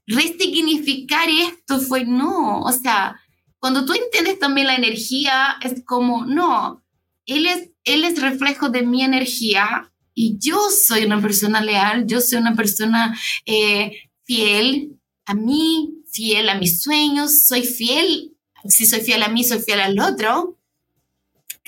resignificar 0.06 1.28
esto 1.28 1.80
fue 1.80 2.04
no, 2.04 2.62
o 2.62 2.72
sea, 2.72 3.20
cuando 3.58 3.84
tú 3.84 3.92
entiendes 3.92 4.38
también 4.38 4.68
la 4.68 4.76
energía, 4.76 5.56
es 5.62 5.82
como, 5.84 6.24
no, 6.24 6.82
él 7.26 7.46
es, 7.46 7.70
él 7.84 8.04
es 8.04 8.20
reflejo 8.20 8.68
de 8.68 8.82
mi 8.82 9.02
energía 9.02 9.92
y 10.14 10.38
yo 10.38 10.58
soy 10.70 11.04
una 11.04 11.20
persona 11.20 11.60
leal, 11.60 12.06
yo 12.06 12.20
soy 12.20 12.38
una 12.38 12.54
persona 12.54 13.18
eh, 13.46 14.10
fiel 14.24 14.98
a 15.26 15.34
mí, 15.34 15.94
fiel 16.10 16.48
a 16.48 16.58
mis 16.58 16.82
sueños, 16.82 17.46
soy 17.46 17.62
fiel, 17.62 18.36
si 18.66 18.86
soy 18.86 19.00
fiel 19.00 19.22
a 19.22 19.28
mí, 19.28 19.44
soy 19.44 19.60
fiel 19.60 19.80
al 19.80 20.00
otro. 20.00 20.57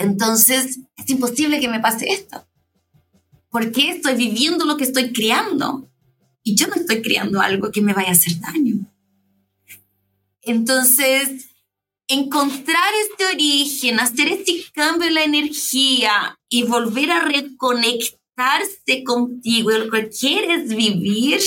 Entonces, 0.01 0.81
es 0.97 1.11
imposible 1.11 1.61
que 1.61 1.69
me 1.69 1.79
pase 1.79 2.09
esto. 2.09 2.47
Porque 3.51 3.91
estoy 3.91 4.15
viviendo 4.15 4.65
lo 4.65 4.79
que 4.79 4.85
estoy 4.85 5.13
creando. 5.13 5.91
Y 6.43 6.55
yo 6.55 6.69
no 6.69 6.75
estoy 6.75 7.03
creando 7.03 7.41
algo 7.41 7.71
que 7.71 7.83
me 7.83 7.93
vaya 7.93 8.09
a 8.09 8.13
hacer 8.13 8.41
daño. 8.41 8.77
Entonces, 10.41 11.51
encontrar 12.09 12.93
este 13.11 13.27
origen, 13.27 14.01
hacer 14.01 14.29
este 14.29 14.65
cambio 14.73 15.09
en 15.09 15.15
la 15.15 15.25
energía 15.25 16.39
y 16.49 16.63
volver 16.63 17.11
a 17.11 17.21
reconectarse 17.21 19.05
contigo, 19.05 19.71
lo 19.71 19.91
que 19.91 20.09
quieres 20.09 20.75
vivir, 20.75 21.41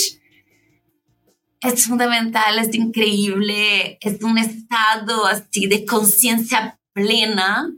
es 1.59 1.85
fundamental, 1.85 2.59
es 2.59 2.75
increíble, 2.75 3.97
es 3.99 4.21
un 4.21 4.37
estado 4.37 5.25
así 5.25 5.65
de 5.65 5.85
conciencia 5.85 6.79
plena 6.93 7.73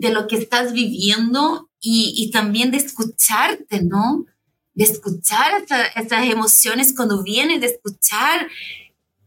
de 0.00 0.12
lo 0.12 0.26
que 0.26 0.36
estás 0.36 0.72
viviendo 0.72 1.70
y, 1.78 2.14
y 2.16 2.30
también 2.30 2.70
de 2.70 2.78
escucharte, 2.78 3.82
¿no? 3.82 4.24
De 4.72 4.84
escuchar 4.84 5.62
esas 5.94 6.26
emociones 6.26 6.94
cuando 6.96 7.22
vienen, 7.22 7.60
de 7.60 7.66
escuchar 7.66 8.48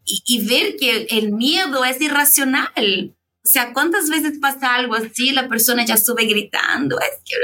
y, 0.03 0.23
y, 0.25 0.47
ver 0.47 0.75
que 0.77 1.07
el 1.11 1.31
miedo 1.31 1.85
es 1.85 2.01
irracional. 2.01 3.15
O 3.45 3.47
sea, 3.47 3.71
¿cuántas 3.71 4.09
veces 4.09 4.39
pasa 4.39 4.75
algo 4.75 4.95
así? 4.95 5.31
La 5.31 5.47
persona 5.47 5.85
ya 5.85 5.97
sube 5.97 6.25
gritando, 6.25 6.99
es 6.99 7.21
que, 7.23 7.35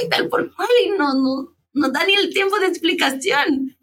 ay, 0.00 0.08
tal 0.08 0.28
por 0.28 0.54
cual, 0.54 0.68
y 0.84 0.90
no, 0.90 1.14
no, 1.14 1.54
no 1.74 1.90
da 1.90 2.04
ni 2.06 2.14
el 2.14 2.32
tiempo 2.32 2.58
de 2.58 2.68
explicación. 2.68 3.76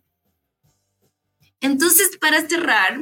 Entonces, 1.61 2.17
para 2.19 2.47
cerrar, 2.47 2.99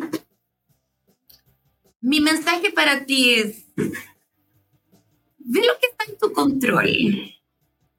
mi 2.01 2.19
mensaje 2.19 2.71
para 2.71 3.05
ti 3.05 3.35
es, 3.35 3.63
ve 5.45 5.59
lo 5.59 5.73
que 5.79 5.87
está 5.87 6.05
en 6.07 6.17
tu 6.17 6.33
control, 6.33 7.33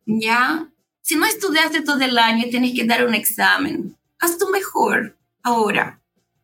¿ya? 0.07 0.71
Si 1.01 1.17
no 1.17 1.27
estudiaste 1.27 1.83
todo 1.83 2.01
el 2.01 2.17
año 2.17 2.47
y 2.47 2.51
tienes 2.51 2.75
que 2.75 2.85
dar 2.85 3.07
un 3.07 3.15
examen, 3.15 3.97
haz 4.19 4.39
tu 4.39 4.49
mejor 4.49 5.19
ahora, 5.43 6.03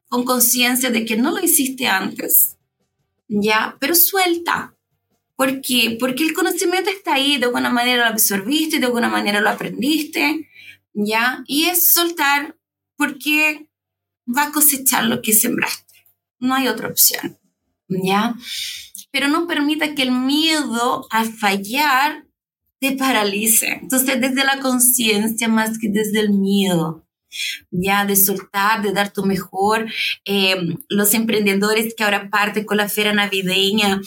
con 0.08 0.24
conciencia 0.24 0.90
de 0.90 1.04
que 1.04 1.16
no 1.16 1.30
lo 1.30 1.42
hiciste 1.42 1.86
antes, 1.86 2.56
¿ya? 3.28 3.76
Pero 3.80 3.94
suelta. 3.94 4.74
¿Por 5.36 5.62
qué? 5.62 5.96
Porque 5.98 6.24
el 6.24 6.34
conocimiento 6.34 6.90
está 6.90 7.14
ahí, 7.14 7.38
de 7.38 7.46
alguna 7.46 7.70
manera 7.70 8.04
lo 8.04 8.10
absorbiste, 8.12 8.78
de 8.78 8.86
alguna 8.86 9.08
manera 9.08 9.40
lo 9.40 9.48
aprendiste, 9.48 10.50
¿ya? 10.92 11.42
Y 11.46 11.64
es 11.64 11.86
soltar 11.86 12.58
porque 12.96 13.70
va 14.26 14.44
a 14.44 14.52
cosechar 14.52 15.04
lo 15.04 15.22
que 15.22 15.32
sembraste. 15.32 16.06
No 16.38 16.54
hay 16.54 16.68
otra 16.68 16.88
opción, 16.88 17.38
¿ya? 17.88 18.34
Pero 19.10 19.28
no 19.28 19.46
permita 19.46 19.94
que 19.94 20.02
el 20.02 20.12
miedo 20.12 21.06
a 21.10 21.24
fallar 21.24 22.26
te 22.80 22.92
paralice. 22.92 23.78
Entonces, 23.82 24.20
desde 24.20 24.44
la 24.44 24.60
conciencia 24.60 25.48
más 25.48 25.78
que 25.78 25.88
desde 25.90 26.20
el 26.20 26.30
miedo, 26.30 27.06
ya 27.70 28.04
de 28.04 28.16
soltar, 28.16 28.82
de 28.82 28.92
dar 28.92 29.12
tu 29.12 29.24
mejor. 29.24 29.86
Eh, 30.24 30.76
los 30.88 31.14
emprendedores 31.14 31.94
que 31.94 32.04
ahora 32.04 32.30
parten 32.30 32.64
con 32.64 32.76
la 32.76 32.88
feria 32.88 33.12
navideña, 33.12 34.00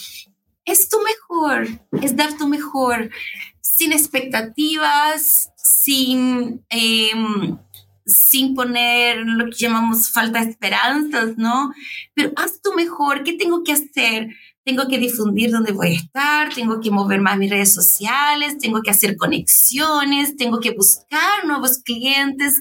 es 0.65 0.89
tu 0.89 0.97
mejor, 1.01 1.67
es 2.01 2.15
dar 2.15 2.37
tu 2.37 2.47
mejor, 2.47 3.09
sin 3.61 3.93
expectativas, 3.93 5.49
sin... 5.55 6.63
Em, 6.69 7.57
sin 8.05 8.53
poner 8.53 9.19
lo 9.25 9.45
que 9.45 9.55
llamamos 9.57 10.11
falta 10.11 10.43
de 10.43 10.51
esperanzas, 10.51 11.37
¿no? 11.37 11.73
Pero 12.13 12.33
haz 12.35 12.61
tu 12.61 12.73
mejor, 12.73 13.23
¿qué 13.23 13.31
tengo 13.31 13.63
que 13.63 13.71
hacer? 13.71 14.27
Tengo 14.65 14.87
que 14.87 14.97
difundir 14.97 15.51
dónde 15.51 15.73
voy 15.73 15.89
a 15.89 15.97
estar, 15.97 16.53
tengo 16.53 16.79
que 16.79 16.89
mover 16.89 17.19
más 17.19 17.37
mis 17.37 17.49
redes 17.49 17.73
sociales, 17.73 18.57
tengo 18.57 18.81
que 18.81 18.91
hacer 18.91 19.17
conexiones, 19.17 20.37
tengo 20.37 20.59
que 20.59 20.71
buscar 20.71 21.45
nuevos 21.45 21.79
clientes. 21.79 22.55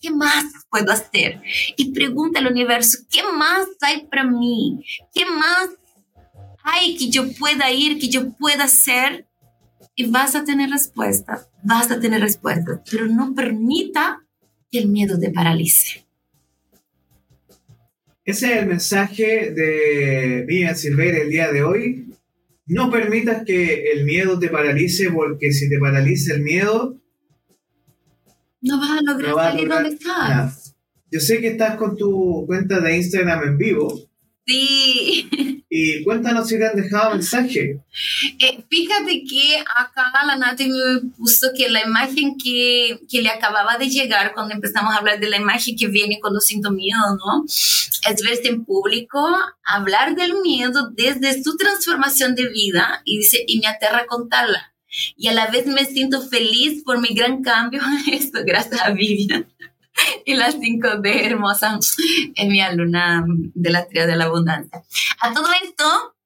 ¿Qué 0.00 0.10
más 0.10 0.44
puedo 0.70 0.92
hacer? 0.92 1.40
Y 1.76 1.92
pregunta 1.92 2.40
al 2.40 2.48
universo, 2.48 2.98
¿qué 3.10 3.22
más 3.22 3.66
hay 3.80 4.06
para 4.06 4.24
mí? 4.24 4.84
¿Qué 5.14 5.24
más 5.24 5.70
hay 6.62 6.96
que 6.96 7.08
yo 7.08 7.32
pueda 7.32 7.70
ir, 7.72 7.98
que 7.98 8.08
yo 8.08 8.32
pueda 8.32 8.64
hacer? 8.64 9.26
Y 9.94 10.06
vas 10.10 10.34
a 10.34 10.44
tener 10.44 10.68
respuestas, 10.68 11.48
vas 11.62 11.90
a 11.90 11.98
tener 11.98 12.20
respuestas, 12.20 12.80
pero 12.90 13.06
no 13.06 13.34
permita 13.34 14.22
que 14.70 14.78
el 14.78 14.88
miedo 14.88 15.18
te 15.18 15.30
paralice. 15.30 16.05
Ese 18.26 18.52
es 18.52 18.62
el 18.62 18.66
mensaje 18.66 19.52
de 19.52 20.44
Vivian 20.48 20.76
Silveira 20.76 21.18
el 21.18 21.30
día 21.30 21.52
de 21.52 21.62
hoy. 21.62 22.08
No 22.66 22.90
permitas 22.90 23.44
que 23.44 23.92
el 23.92 24.04
miedo 24.04 24.36
te 24.36 24.48
paralice, 24.48 25.10
porque 25.12 25.52
si 25.52 25.68
te 25.70 25.78
paraliza 25.78 26.34
el 26.34 26.42
miedo, 26.42 27.00
no 28.60 28.80
vas 28.80 28.98
a 28.98 29.02
lograr 29.02 29.32
salir 29.32 29.68
donde 29.68 29.90
estás. 29.90 30.74
Yo 31.08 31.20
sé 31.20 31.40
que 31.40 31.46
estás 31.46 31.76
con 31.76 31.96
tu 31.96 32.44
cuenta 32.46 32.80
de 32.80 32.96
Instagram 32.96 33.44
en 33.44 33.58
vivo. 33.58 33.96
Sí. 34.46 35.28
Y 35.68 36.04
cuéntanos 36.04 36.48
si 36.48 36.56
te 36.56 36.66
han 36.66 36.76
dejado 36.76 37.10
mensaje. 37.10 37.80
Eh, 38.38 38.64
fíjate 38.70 39.24
que 39.24 39.58
acá 39.58 40.04
la 40.24 40.36
Nati 40.36 40.68
me 40.68 41.00
puso 41.18 41.48
que 41.54 41.68
la 41.68 41.84
imagen 41.84 42.36
que, 42.42 43.00
que, 43.10 43.20
le 43.20 43.28
acababa 43.28 43.76
de 43.76 43.90
llegar 43.90 44.32
cuando 44.32 44.54
empezamos 44.54 44.94
a 44.94 44.98
hablar 44.98 45.18
de 45.18 45.28
la 45.28 45.36
imagen 45.36 45.76
que 45.76 45.88
viene 45.88 46.20
cuando 46.20 46.40
siento 46.40 46.70
miedo, 46.70 47.16
¿no? 47.16 47.44
Es 47.46 48.22
verse 48.22 48.48
en 48.48 48.64
público, 48.64 49.36
hablar 49.64 50.14
del 50.14 50.34
miedo 50.40 50.92
desde 50.94 51.42
su 51.42 51.56
transformación 51.56 52.36
de 52.36 52.48
vida 52.48 53.02
y 53.04 53.18
dice, 53.18 53.44
y 53.46 53.58
me 53.58 53.66
aterra 53.66 54.06
contarla. 54.06 54.72
Y 55.16 55.28
a 55.28 55.34
la 55.34 55.48
vez 55.48 55.66
me 55.66 55.84
siento 55.84 56.26
feliz 56.26 56.84
por 56.84 57.00
mi 57.00 57.08
gran 57.08 57.42
cambio. 57.42 57.82
Esto 58.10 58.38
gracias 58.46 58.80
a 58.80 58.92
Vivian. 58.92 59.46
y 60.24 60.34
las 60.34 60.56
5D 60.56 61.26
hermosa 61.26 61.78
en 62.34 62.48
mi 62.48 62.60
alumna 62.60 63.24
de 63.26 63.70
la 63.70 63.86
tría 63.86 64.06
de 64.06 64.16
la 64.16 64.24
abundancia. 64.24 64.82
A 65.20 65.32
todo 65.32 65.46
esto, 65.62 66.16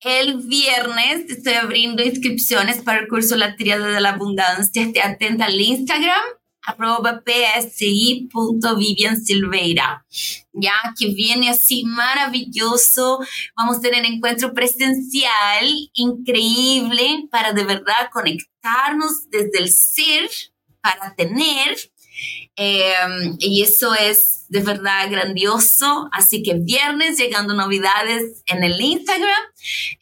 el 0.00 0.36
viernes 0.38 1.28
estoy 1.28 1.54
abriendo 1.54 2.02
inscripciones 2.02 2.82
para 2.82 3.00
el 3.00 3.08
curso 3.08 3.36
La 3.36 3.56
Triada 3.56 3.88
de 3.88 4.00
la 4.00 4.10
Abundancia. 4.10 4.82
Esté 4.82 5.02
atenta 5.02 5.46
al 5.46 5.60
Instagram, 5.60 6.22
arroba 6.62 7.24
psi.viviansilveira. 7.24 10.06
Ya 10.52 10.94
que 10.96 11.08
viene 11.08 11.50
así 11.50 11.82
maravilloso. 11.84 13.18
Vamos 13.56 13.78
a 13.78 13.80
tener 13.80 14.04
encuentro 14.04 14.54
presencial 14.54 15.66
increíble 15.94 17.26
para 17.30 17.52
de 17.52 17.64
verdad 17.64 18.10
conectarnos 18.12 19.28
desde 19.30 19.58
el 19.58 19.72
ser 19.72 20.30
para 20.80 21.16
tener 21.16 21.76
Em, 22.60 23.36
y 23.38 23.62
eso 23.62 23.94
es 23.94 24.46
de 24.48 24.60
verdad 24.60 25.08
grandioso. 25.08 26.08
Así 26.12 26.42
que 26.42 26.54
viernes 26.54 27.16
llegando 27.16 27.54
novedades 27.54 28.42
en 28.46 28.64
el 28.64 28.80
Instagram, 28.80 29.42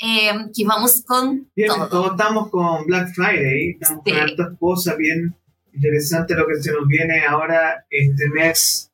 eh, 0.00 0.32
que 0.57 0.64
vamos 0.64 1.02
con 1.07 1.50
bien, 1.54 1.70
todo. 1.90 2.12
estamos 2.12 2.48
con 2.48 2.86
Black 2.86 3.12
Friday, 3.14 3.76
estamos 3.78 4.02
con 4.02 4.16
hartas 4.16 4.48
cosas, 4.59 4.96
bien 4.96 5.36
interesante 5.74 6.34
lo 6.34 6.46
que 6.46 6.54
se 6.57 6.72
nos 6.72 6.88
viene 6.88 7.26
ahora 7.26 7.84
este 7.90 8.30
mes, 8.30 8.90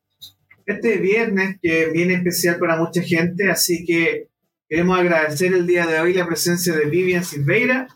este 0.65 0.97
viernes 0.97 1.57
que 1.61 1.85
viene 1.85 2.15
especial 2.15 2.57
para 2.59 2.75
mucha 2.75 3.01
gente, 3.01 3.49
así 3.49 3.85
que 3.85 4.27
queremos 4.67 4.99
agradecer 4.99 5.53
el 5.53 5.65
día 5.65 5.87
de 5.87 6.01
hoy 6.01 6.13
la 6.13 6.27
presencia 6.27 6.73
de 6.73 6.83
Vivian 6.87 7.23
Silveira, 7.23 7.87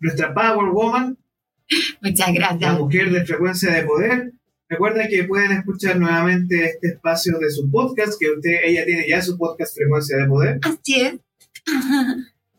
nuestra 0.00 0.34
Power 0.34 0.72
Woman. 0.72 1.16
Muchas 2.02 2.34
gracias. 2.34 2.72
La 2.72 2.76
mujer 2.76 3.12
de 3.12 3.24
frecuencia 3.24 3.72
de 3.72 3.82
poder 3.84 4.32
Recuerden 4.72 5.06
que 5.10 5.24
pueden 5.24 5.52
escuchar 5.52 5.98
nuevamente 5.98 6.64
este 6.64 6.88
espacio 6.88 7.38
de 7.38 7.50
su 7.50 7.70
podcast, 7.70 8.18
que 8.18 8.30
usted, 8.30 8.52
ella 8.64 8.86
tiene 8.86 9.06
ya 9.06 9.20
su 9.20 9.36
podcast 9.36 9.76
Frecuencia 9.76 10.16
de 10.16 10.26
Poder. 10.26 10.60
Así 10.62 10.98
es. 10.98 11.14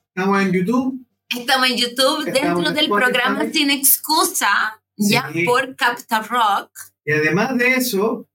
Estamos 0.09 0.41
en 0.43 0.51
YouTube. 0.51 1.07
Estamos 1.36 1.70
en 1.72 1.78
YouTube, 1.78 2.26
dentro 2.26 2.72
del 2.72 2.88
programa 2.88 3.49
Sin 3.51 3.72
Excusa. 3.72 4.80
ya 4.95 5.28
por 5.43 5.76
Capta 5.76 6.22
Rock. 6.22 6.70
Y 7.03 7.14
además 7.14 7.57
de 7.57 7.74
eso, 7.74 8.30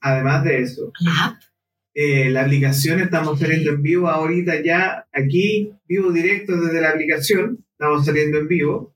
además 0.00 0.42
de 0.42 0.62
eso, 0.62 0.92
eh, 1.94 2.30
la 2.30 2.42
aplicación 2.42 2.98
estamos 2.98 3.38
saliendo 3.38 3.70
en 3.70 3.82
vivo 3.82 4.08
ahorita 4.08 4.60
ya 4.60 5.06
aquí, 5.12 5.72
vivo 5.86 6.10
directo 6.10 6.60
desde 6.60 6.80
la 6.80 6.90
aplicación, 6.90 7.64
estamos 7.78 8.04
saliendo 8.04 8.38
en 8.38 8.48
vivo. 8.48 8.92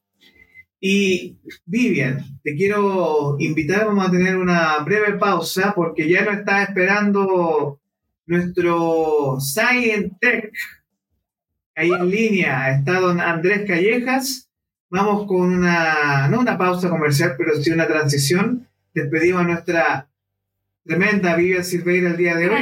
Y 0.88 1.36
Vivian, 1.64 2.22
te 2.44 2.54
quiero 2.54 3.34
invitar, 3.40 3.86
vamos 3.86 4.06
a 4.06 4.10
tener 4.12 4.36
una 4.36 4.78
breve 4.84 5.14
pausa 5.18 5.72
porque 5.74 6.08
ya 6.08 6.24
nos 6.24 6.36
está 6.36 6.62
esperando 6.62 7.80
nuestro 8.24 9.36
Science 9.40 10.12
Tech. 10.20 10.52
Ahí 11.74 11.90
en 11.90 12.08
línea 12.08 12.70
está 12.70 13.00
don 13.00 13.20
Andrés 13.20 13.66
Callejas. 13.66 14.48
Vamos 14.88 15.26
con 15.26 15.54
una, 15.54 16.28
no 16.28 16.38
una 16.38 16.56
pausa 16.56 16.88
comercial, 16.88 17.34
pero 17.36 17.60
sí 17.60 17.72
una 17.72 17.88
transición. 17.88 18.68
Despedimos 18.94 19.40
a 19.40 19.48
nuestra 19.48 20.08
tremenda 20.84 21.34
Vivian 21.34 21.64
Silveira 21.64 22.10
el 22.10 22.16
día 22.16 22.36
de 22.36 22.48
hoy. 22.48 22.54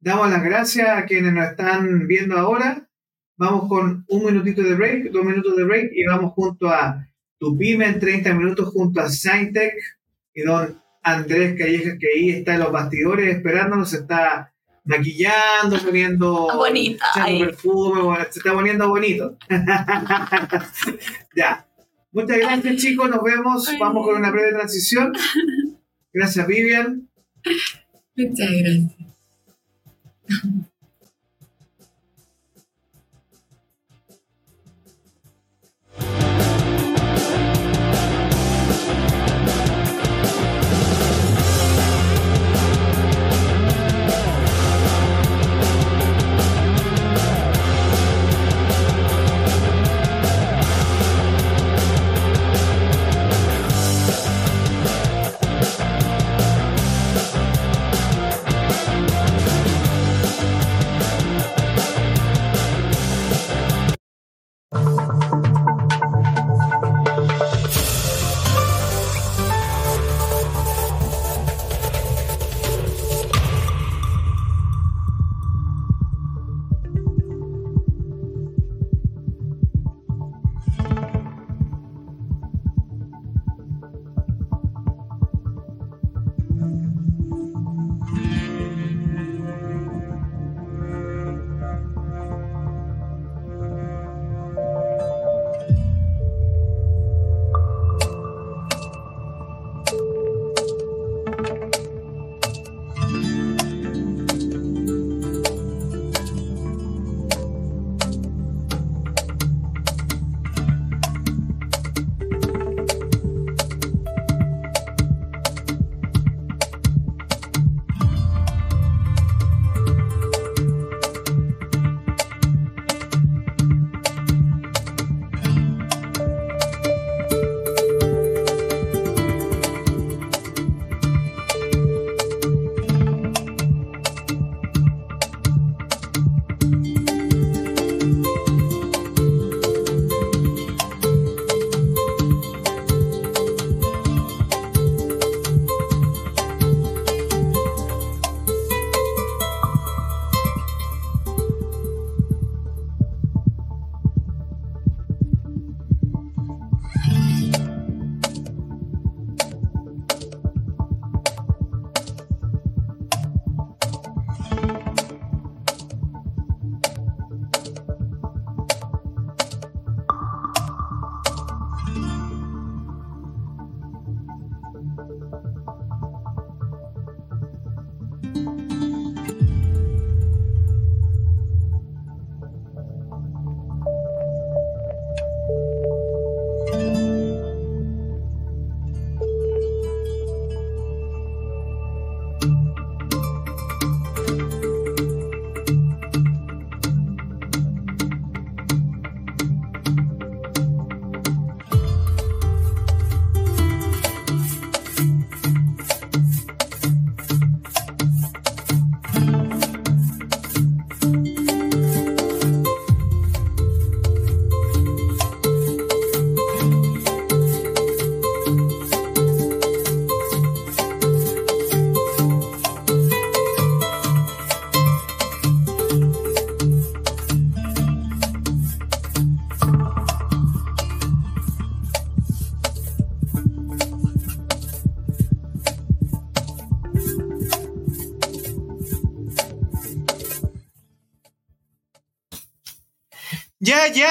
Damos 0.00 0.28
las 0.28 0.42
gracias 0.42 0.88
a 0.88 1.04
quienes 1.04 1.32
nos 1.32 1.48
están 1.48 2.08
viendo 2.08 2.36
ahora. 2.36 2.88
Vamos 3.36 3.68
con 3.68 4.04
un 4.08 4.24
minutito 4.24 4.62
de 4.62 4.74
break, 4.74 5.10
dos 5.10 5.24
minutos 5.24 5.56
de 5.56 5.64
break 5.64 5.90
y 5.94 6.04
vamos 6.04 6.32
junto 6.34 6.68
a 6.68 7.06
Tu 7.38 7.56
Pyme 7.56 7.86
en 7.86 7.98
30 7.98 8.34
minutos 8.34 8.68
junto 8.68 9.00
a 9.00 9.08
Scientech 9.08 9.74
y 10.34 10.42
don 10.42 10.80
Andrés 11.02 11.58
Callejas 11.58 11.96
que 11.98 12.06
ahí 12.14 12.30
está 12.30 12.54
en 12.54 12.60
los 12.60 12.72
bastidores 12.72 13.34
esperándonos, 13.34 13.92
está 13.92 14.52
maquillando, 14.84 15.78
poniendo 15.84 16.48
bonita, 16.56 17.06
perfume, 17.24 18.16
se 18.30 18.38
está 18.38 18.52
poniendo 18.52 18.88
bonito. 18.88 19.36
ya. 21.36 21.66
Muchas 22.12 22.38
gracias 22.38 22.76
chicos, 22.76 23.08
nos 23.08 23.22
vemos. 23.22 23.68
Vamos 23.80 24.06
con 24.06 24.16
una 24.16 24.30
breve 24.30 24.52
transición. 24.52 25.12
Gracias 26.12 26.46
Vivian. 26.46 27.08
Muchas 28.14 28.50
gracias. 28.50 28.92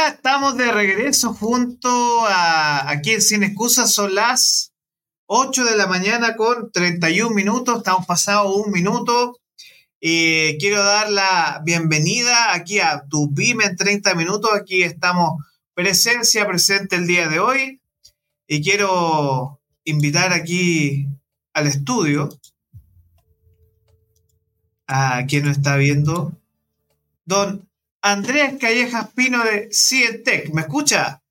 Estamos 0.07 0.57
de 0.57 0.71
regreso 0.71 1.33
junto 1.33 1.89
a 2.25 2.89
aquí 2.89 3.11
en 3.11 3.21
Sin 3.21 3.43
Excusas. 3.43 3.93
Son 3.93 4.15
las 4.15 4.73
8 5.27 5.63
de 5.63 5.77
la 5.77 5.85
mañana 5.85 6.35
con 6.35 6.71
31 6.71 7.35
minutos. 7.35 7.77
Estamos 7.77 8.07
pasado 8.07 8.55
un 8.55 8.71
minuto. 8.71 9.37
y 9.99 10.57
quiero 10.57 10.83
dar 10.83 11.11
la 11.11 11.61
bienvenida 11.63 12.53
aquí 12.53 12.79
a 12.79 13.03
Tu 13.09 13.33
Pyme 13.33 13.65
en 13.65 13.75
30 13.75 14.15
minutos. 14.15 14.51
Aquí 14.53 14.81
estamos 14.81 15.43
presencia 15.75 16.47
presente 16.47 16.95
el 16.95 17.05
día 17.05 17.27
de 17.27 17.39
hoy. 17.39 17.81
y 18.47 18.61
quiero 18.63 19.61
invitar 19.83 20.33
aquí 20.33 21.07
al 21.53 21.67
estudio 21.67 22.29
a 24.87 25.25
quien 25.27 25.45
nos 25.45 25.57
está 25.57 25.77
viendo, 25.77 26.33
don 27.25 27.70
Andrés 28.01 28.55
Callejas 28.59 29.09
Pino 29.13 29.43
de 29.43 29.69
Cientec. 29.71 30.49
¿Me 30.53 30.61
escucha? 30.61 31.21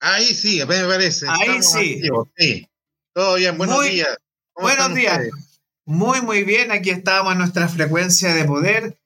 Ahí 0.00 0.34
sí, 0.34 0.60
me 0.66 0.84
parece. 0.84 1.26
Ahí 1.28 1.62
sí. 1.62 2.02
sí. 2.36 2.68
Todo 3.14 3.36
bien, 3.36 3.56
buenos 3.56 3.82
días. 3.84 4.16
Buenos 4.54 4.94
días. 4.94 5.20
Muy, 5.86 6.20
muy 6.20 6.44
bien. 6.44 6.72
Aquí 6.72 6.90
estamos 6.90 7.32
en 7.32 7.38
nuestra 7.38 7.68
frecuencia 7.68 8.34
de 8.34 8.44
poder. 8.44 8.98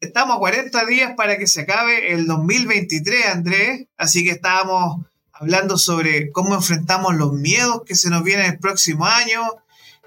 Estamos 0.00 0.36
a 0.36 0.38
40 0.38 0.86
días 0.86 1.12
para 1.16 1.36
que 1.36 1.46
se 1.46 1.62
acabe 1.62 2.12
el 2.12 2.26
2023, 2.26 3.26
Andrés. 3.26 3.86
Así 3.96 4.24
que 4.24 4.30
estábamos 4.30 5.04
hablando 5.32 5.76
sobre 5.76 6.30
cómo 6.32 6.54
enfrentamos 6.54 7.14
los 7.14 7.32
miedos 7.32 7.82
que 7.84 7.94
se 7.94 8.08
nos 8.08 8.24
vienen 8.24 8.46
el 8.46 8.58
próximo 8.58 9.04
año. 9.04 9.42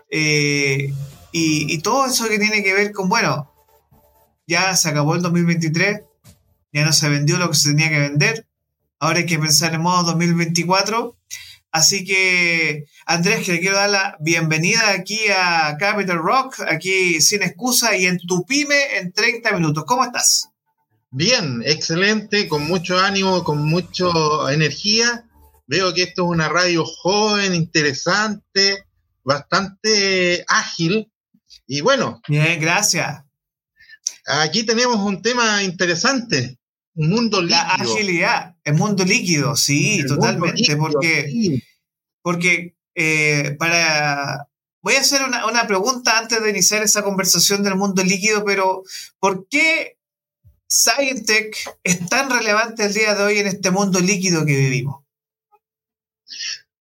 Eh, 0.09 0.91
y, 1.31 1.77
todo 1.79 2.05
eso 2.05 2.29
que 2.29 2.39
tiene 2.39 2.63
que 2.63 2.73
ver 2.73 2.91
con, 2.91 3.09
bueno, 3.09 3.51
ya 4.47 4.75
se 4.75 4.89
acabó 4.89 5.15
el 5.15 5.21
2023, 5.21 6.01
ya 6.71 6.85
no 6.85 6.93
se 6.93 7.09
vendió 7.09 7.37
lo 7.37 7.49
que 7.49 7.55
se 7.55 7.69
tenía 7.69 7.89
que 7.89 7.99
vender, 7.99 8.47
ahora 8.99 9.19
hay 9.19 9.25
que 9.25 9.39
pensar 9.39 9.73
en 9.73 9.81
modo 9.81 10.03
2024. 10.03 11.17
Así 11.71 12.05
que, 12.05 12.85
Andrés, 13.07 13.43
que 13.43 13.53
le 13.53 13.59
quiero 13.59 13.77
dar 13.77 13.89
la 13.89 14.15
bienvenida 14.19 14.91
aquí 14.91 15.19
a 15.35 15.75
Capital 15.79 16.19
Rock, 16.19 16.59
aquí 16.69 17.19
sin 17.19 17.41
excusa 17.41 17.97
y 17.97 18.05
en 18.05 18.19
tu 18.19 18.45
pyme 18.45 18.97
en 18.97 19.11
30 19.11 19.53
minutos. 19.53 19.83
¿Cómo 19.87 20.05
estás? 20.05 20.49
Bien, 21.09 21.63
excelente, 21.65 22.47
con 22.47 22.67
mucho 22.67 22.99
ánimo, 22.99 23.43
con 23.43 23.65
mucha 23.65 24.05
energía. 24.51 25.25
Veo 25.65 25.93
que 25.95 26.03
esto 26.03 26.25
es 26.25 26.29
una 26.29 26.47
radio 26.47 26.85
joven, 26.85 27.55
interesante, 27.55 28.85
bastante 29.23 30.45
ágil 30.47 31.11
y 31.65 31.81
bueno. 31.81 32.21
Bien, 32.27 32.59
gracias. 32.59 33.23
Aquí 34.25 34.63
tenemos 34.63 34.97
un 34.97 35.21
tema 35.21 35.63
interesante. 35.63 36.57
Un 36.95 37.09
mundo 37.09 37.41
líquido. 37.41 37.57
La 37.57 37.73
agilidad, 37.73 38.55
el 38.63 38.75
mundo 38.75 39.03
líquido, 39.03 39.55
sí, 39.55 40.05
totalmente. 40.05 40.75
porque, 40.77 41.61
porque 42.21 42.75
eh, 42.95 43.55
para. 43.57 44.47
Voy 44.81 44.95
a 44.95 44.99
hacer 44.99 45.23
una, 45.23 45.47
una 45.47 45.65
pregunta 45.65 46.19
antes 46.19 46.43
de 46.43 46.49
iniciar 46.49 46.83
esa 46.83 47.03
conversación 47.03 47.63
del 47.63 47.75
mundo 47.75 48.03
líquido, 48.03 48.43
pero 48.43 48.83
¿por 49.17 49.47
qué 49.47 49.97
Scientech 50.69 51.55
es 51.83 52.05
tan 52.09 52.29
relevante 52.29 52.83
el 52.83 52.93
día 52.93 53.15
de 53.15 53.23
hoy 53.23 53.39
en 53.39 53.47
este 53.47 53.71
mundo 53.71 54.01
líquido 54.01 54.45
que 54.45 54.57
vivimos? 54.57 55.03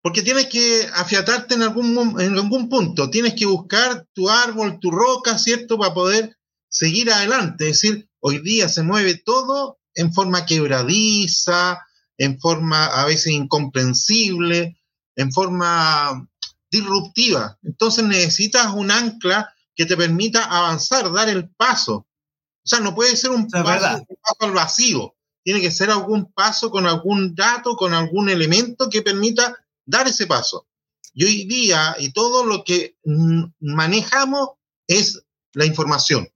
Porque 0.03 0.21
tienes 0.21 0.45
que 0.45 0.87
afiatarte 0.93 1.55
en 1.55 1.63
algún, 1.63 2.21
en 2.21 2.33
algún 2.35 2.69
punto, 2.69 3.09
tienes 3.09 3.33
que 3.33 3.47
buscar 3.47 4.05
tu 4.13 4.29
árbol, 4.29 4.79
tu 4.79 4.91
roca, 4.91 5.37
¿cierto? 5.39 5.79
Para 5.79 5.95
poder 5.95 6.36
seguir 6.69 7.11
adelante. 7.11 7.69
Es 7.69 7.81
decir, 7.81 8.09
hoy 8.19 8.39
día 8.39 8.69
se 8.69 8.83
mueve 8.83 9.15
todo 9.15 9.79
en 9.95 10.13
forma 10.13 10.45
quebradiza, 10.45 11.85
en 12.17 12.39
forma 12.39 12.85
a 12.85 13.05
veces 13.05 13.33
incomprensible, 13.33 14.79
en 15.15 15.31
forma 15.31 16.27
disruptiva. 16.69 17.57
Entonces 17.63 18.03
necesitas 18.05 18.73
un 18.73 18.91
ancla 18.91 19.53
que 19.75 19.85
te 19.85 19.97
permita 19.97 20.43
avanzar, 20.43 21.11
dar 21.11 21.29
el 21.29 21.49
paso. 21.49 21.95
O 21.95 22.69
sea, 22.69 22.79
no 22.79 22.93
puede 22.93 23.15
ser 23.15 23.31
un, 23.31 23.47
paso, 23.47 24.05
un 24.09 24.17
paso, 24.21 24.37
al 24.39 24.51
vacío. 24.51 25.15
Tiene 25.43 25.61
que 25.61 25.71
ser 25.71 25.89
algún 25.89 26.31
paso 26.33 26.69
con 26.69 26.85
algún 26.85 27.33
dato, 27.35 27.75
con 27.75 27.93
algún 27.93 28.29
elemento 28.29 28.89
que 28.89 29.01
permita 29.01 29.57
dar 29.85 30.07
ese 30.07 30.27
paso. 30.27 30.67
Y 31.13 31.23
hoy 31.23 31.45
día, 31.45 31.95
y 31.97 32.11
todo 32.11 32.45
lo 32.45 32.63
que 32.63 32.97
manejamos 33.59 34.49
es 34.87 35.23
la 35.53 35.65
información. 35.65 36.27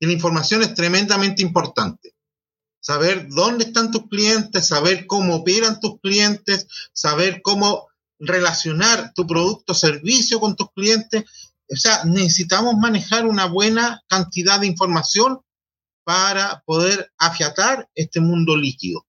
Y 0.00 0.06
la 0.06 0.12
información 0.12 0.62
es 0.62 0.74
tremendamente 0.74 1.42
importante. 1.42 2.14
Saber 2.80 3.28
dónde 3.28 3.66
están 3.66 3.90
tus 3.90 4.08
clientes, 4.08 4.66
saber 4.66 5.06
cómo 5.06 5.36
operan 5.36 5.78
tus 5.78 6.00
clientes, 6.00 6.66
saber 6.94 7.42
cómo 7.42 7.88
relacionar 8.18 9.12
tu 9.14 9.26
producto 9.26 9.72
o 9.72 9.76
servicio 9.76 10.40
con 10.40 10.56
tus 10.56 10.72
clientes. 10.72 11.24
O 11.70 11.76
sea, 11.76 12.04
necesitamos 12.04 12.76
manejar 12.76 13.26
una 13.26 13.44
buena 13.44 14.02
cantidad 14.08 14.58
de 14.58 14.66
información 14.66 15.40
para 16.04 16.62
poder 16.64 17.12
afiatar 17.18 17.88
este 17.94 18.20
mundo 18.20 18.56
líquido. 18.56 19.06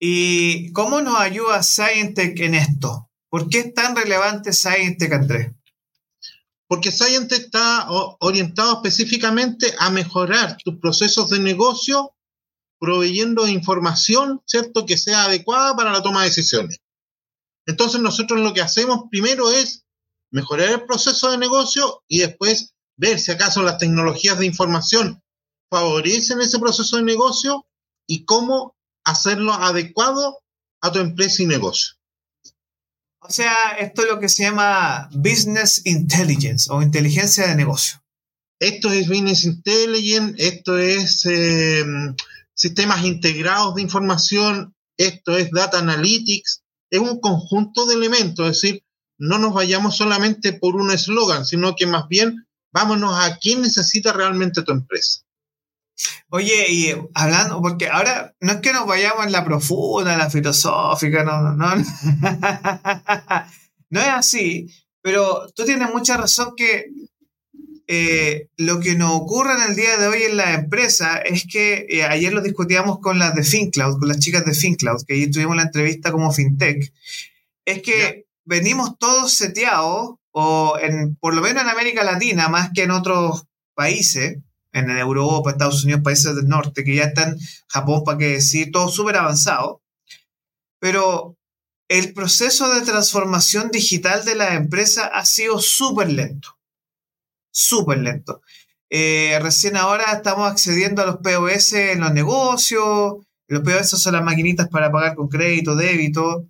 ¿Y 0.00 0.72
cómo 0.72 1.00
nos 1.00 1.20
ayuda 1.20 1.62
Scientech 1.62 2.38
en 2.40 2.56
esto? 2.56 3.08
¿Por 3.30 3.48
qué 3.48 3.60
es 3.60 3.74
tan 3.74 3.94
relevante 3.94 4.52
Scientech, 4.52 5.12
Andrés? 5.12 5.52
Porque 6.72 6.90
Scientech 6.90 7.38
está 7.38 7.86
orientado 8.20 8.72
específicamente 8.76 9.74
a 9.78 9.90
mejorar 9.90 10.56
tus 10.64 10.78
procesos 10.78 11.28
de 11.28 11.38
negocio, 11.38 12.14
proveyendo 12.80 13.46
información, 13.46 14.40
¿cierto?, 14.46 14.86
que 14.86 14.96
sea 14.96 15.24
adecuada 15.24 15.76
para 15.76 15.92
la 15.92 16.02
toma 16.02 16.22
de 16.22 16.28
decisiones. 16.28 16.78
Entonces 17.66 18.00
nosotros 18.00 18.40
lo 18.40 18.54
que 18.54 18.62
hacemos 18.62 19.02
primero 19.10 19.50
es 19.50 19.84
mejorar 20.30 20.70
el 20.70 20.86
proceso 20.86 21.30
de 21.30 21.36
negocio 21.36 22.04
y 22.08 22.20
después 22.20 22.72
ver 22.96 23.20
si 23.20 23.32
acaso 23.32 23.62
las 23.62 23.76
tecnologías 23.76 24.38
de 24.38 24.46
información 24.46 25.22
favorecen 25.68 26.40
ese 26.40 26.58
proceso 26.58 26.96
de 26.96 27.02
negocio 27.02 27.66
y 28.06 28.24
cómo 28.24 28.74
hacerlo 29.04 29.52
adecuado 29.52 30.38
a 30.80 30.90
tu 30.90 31.00
empresa 31.00 31.42
y 31.42 31.46
negocio. 31.46 31.96
O 33.24 33.30
sea, 33.30 33.70
esto 33.78 34.02
es 34.02 34.08
lo 34.08 34.18
que 34.18 34.28
se 34.28 34.42
llama 34.42 35.08
Business 35.12 35.82
Intelligence 35.84 36.68
o 36.72 36.82
inteligencia 36.82 37.46
de 37.46 37.54
negocio. 37.54 38.02
Esto 38.58 38.90
es 38.90 39.08
Business 39.08 39.44
Intelligence, 39.44 40.34
esto 40.38 40.76
es 40.76 41.24
eh, 41.26 41.84
sistemas 42.54 43.04
integrados 43.04 43.76
de 43.76 43.82
información, 43.82 44.74
esto 44.96 45.36
es 45.36 45.50
Data 45.52 45.78
Analytics, 45.78 46.62
es 46.90 47.00
un 47.00 47.20
conjunto 47.20 47.86
de 47.86 47.94
elementos, 47.94 48.46
es 48.46 48.60
decir, 48.60 48.84
no 49.18 49.38
nos 49.38 49.54
vayamos 49.54 49.96
solamente 49.96 50.52
por 50.52 50.74
un 50.74 50.90
eslogan, 50.90 51.46
sino 51.46 51.76
que 51.76 51.86
más 51.86 52.08
bien 52.08 52.46
vámonos 52.72 53.14
a 53.16 53.38
quién 53.38 53.62
necesita 53.62 54.12
realmente 54.12 54.62
tu 54.62 54.72
empresa. 54.72 55.22
Oye, 56.30 56.66
y 56.70 56.94
hablando, 57.14 57.60
porque 57.60 57.88
ahora 57.88 58.34
no 58.40 58.52
es 58.52 58.60
que 58.60 58.72
nos 58.72 58.86
vayamos 58.86 59.26
en 59.26 59.32
la 59.32 59.44
profunda, 59.44 60.12
en 60.12 60.18
la 60.18 60.30
filosófica, 60.30 61.24
no, 61.24 61.42
no, 61.42 61.54
no. 61.54 61.74
no 63.90 64.00
es 64.00 64.08
así, 64.08 64.68
pero 65.02 65.46
tú 65.54 65.64
tienes 65.64 65.90
mucha 65.92 66.16
razón 66.16 66.54
que 66.56 66.86
eh, 67.88 68.48
lo 68.56 68.80
que 68.80 68.94
nos 68.94 69.10
ocurre 69.12 69.52
en 69.52 69.70
el 69.70 69.76
día 69.76 69.98
de 69.98 70.06
hoy 70.06 70.22
en 70.22 70.36
la 70.38 70.54
empresa 70.54 71.18
es 71.18 71.44
que 71.46 71.86
eh, 71.90 72.04
ayer 72.04 72.32
lo 72.32 72.40
discutíamos 72.40 73.00
con 73.00 73.18
las 73.18 73.34
de 73.34 73.44
FinCloud, 73.44 73.98
con 73.98 74.08
las 74.08 74.18
chicas 74.18 74.46
de 74.46 74.54
FinCloud, 74.54 75.04
que 75.06 75.14
ayer 75.14 75.30
tuvimos 75.30 75.56
la 75.56 75.64
entrevista 75.64 76.10
como 76.12 76.32
FinTech, 76.32 76.92
es 77.64 77.82
que 77.82 78.26
venimos 78.44 78.96
todos 78.98 79.34
seteados, 79.34 80.14
o 80.30 80.78
en, 80.80 81.16
por 81.16 81.34
lo 81.34 81.42
menos 81.42 81.62
en 81.62 81.68
América 81.68 82.02
Latina, 82.04 82.48
más 82.48 82.70
que 82.72 82.84
en 82.84 82.92
otros 82.92 83.44
países, 83.74 84.38
en 84.72 84.90
Europa, 84.90 85.50
Estados 85.50 85.84
Unidos, 85.84 86.02
países 86.02 86.34
del 86.34 86.48
norte, 86.48 86.84
que 86.84 86.96
ya 86.96 87.04
están, 87.04 87.36
Japón, 87.68 88.02
para 88.04 88.18
qué 88.18 88.28
decir, 88.28 88.70
todo 88.72 88.88
súper 88.88 89.16
avanzado. 89.16 89.82
Pero 90.80 91.36
el 91.88 92.14
proceso 92.14 92.72
de 92.74 92.80
transformación 92.80 93.70
digital 93.70 94.24
de 94.24 94.34
la 94.34 94.54
empresa 94.54 95.06
ha 95.06 95.24
sido 95.26 95.60
súper 95.60 96.10
lento. 96.10 96.56
Súper 97.50 97.98
lento. 97.98 98.40
Eh, 98.88 99.38
recién 99.42 99.76
ahora 99.76 100.12
estamos 100.12 100.50
accediendo 100.50 101.02
a 101.02 101.06
los 101.06 101.18
POS 101.18 101.74
en 101.74 102.00
los 102.00 102.12
negocios. 102.12 103.16
Los 103.46 103.62
POS 103.62 103.90
son 103.90 104.14
las 104.14 104.24
maquinitas 104.24 104.68
para 104.68 104.90
pagar 104.90 105.14
con 105.14 105.28
crédito, 105.28 105.76
débito. 105.76 106.46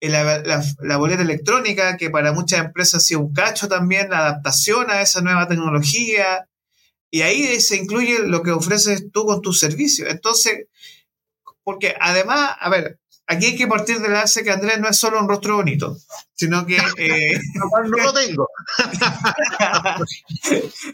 Eh, 0.00 0.08
la, 0.08 0.42
la, 0.80 0.96
boleta 0.96 1.22
electrónica, 1.22 1.96
que 1.96 2.10
para 2.10 2.32
muchas 2.32 2.60
empresas 2.60 2.94
ha 2.94 3.00
sido 3.06 3.20
un 3.20 3.32
cacho 3.32 3.68
también, 3.68 4.10
la 4.10 4.18
adaptación 4.18 4.90
a 4.90 5.00
esa 5.00 5.20
nueva 5.20 5.46
tecnología. 5.46 6.48
Y 7.14 7.20
ahí 7.20 7.60
se 7.60 7.76
incluye 7.76 8.20
lo 8.20 8.42
que 8.42 8.52
ofreces 8.52 9.12
tú 9.12 9.26
con 9.26 9.42
tu 9.42 9.52
servicio. 9.52 10.08
Entonces, 10.08 10.66
porque 11.62 11.94
además, 12.00 12.56
a 12.58 12.70
ver, 12.70 13.00
aquí 13.26 13.46
hay 13.46 13.56
que 13.56 13.66
partir 13.66 14.00
de 14.00 14.08
la 14.08 14.20
base 14.20 14.42
que 14.42 14.50
Andrés 14.50 14.80
no 14.80 14.88
es 14.88 14.96
solo 14.96 15.20
un 15.20 15.28
rostro 15.28 15.56
bonito, 15.56 15.98
sino 16.34 16.64
que... 16.64 16.78
Eh, 16.96 17.38
no 17.54 17.98
lo 17.98 18.14
tengo. 18.14 18.48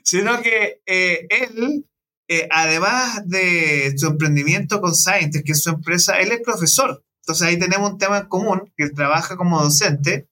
sino 0.03 0.43
que 0.43 0.81
eh, 0.87 1.29
él, 1.31 1.87
eh, 2.27 2.49
además 2.51 3.23
de 3.25 3.95
su 3.97 4.09
emprendimiento 4.09 4.81
con 4.81 4.97
Science, 4.97 5.45
que 5.45 5.53
es 5.53 5.63
su 5.63 5.71
empresa, 5.71 6.19
él 6.19 6.33
es 6.33 6.41
profesor. 6.41 7.05
Entonces 7.23 7.47
ahí 7.47 7.61
tenemos 7.61 7.93
un 7.93 7.99
tema 7.99 8.19
en 8.19 8.27
común, 8.27 8.73
que 8.77 8.83
él 8.83 8.93
trabaja 8.93 9.37
como 9.37 9.63
docente, 9.63 10.27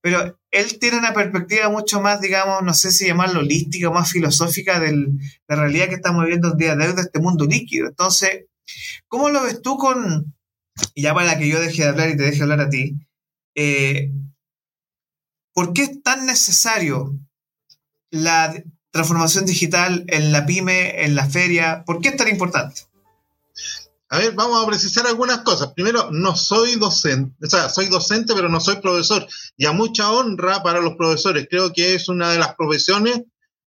pero 0.00 0.39
él 0.50 0.78
tiene 0.78 0.98
una 0.98 1.12
perspectiva 1.12 1.68
mucho 1.68 2.00
más, 2.00 2.20
digamos, 2.20 2.62
no 2.62 2.74
sé 2.74 2.90
si 2.90 3.06
llamarlo 3.06 3.40
holística, 3.40 3.90
más 3.90 4.10
filosófica 4.10 4.80
de 4.80 5.06
la 5.48 5.56
realidad 5.56 5.88
que 5.88 5.94
estamos 5.94 6.24
viviendo 6.24 6.52
el 6.52 6.58
día 6.58 6.76
de 6.76 6.88
hoy 6.88 6.94
de 6.94 7.02
este 7.02 7.20
mundo 7.20 7.46
líquido. 7.46 7.88
Entonces, 7.88 8.46
¿cómo 9.08 9.30
lo 9.30 9.42
ves 9.42 9.62
tú 9.62 9.76
con, 9.76 10.34
ya 10.96 11.14
para 11.14 11.38
que 11.38 11.48
yo 11.48 11.60
deje 11.60 11.82
de 11.82 11.88
hablar 11.88 12.10
y 12.10 12.16
te 12.16 12.24
deje 12.24 12.42
hablar 12.42 12.60
a 12.60 12.70
ti, 12.70 12.96
eh, 13.54 14.10
¿por 15.54 15.72
qué 15.72 15.82
es 15.82 16.02
tan 16.02 16.26
necesario 16.26 17.18
la 18.10 18.52
transformación 18.90 19.46
digital 19.46 20.04
en 20.08 20.32
la 20.32 20.46
pyme, 20.46 21.04
en 21.04 21.14
la 21.14 21.28
feria? 21.28 21.84
¿Por 21.84 22.00
qué 22.00 22.08
es 22.08 22.16
tan 22.16 22.28
importante? 22.28 22.82
A 24.12 24.18
ver, 24.18 24.32
vamos 24.34 24.60
a 24.60 24.66
precisar 24.66 25.06
algunas 25.06 25.38
cosas. 25.42 25.72
Primero, 25.72 26.10
no 26.10 26.34
soy 26.34 26.74
docente, 26.74 27.46
o 27.46 27.48
sea, 27.48 27.68
soy 27.68 27.86
docente, 27.86 28.34
pero 28.34 28.48
no 28.48 28.58
soy 28.58 28.76
profesor. 28.76 29.24
Y 29.56 29.66
a 29.66 29.72
mucha 29.72 30.10
honra 30.10 30.64
para 30.64 30.80
los 30.80 30.96
profesores. 30.96 31.46
Creo 31.48 31.72
que 31.72 31.94
es 31.94 32.08
una 32.08 32.32
de 32.32 32.38
las 32.38 32.56
profesiones 32.56 33.22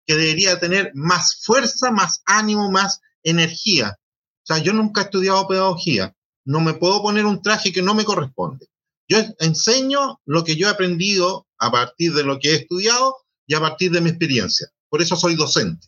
que 0.07 0.15
debería 0.15 0.59
tener 0.59 0.91
más 0.95 1.43
fuerza, 1.43 1.91
más 1.91 2.23
ánimo, 2.25 2.71
más 2.71 3.01
energía. 3.21 3.99
O 3.99 4.45
sea, 4.45 4.57
yo 4.57 4.73
nunca 4.73 5.01
he 5.01 5.03
estudiado 5.03 5.47
pedagogía. 5.47 6.15
No 6.43 6.59
me 6.59 6.73
puedo 6.73 7.03
poner 7.03 7.27
un 7.27 7.43
traje 7.43 7.71
que 7.71 7.83
no 7.83 7.93
me 7.93 8.03
corresponde. 8.03 8.67
Yo 9.07 9.19
enseño 9.37 10.21
lo 10.25 10.43
que 10.43 10.55
yo 10.55 10.67
he 10.67 10.71
aprendido 10.71 11.45
a 11.59 11.71
partir 11.71 12.13
de 12.13 12.23
lo 12.23 12.39
que 12.39 12.49
he 12.49 12.55
estudiado 12.55 13.15
y 13.45 13.53
a 13.53 13.59
partir 13.59 13.91
de 13.91 14.01
mi 14.01 14.09
experiencia. 14.09 14.69
Por 14.89 15.03
eso 15.03 15.15
soy 15.15 15.35
docente. 15.35 15.87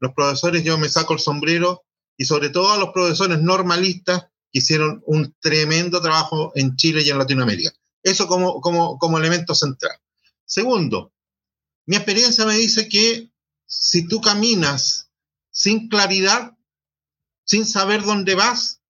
Los 0.00 0.14
profesores, 0.14 0.64
yo 0.64 0.78
me 0.78 0.88
saco 0.88 1.12
el 1.12 1.20
sombrero 1.20 1.82
y 2.16 2.24
sobre 2.24 2.50
todo 2.50 2.72
a 2.72 2.78
los 2.78 2.90
profesores 2.90 3.40
normalistas 3.40 4.24
que 4.52 4.58
hicieron 4.60 5.02
un 5.06 5.34
tremendo 5.40 6.00
trabajo 6.00 6.52
en 6.54 6.76
Chile 6.76 7.02
y 7.02 7.10
en 7.10 7.18
Latinoamérica. 7.18 7.72
Eso 8.02 8.26
como, 8.26 8.60
como, 8.60 8.98
como 8.98 9.18
elemento 9.18 9.54
central. 9.54 9.96
Segundo, 10.44 11.12
mi 11.86 11.96
experiencia 11.96 12.44
me 12.46 12.54
dice 12.54 12.88
que 12.88 13.32
si 13.66 14.06
tú 14.06 14.20
caminas 14.20 15.10
sin 15.50 15.88
claridad, 15.88 16.56
sin 17.44 17.66
saber 17.66 18.02
dónde 18.02 18.34
vas, 18.34 18.80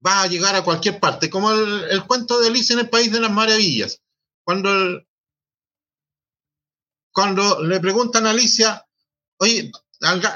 vas 0.00 0.24
a 0.24 0.28
llegar 0.28 0.54
a 0.54 0.64
cualquier 0.64 1.00
parte. 1.00 1.30
Como 1.30 1.50
el, 1.50 2.04
cuento 2.06 2.40
de 2.40 2.48
Alicia 2.48 2.74
en 2.74 2.80
el 2.80 2.90
País 2.90 3.10
de 3.10 3.20
las 3.20 3.30
Maravillas. 3.30 4.02
Cuando, 4.42 5.02
cuando 7.10 7.62
le 7.62 7.80
preguntan 7.80 8.26
a 8.26 8.30
Alicia, 8.30 8.86
oye, 9.38 9.72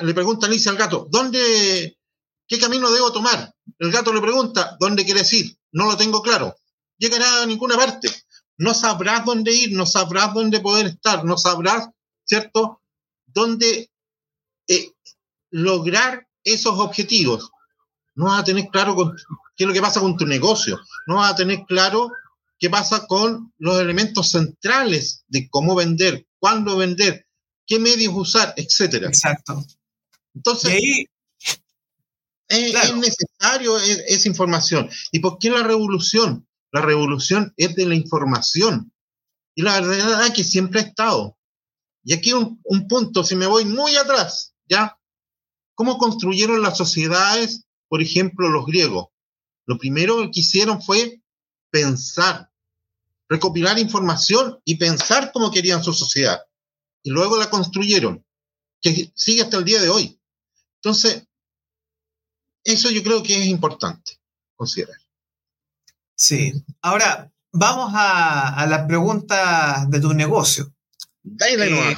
le 0.03 0.15
pregunta 0.15 0.47
Alicia 0.47 0.71
al 0.71 0.79
gato, 0.79 1.07
¿dónde, 1.11 1.99
qué 2.47 2.59
camino 2.59 2.91
debo 2.91 3.13
tomar? 3.13 3.55
El 3.79 3.91
gato 3.91 4.13
le 4.13 4.21
pregunta, 4.21 4.77
¿dónde 4.81 5.05
quieres 5.05 5.33
ir? 5.33 5.57
No 5.73 5.87
lo 5.87 5.97
tengo 5.97 6.23
claro. 6.23 6.57
Llegará 6.97 7.43
a 7.43 7.47
ninguna 7.47 7.77
parte. 7.77 8.11
No 8.57 8.75
sabrás 8.75 9.25
dónde 9.25 9.53
ir, 9.53 9.73
no 9.73 9.87
sabrás 9.87 10.35
dónde 10.35 10.61
poder 10.61 10.87
estar, 10.87 11.25
no 11.25 11.37
sabrás, 11.37 11.89
¿cierto?, 12.25 12.83
dónde 13.27 13.91
eh, 14.67 14.93
lograr 15.51 16.27
esos 16.43 16.79
objetivos. 16.79 17.51
No 18.15 18.27
vas 18.27 18.41
a 18.41 18.45
tener 18.45 18.69
claro 18.69 18.97
qué 19.57 19.65
es 19.65 19.69
lo 19.69 19.73
que 19.73 19.81
pasa 19.81 20.01
con 20.01 20.17
tu 20.17 20.27
negocio. 20.27 20.81
No 21.07 21.17
vas 21.17 21.33
a 21.33 21.37
tener 21.37 21.65
claro 21.69 22.11
qué 22.59 22.69
pasa 22.69 23.07
con 23.07 23.53
los 23.59 23.81
elementos 23.81 24.31
centrales 24.31 25.25
de 25.29 25.49
cómo 25.49 25.77
vender, 25.77 26.27
cuándo 26.41 26.77
vender, 26.77 27.28
qué 27.69 27.79
medios 27.79 28.15
usar, 28.17 28.55
etcétera. 28.57 29.07
Exacto. 29.07 29.65
Entonces, 30.35 30.81
es, 32.49 32.97
necesario 32.97 33.79
esa 33.79 34.29
información. 34.29 34.91
¿Y 35.13 35.21
por 35.21 35.39
qué 35.39 35.51
la 35.51 35.63
revolución? 35.63 36.49
La 36.73 36.81
revolución 36.81 37.53
es 37.57 37.77
de 37.77 37.87
la 37.87 37.95
información. 37.95 38.93
Y 39.55 39.63
la 39.63 39.81
verdad 39.81 40.27
es 40.27 40.33
que 40.33 40.45
siempre 40.45 40.81
ha 40.81 40.85
estado. 40.85 41.37
Y 42.03 42.15
aquí 42.15 42.33
un, 42.33 42.61
un 42.65 42.89
punto, 42.89 43.23
si 43.23 43.37
me 43.37 43.47
voy 43.47 43.67
muy 43.67 43.97
atrás, 43.97 44.55
¿ya? 44.67 44.99
¿Cómo 45.75 45.99
construyeron 45.99 46.63
las 46.63 46.79
sociedades, 46.79 47.65
por 47.89 48.01
ejemplo, 48.01 48.49
los 48.49 48.65
griegos? 48.65 49.09
Lo 49.67 49.77
primero 49.77 50.31
que 50.33 50.41
hicieron 50.41 50.81
fue 50.81 51.21
pensar, 51.71 52.51
recopilar 53.29 53.79
información 53.79 54.59
y 54.65 54.77
pensar 54.77 55.33
cómo 55.33 55.51
querían 55.51 55.85
su 55.85 55.93
sociedad 55.93 56.48
y 57.09 57.11
luego 57.11 57.39
la 57.39 57.49
construyeron, 57.49 58.23
que 58.83 59.11
sigue 59.15 59.41
hasta 59.41 59.57
el 59.57 59.65
día 59.65 59.81
de 59.81 59.89
hoy. 59.89 60.21
Entonces, 60.75 61.27
eso 62.63 62.91
yo 62.91 63.03
creo 63.03 63.23
que 63.23 63.41
es 63.41 63.47
importante 63.47 64.21
considerar. 64.55 65.01
Sí. 66.15 66.53
Ahora, 66.83 67.33
vamos 67.51 67.95
a, 67.95 68.61
a 68.61 68.67
la 68.67 68.87
pregunta 68.87 69.87
de 69.89 70.01
tu 70.01 70.13
negocio. 70.13 70.71
Dale, 71.23 71.93
eh, 71.93 71.97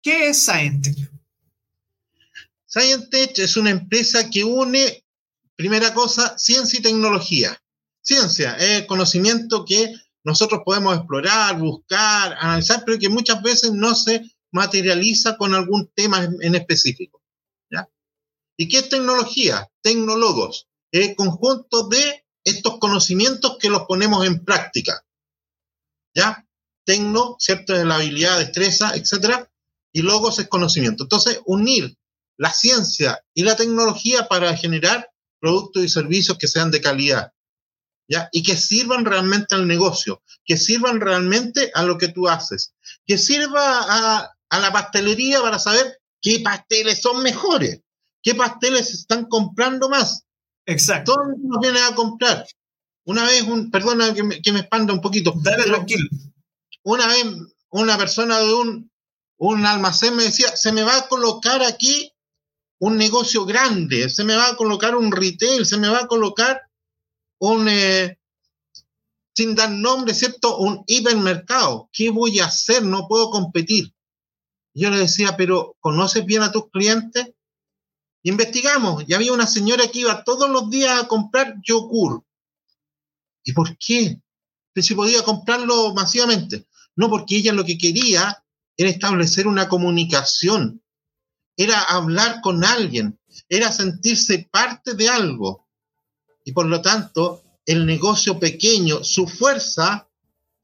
¿Qué 0.00 0.30
es 0.30 0.42
Scientech? 0.42 1.10
Scientech 2.66 3.40
es 3.40 3.58
una 3.58 3.68
empresa 3.68 4.30
que 4.30 4.42
une, 4.42 5.04
primera 5.54 5.92
cosa, 5.92 6.38
ciencia 6.38 6.78
y 6.78 6.82
tecnología. 6.82 7.62
Ciencia 8.00 8.56
es 8.56 8.86
conocimiento 8.86 9.66
que 9.66 9.94
nosotros 10.24 10.62
podemos 10.64 10.96
explorar, 10.96 11.58
buscar, 11.58 12.36
analizar, 12.38 12.84
pero 12.84 12.98
que 12.98 13.08
muchas 13.08 13.42
veces 13.42 13.72
no 13.72 13.94
se 13.94 14.22
materializa 14.52 15.36
con 15.36 15.54
algún 15.54 15.90
tema 15.94 16.22
en 16.40 16.54
específico. 16.54 17.22
¿ya? 17.70 17.88
¿Y 18.56 18.68
qué 18.68 18.78
es 18.78 18.88
tecnología? 18.88 19.68
Tecnólogos. 19.82 20.68
El 20.92 21.16
conjunto 21.16 21.88
de 21.88 22.26
estos 22.44 22.78
conocimientos 22.78 23.56
que 23.58 23.70
los 23.70 23.82
ponemos 23.82 24.24
en 24.26 24.44
práctica. 24.44 25.04
¿Ya? 26.14 26.46
Tecno, 26.84 27.36
¿cierto? 27.38 27.74
Es 27.74 27.84
la 27.84 27.96
habilidad, 27.96 28.38
destreza, 28.38 28.94
etcétera. 28.94 29.50
Y 29.92 30.02
logos 30.02 30.38
es 30.38 30.48
conocimiento. 30.48 31.04
Entonces, 31.04 31.40
unir 31.46 31.96
la 32.36 32.52
ciencia 32.52 33.24
y 33.34 33.42
la 33.42 33.56
tecnología 33.56 34.28
para 34.28 34.56
generar 34.56 35.10
productos 35.40 35.84
y 35.84 35.88
servicios 35.88 36.38
que 36.38 36.48
sean 36.48 36.70
de 36.70 36.80
calidad. 36.80 37.32
Y 38.32 38.42
que 38.42 38.56
sirvan 38.56 39.04
realmente 39.04 39.54
al 39.54 39.66
negocio, 39.66 40.22
que 40.44 40.56
sirvan 40.56 41.00
realmente 41.00 41.70
a 41.74 41.82
lo 41.82 41.98
que 41.98 42.08
tú 42.08 42.28
haces, 42.28 42.74
que 43.06 43.18
sirva 43.18 43.62
a, 43.62 44.58
la 44.60 44.72
pastelería 44.72 45.40
para 45.40 45.58
saber 45.58 45.98
qué 46.20 46.40
pasteles 46.40 47.00
son 47.00 47.22
mejores, 47.22 47.80
qué 48.22 48.34
pasteles 48.34 48.92
están 48.92 49.26
comprando 49.26 49.88
más. 49.88 50.24
Exacto. 50.66 51.14
Todos 51.14 51.28
nos 51.42 51.60
vienen 51.60 51.82
a 51.84 51.94
comprar. 51.94 52.46
Una 53.04 53.24
vez, 53.24 53.42
un, 53.42 53.70
perdona 53.70 54.14
que 54.14 54.22
me, 54.22 54.40
que 54.40 54.52
me 54.52 54.60
expanda 54.60 54.92
un 54.92 55.00
poquito. 55.00 55.32
Dale, 55.42 55.64
tranquilo. 55.64 56.08
Una 56.84 57.06
vez 57.06 57.24
una 57.72 57.96
persona 57.96 58.38
de 58.38 58.52
un, 58.52 58.90
un 59.38 59.66
almacén 59.66 60.14
me 60.14 60.24
decía, 60.24 60.54
se 60.54 60.72
me 60.72 60.82
va 60.82 60.96
a 60.96 61.08
colocar 61.08 61.62
aquí 61.62 62.12
un 62.78 62.96
negocio 62.96 63.44
grande, 63.44 64.08
se 64.08 64.24
me 64.24 64.36
va 64.36 64.50
a 64.50 64.56
colocar 64.56 64.94
un 64.94 65.10
retail, 65.10 65.66
se 65.66 65.78
me 65.78 65.88
va 65.88 66.00
a 66.00 66.06
colocar 66.06 66.62
un, 67.42 67.68
eh, 67.68 68.20
sin 69.34 69.56
dar 69.56 69.70
nombre, 69.70 70.14
¿cierto? 70.14 70.58
Un 70.58 70.84
hipermercado. 70.86 71.90
¿Qué 71.92 72.08
voy 72.10 72.38
a 72.38 72.44
hacer? 72.46 72.84
No 72.84 73.08
puedo 73.08 73.30
competir. 73.30 73.92
Yo 74.74 74.90
le 74.90 74.98
decía, 74.98 75.36
pero 75.36 75.76
¿conoces 75.80 76.24
bien 76.24 76.42
a 76.42 76.52
tus 76.52 76.70
clientes? 76.70 77.32
Investigamos 78.22 79.04
y 79.08 79.14
había 79.14 79.32
una 79.32 79.48
señora 79.48 79.88
que 79.88 80.00
iba 80.00 80.22
todos 80.22 80.48
los 80.48 80.70
días 80.70 81.02
a 81.02 81.08
comprar 81.08 81.56
yogur. 81.64 82.24
¿Y 83.42 83.52
por 83.52 83.76
qué? 83.76 84.22
Si 84.76 84.94
podía 84.94 85.24
comprarlo 85.24 85.92
masivamente. 85.94 86.68
No, 86.94 87.10
porque 87.10 87.38
ella 87.38 87.52
lo 87.52 87.64
que 87.64 87.76
quería 87.76 88.44
era 88.76 88.88
establecer 88.88 89.48
una 89.48 89.68
comunicación, 89.68 90.80
era 91.56 91.80
hablar 91.82 92.40
con 92.40 92.64
alguien, 92.64 93.18
era 93.48 93.72
sentirse 93.72 94.48
parte 94.50 94.94
de 94.94 95.08
algo. 95.08 95.61
Y 96.44 96.52
por 96.52 96.66
lo 96.66 96.80
tanto, 96.82 97.42
el 97.66 97.86
negocio 97.86 98.38
pequeño, 98.38 99.04
su 99.04 99.26
fuerza 99.26 100.08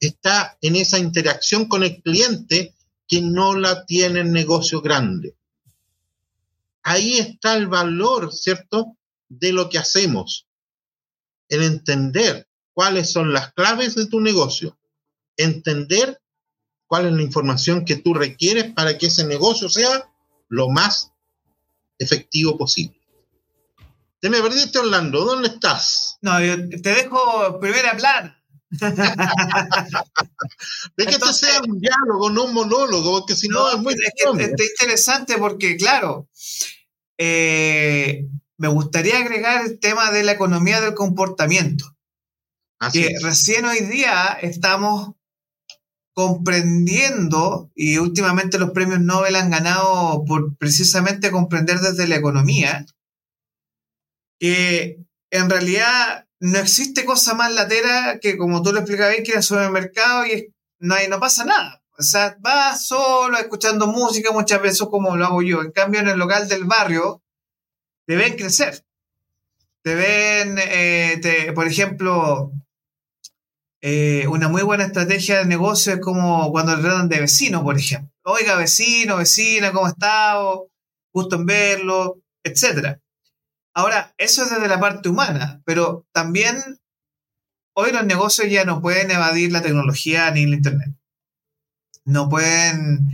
está 0.01 0.57
en 0.61 0.77
esa 0.77 0.99
interacción 0.99 1.67
con 1.67 1.83
el 1.83 2.03
cliente 2.03 2.75
que 3.07 3.21
no 3.21 3.55
la 3.57 3.85
tiene 3.87 4.21
el 4.21 4.33
negocio 4.33 4.81
grande. 4.81 5.37
Ahí 6.83 7.19
está 7.19 7.57
el 7.57 7.67
valor, 7.67 8.33
¿cierto?, 8.33 8.97
de 9.29 9.53
lo 9.53 9.69
que 9.69 9.79
hacemos. 9.79 10.47
El 11.49 11.63
entender 11.63 12.49
cuáles 12.73 13.11
son 13.11 13.33
las 13.33 13.53
claves 13.53 13.95
de 13.95 14.07
tu 14.07 14.21
negocio. 14.21 14.79
Entender 15.37 16.21
cuál 16.87 17.07
es 17.07 17.13
la 17.13 17.23
información 17.23 17.85
que 17.85 17.97
tú 17.97 18.15
requieres 18.15 18.73
para 18.73 18.97
que 18.97 19.07
ese 19.07 19.25
negocio 19.25 19.69
sea 19.69 20.11
lo 20.49 20.69
más 20.69 21.13
efectivo 21.99 22.57
posible. 22.57 22.98
Te 24.21 24.31
me 24.31 24.43
perdiste, 24.43 24.79
Orlando. 24.79 25.25
¿Dónde 25.25 25.49
estás? 25.49 26.19
No, 26.23 26.41
yo 26.41 26.57
te 26.69 26.95
dejo 26.95 27.59
primero 27.61 27.89
hablar. 27.89 28.39
de 28.71 28.87
que 31.07 31.13
esto 31.13 31.33
sea 31.33 31.61
un 31.67 31.81
diálogo, 31.81 32.31
no 32.31 32.45
un 32.45 32.55
monólogo, 32.55 33.21
porque 33.21 33.37
si 33.37 33.49
no, 33.49 33.71
es 33.71 33.79
muy. 33.79 33.95
Es, 33.95 34.71
interesante 34.81 35.39
porque, 35.39 35.77
claro, 35.77 36.29
eh, 37.17 38.27
me 38.59 38.69
gustaría 38.69 39.19
agregar 39.19 39.65
el 39.65 39.79
tema 39.79 40.11
de 40.11 40.25
la 40.25 40.33
economía 40.33 40.81
del 40.81 40.95
comportamiento. 40.95 41.97
que 42.93 43.17
recién 43.23 43.65
hoy 43.65 43.81
día 43.81 44.39
estamos 44.43 45.13
comprendiendo, 46.13 47.71
y 47.77 47.99
últimamente 47.99 48.59
los 48.59 48.73
premios 48.73 49.01
Nobel 49.01 49.37
han 49.37 49.51
ganado 49.51 50.25
por 50.27 50.57
precisamente 50.57 51.31
comprender 51.31 51.79
desde 51.79 52.09
la 52.09 52.17
economía, 52.17 52.85
que 54.39 54.99
en 55.31 55.51
realidad 55.51 56.27
no 56.41 56.59
existe 56.59 57.05
cosa 57.05 57.35
más 57.35 57.53
latera 57.53 58.19
que, 58.21 58.37
como 58.37 58.63
tú 58.63 58.73
lo 58.73 58.81
explicabas, 58.81 59.17
que 59.17 59.33
ir 59.33 59.37
al 59.37 59.43
supermercado 59.43 60.27
y 60.27 60.55
no, 60.79 60.97
no 61.09 61.21
pasa 61.21 61.45
nada. 61.45 61.83
O 61.99 62.03
sea, 62.03 62.37
vas 62.41 62.87
solo 62.87 63.37
escuchando 63.39 63.89
música 63.89 64.31
muchas 64.31 64.63
veces 64.63 64.87
como 64.89 65.17
lo 65.17 65.27
hago 65.27 65.43
yo. 65.43 65.63
En 65.63 65.73
cambio, 65.73 66.01
en 66.01 66.09
el 66.09 66.19
local 66.19 66.49
del 66.49 66.65
barrio, 66.65 67.23
te 68.07 68.15
ven 68.15 68.37
crecer. 68.37 68.85
Te 69.83 69.95
ven, 69.97 70.59
eh, 70.61 71.53
por 71.55 71.67
ejemplo, 71.67 72.53
eh, 73.81 74.27
una 74.29 74.49
muy 74.49 74.63
buena 74.63 74.85
estrategia 74.85 75.39
de 75.39 75.47
negocio 75.47 75.95
es 75.95 76.01
como 76.01 76.51
cuando 76.53 76.77
le 76.77 76.83
tratan 76.83 77.09
de 77.09 77.21
vecino, 77.21 77.65
por 77.65 77.77
ejemplo. 77.77 78.11
Oiga, 78.23 78.57
vecino, 78.57 79.17
vecina, 79.17 79.73
¿cómo 79.73 79.89
está? 79.89 80.37
Gusto 81.13 81.37
en 81.37 81.47
verlo, 81.47 82.21
etcétera. 82.45 83.01
Ahora, 83.79 84.13
eso 84.19 84.43
es 84.43 84.51
desde 84.51 84.67
la 84.67 84.81
parte 84.81 85.09
humana, 85.09 85.63
pero 85.65 86.05
también 86.11 86.81
hoy 87.77 87.93
los 87.93 88.05
negocios 88.05 88.51
ya 88.51 88.65
no 88.65 88.83
pueden 88.83 89.09
evadir 89.13 89.53
la 89.53 89.63
tecnología 89.63 90.29
ni 90.33 90.43
el 90.43 90.55
Internet. 90.55 90.97
No 92.05 92.29
pueden, 92.29 93.09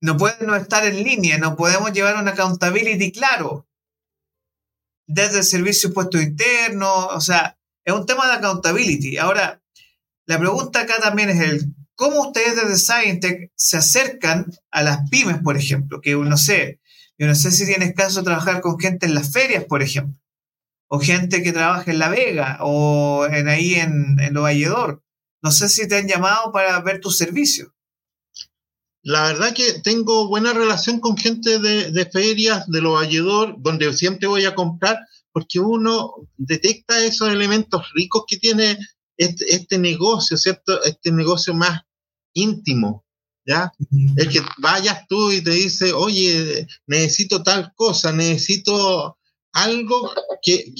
no 0.00 0.56
estar 0.56 0.86
en 0.86 1.04
línea, 1.04 1.36
no 1.36 1.54
podemos 1.54 1.92
llevar 1.92 2.16
una 2.16 2.30
accountability 2.30 3.12
claro. 3.12 3.68
Desde 5.06 5.40
el 5.40 5.44
servicio 5.44 5.92
puesto 5.92 6.18
interno, 6.18 7.08
o 7.08 7.20
sea, 7.20 7.58
es 7.84 7.92
un 7.92 8.06
tema 8.06 8.26
de 8.26 8.36
accountability. 8.36 9.18
Ahora, 9.18 9.60
la 10.24 10.38
pregunta 10.38 10.80
acá 10.80 10.98
también 10.98 11.28
es 11.28 11.40
el 11.40 11.74
cómo 11.94 12.28
ustedes 12.28 12.56
desde 12.56 12.78
Scientech 12.78 13.52
se 13.54 13.76
acercan 13.76 14.46
a 14.70 14.82
las 14.82 15.10
pymes, 15.10 15.42
por 15.42 15.58
ejemplo, 15.58 16.00
que 16.00 16.14
no 16.14 16.38
sé, 16.38 16.80
yo 17.18 17.26
no 17.26 17.34
sé 17.34 17.50
si 17.50 17.66
tienes 17.66 17.94
caso 17.94 18.22
trabajar 18.22 18.60
con 18.60 18.78
gente 18.78 19.06
en 19.06 19.14
las 19.14 19.32
ferias, 19.32 19.64
por 19.64 19.82
ejemplo, 19.82 20.20
o 20.88 21.00
gente 21.00 21.42
que 21.42 21.52
trabaja 21.52 21.90
en 21.90 21.98
La 21.98 22.08
Vega 22.08 22.58
o 22.60 23.26
en 23.30 23.48
ahí 23.48 23.74
en, 23.74 24.18
en 24.20 24.34
Lo 24.34 24.42
Valledor. 24.42 25.02
No 25.42 25.50
sé 25.50 25.68
si 25.68 25.86
te 25.88 25.96
han 25.96 26.08
llamado 26.08 26.52
para 26.52 26.80
ver 26.80 27.00
tus 27.00 27.16
servicios. 27.16 27.70
La 29.08 29.22
verdad 29.22 29.54
que 29.54 29.74
tengo 29.84 30.26
buena 30.26 30.52
relación 30.52 30.98
con 30.98 31.16
gente 31.16 31.60
de, 31.60 32.06
ferias, 32.06 32.66
de 32.66 32.80
Lo 32.80 32.94
Valledor, 32.94 33.54
donde 33.58 33.92
siempre 33.92 34.26
voy 34.26 34.44
a 34.46 34.56
comprar, 34.56 34.98
porque 35.30 35.60
uno 35.60 36.12
detecta 36.36 37.04
esos 37.04 37.28
elementos 37.28 37.88
ricos 37.94 38.24
que 38.26 38.36
tiene 38.36 38.76
este, 39.16 39.54
este 39.54 39.78
negocio, 39.78 40.36
¿cierto? 40.36 40.82
Este 40.82 41.12
negocio 41.12 41.54
más 41.54 41.82
íntimo, 42.34 43.05
¿ya? 43.46 43.72
Es 44.16 44.28
que 44.28 44.40
vayas 44.58 45.06
tú 45.08 45.30
y 45.30 45.40
te 45.40 45.50
dice, 45.50 45.92
oye, 45.92 46.66
necesito 46.86 47.42
tal 47.42 47.72
cosa, 47.74 48.12
necesito 48.12 49.16
algo 49.52 50.12
que, 50.42 50.74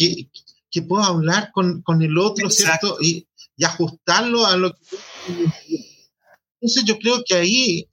que, 0.71 0.83
pueda 0.83 1.07
hablar 1.07 1.53
con, 1.53 1.83
el 2.03 2.19
otro, 2.19 2.51
¿cierto? 2.51 2.99
Y, 3.01 3.27
ajustarlo 3.64 4.45
a 4.45 4.55
lo 4.59 4.75
que... 4.75 4.79
Entonces 6.61 6.85
yo 6.85 6.99
creo 6.99 7.23
que 7.27 7.35
ahí 7.35 7.89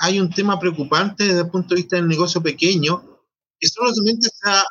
hay 0.00 0.20
un 0.20 0.28
tema 0.28 0.58
preocupante 0.58 1.24
desde 1.24 1.40
el 1.40 1.50
punto 1.50 1.74
de 1.74 1.80
vista 1.80 1.96
del 1.96 2.08
negocio 2.08 2.42
pequeño, 2.42 3.02
que 3.58 3.68
solamente 3.68 4.28
se 4.28 4.50
ha, 4.50 4.64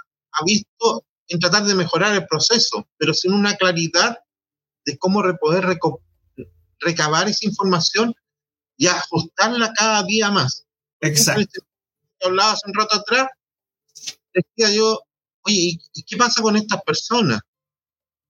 visto 0.46 1.04
en 1.30 1.40
tratar 1.40 1.64
de 1.64 1.74
mejorar 1.74 2.14
el 2.14 2.28
proceso, 2.28 2.88
pero 2.98 3.16
sin 3.16 3.34
una 3.34 3.56
claridad 3.56 4.20
de 4.86 4.98
cómo 5.00 5.24
poder 5.42 5.80
recabar 6.80 7.28
esa 7.28 7.48
información 7.48 8.14
y 8.78 8.88
ajustarla 8.88 9.74
cada 9.74 10.04
día 10.04 10.32
más. 10.32 10.66
Exacto. 11.02 11.62
Hablaba 12.22 12.54
hace 12.54 12.68
un 12.68 12.74
rato 12.74 12.96
atrás, 12.96 13.28
decía 14.34 14.74
yo, 14.76 15.00
oye, 15.42 15.80
¿y 15.94 16.04
qué 16.04 16.18
pasa 16.18 16.42
con 16.42 16.56
estas 16.56 16.82
personas? 16.84 17.42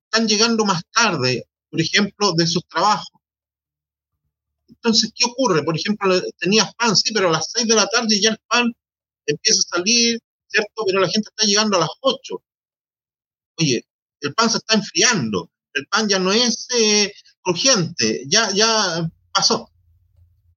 Están 0.05 0.27
llegando 0.27 0.65
más 0.65 0.83
tarde, 0.91 1.47
por 1.69 1.81
ejemplo, 1.81 2.33
de 2.33 2.47
sus 2.47 2.65
trabajos. 2.67 3.21
Entonces, 4.67 5.11
¿qué 5.15 5.25
ocurre? 5.25 5.63
Por 5.63 5.77
ejemplo, 5.77 6.21
tenías 6.37 6.73
pan, 6.75 6.95
sí, 6.95 7.13
pero 7.13 7.29
a 7.29 7.33
las 7.33 7.51
6 7.51 7.67
de 7.67 7.75
la 7.75 7.87
tarde 7.87 8.19
ya 8.19 8.31
el 8.31 8.39
pan 8.47 8.71
empieza 9.25 9.59
a 9.59 9.77
salir, 9.77 10.19
¿cierto? 10.47 10.83
Pero 10.85 10.99
la 10.99 11.09
gente 11.09 11.29
está 11.29 11.45
llegando 11.45 11.77
a 11.77 11.81
las 11.81 11.89
8. 12.01 12.43
Oye, 13.59 13.85
el 14.21 14.33
pan 14.33 14.49
se 14.49 14.57
está 14.57 14.75
enfriando, 14.75 15.49
el 15.73 15.87
pan 15.87 16.07
ya 16.07 16.19
no 16.19 16.31
es 16.31 16.67
eh, 16.77 17.13
crujiente, 17.41 18.23
ya, 18.27 18.51
ya 18.51 19.09
pasó 19.33 19.71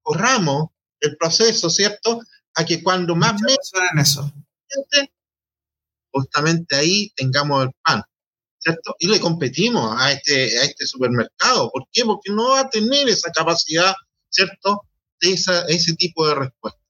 corramos 0.03 0.69
el 1.01 1.17
proceso, 1.17 1.71
¿cierto? 1.71 2.21
A 2.55 2.65
que 2.65 2.83
cuando 2.83 3.15
más 3.15 3.41
me 3.41 3.53
en 3.53 3.99
eso. 3.99 4.33
justamente 6.13 6.77
ahí 6.77 7.11
tengamos 7.17 7.65
el 7.65 7.71
pan, 7.83 8.03
¿cierto? 8.59 8.97
Y 8.99 9.09
le 9.09 9.21
competimos 9.21 9.95
a 9.99 10.13
este, 10.13 10.59
a 10.59 10.65
este 10.65 10.87
supermercado. 10.87 11.71
¿Por 11.71 11.87
qué? 11.93 12.05
Porque 12.05 12.33
no 12.33 12.51
va 12.51 12.61
a 12.61 12.71
tener 12.71 13.09
esa 13.09 13.31
capacidad, 13.31 13.95
¿cierto? 14.29 14.83
De 15.21 15.33
ese 15.33 15.95
tipo 15.97 16.27
de 16.27 16.35
respuesta. 16.35 16.81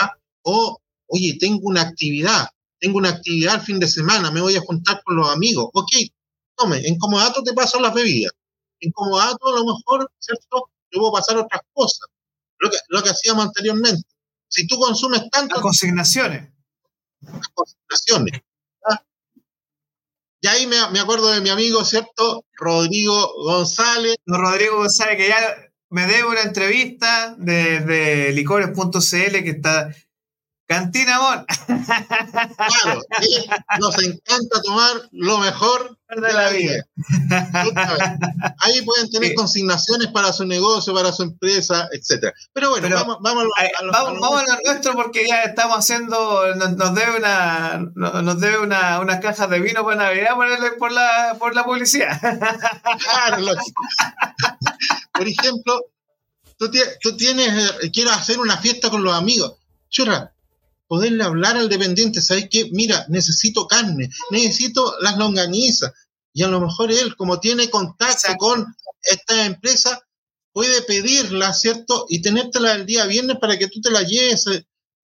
¿ya? 0.00 0.10
O, 0.42 0.80
oye, 1.06 1.36
tengo 1.40 1.60
una 1.62 1.82
actividad, 1.82 2.48
tengo 2.78 2.98
una 2.98 3.10
actividad 3.10 3.56
el 3.56 3.60
fin 3.62 3.78
de 3.78 3.88
semana, 3.88 4.30
me 4.30 4.40
voy 4.40 4.56
a 4.56 4.60
juntar 4.60 5.02
con 5.04 5.16
los 5.16 5.28
amigos. 5.28 5.68
Ok, 5.72 5.90
tome, 6.56 6.86
en 6.86 6.98
Comodato 6.98 7.42
te 7.42 7.52
paso 7.52 7.80
las 7.80 7.94
bebidas. 7.94 8.32
En 8.80 8.92
Comodato 8.92 9.48
a 9.48 9.58
lo 9.58 9.64
mejor, 9.64 10.10
¿cierto? 10.18 10.70
Te 10.90 10.98
puedo 10.98 11.12
pasar 11.12 11.36
otras 11.38 11.62
cosas 11.72 12.08
lo 12.88 13.02
que, 13.02 13.10
hacíamos 13.10 13.46
anteriormente. 13.46 14.08
Si 14.48 14.66
tú 14.66 14.78
consumes 14.78 15.22
tanto... 15.30 15.54
Las 15.54 15.62
consignaciones. 15.62 16.50
Las 17.20 17.48
consignaciones. 17.48 18.42
Y 20.42 20.46
ahí 20.46 20.66
me, 20.66 20.98
acuerdo 20.98 21.30
de 21.32 21.42
mi 21.42 21.50
amigo, 21.50 21.84
¿cierto? 21.84 22.46
Rodrigo 22.54 23.34
González. 23.44 24.16
Rodrigo 24.24 24.78
González, 24.78 25.18
que 25.18 25.28
ya 25.28 25.38
me 25.90 26.06
debe 26.06 26.24
una 26.24 26.42
entrevista 26.42 27.34
de, 27.36 27.80
de 27.80 28.32
licores.cl 28.32 28.98
que 29.42 29.50
está 29.50 29.94
Cantina 30.70 31.16
Amor. 31.16 31.46
Claro, 31.66 33.02
nos 33.80 33.98
encanta 33.98 34.62
tomar 34.62 35.08
lo 35.10 35.38
mejor 35.38 35.98
de 36.08 36.32
la 36.32 36.50
vida. 36.50 36.86
Ahí 38.60 38.80
pueden 38.82 39.10
tener 39.10 39.34
consignaciones 39.34 40.12
para 40.12 40.32
su 40.32 40.46
negocio, 40.46 40.94
para 40.94 41.10
su 41.10 41.24
empresa, 41.24 41.88
etcétera. 41.90 42.32
Pero 42.52 42.70
bueno, 42.70 42.88
vamos, 42.88 43.16
vamos, 43.20 43.46
a, 43.56 43.82
lo, 43.82 43.90
vamos, 43.90 44.20
vamos 44.20 44.42
a 44.42 44.46
lo 44.46 44.58
nuestro 44.64 44.92
porque 44.94 45.26
ya 45.26 45.42
estamos 45.42 45.76
haciendo, 45.76 46.54
nos, 46.54 46.94
debe 46.94 47.16
una, 47.16 47.90
nos 47.96 48.40
debe 48.40 48.58
una, 48.58 49.00
unas 49.00 49.18
cajas 49.18 49.50
de 49.50 49.58
vino 49.58 49.84
para 49.84 49.96
Navidad 49.96 50.36
por, 50.36 50.78
por, 50.78 50.92
la, 50.92 51.36
por 51.36 51.52
la 51.56 51.64
publicidad. 51.64 52.16
Claro, 52.20 53.44
por 55.12 55.26
ejemplo, 55.26 55.80
tú, 56.56 56.70
tú 57.00 57.16
tienes, 57.16 57.72
eh, 57.82 57.90
quieres 57.90 58.12
hacer 58.12 58.38
una 58.38 58.56
fiesta 58.56 58.88
con 58.88 59.02
los 59.02 59.14
amigos. 59.14 59.56
Churra, 59.88 60.32
poderle 60.90 61.22
hablar 61.22 61.56
al 61.56 61.68
dependiente, 61.68 62.20
¿sabes 62.20 62.48
qué? 62.50 62.68
Mira, 62.72 63.06
necesito 63.08 63.68
carne, 63.68 64.10
necesito 64.32 64.96
las 65.00 65.16
longanizas. 65.18 65.92
Y 66.32 66.42
a 66.42 66.48
lo 66.48 66.60
mejor 66.60 66.90
él, 66.90 67.14
como 67.14 67.38
tiene 67.38 67.70
contacto 67.70 68.34
con 68.38 68.66
esta 69.00 69.46
empresa, 69.46 70.04
puede 70.52 70.82
pedirla, 70.82 71.52
¿cierto? 71.52 72.06
Y 72.08 72.22
tenértela 72.22 72.72
el 72.72 72.86
día 72.86 73.06
viernes 73.06 73.36
para 73.40 73.56
que 73.56 73.68
tú 73.68 73.80
te 73.80 73.92
la 73.92 74.02
lleves 74.02 74.46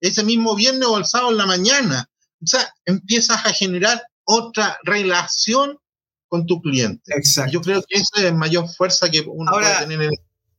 ese 0.01 0.23
mismo 0.25 0.57
viernes 0.57 0.89
o 0.89 0.97
el 0.97 1.05
sábado 1.05 1.31
en 1.31 1.37
la 1.37 1.45
mañana. 1.45 2.09
O 2.43 2.47
sea, 2.47 2.69
empiezas 2.83 3.45
a 3.45 3.53
generar 3.53 4.03
otra 4.25 4.77
relación 4.83 5.79
con 6.27 6.45
tu 6.45 6.61
cliente. 6.61 7.13
Exacto. 7.15 7.53
Yo 7.53 7.61
creo 7.61 7.81
que 7.87 7.97
esa 7.97 8.27
es 8.27 8.33
mayor 8.33 8.67
fuerza 8.67 9.09
que 9.09 9.21
uno 9.21 9.49
puede 9.53 9.73
tener 9.79 10.01
en 10.01 10.11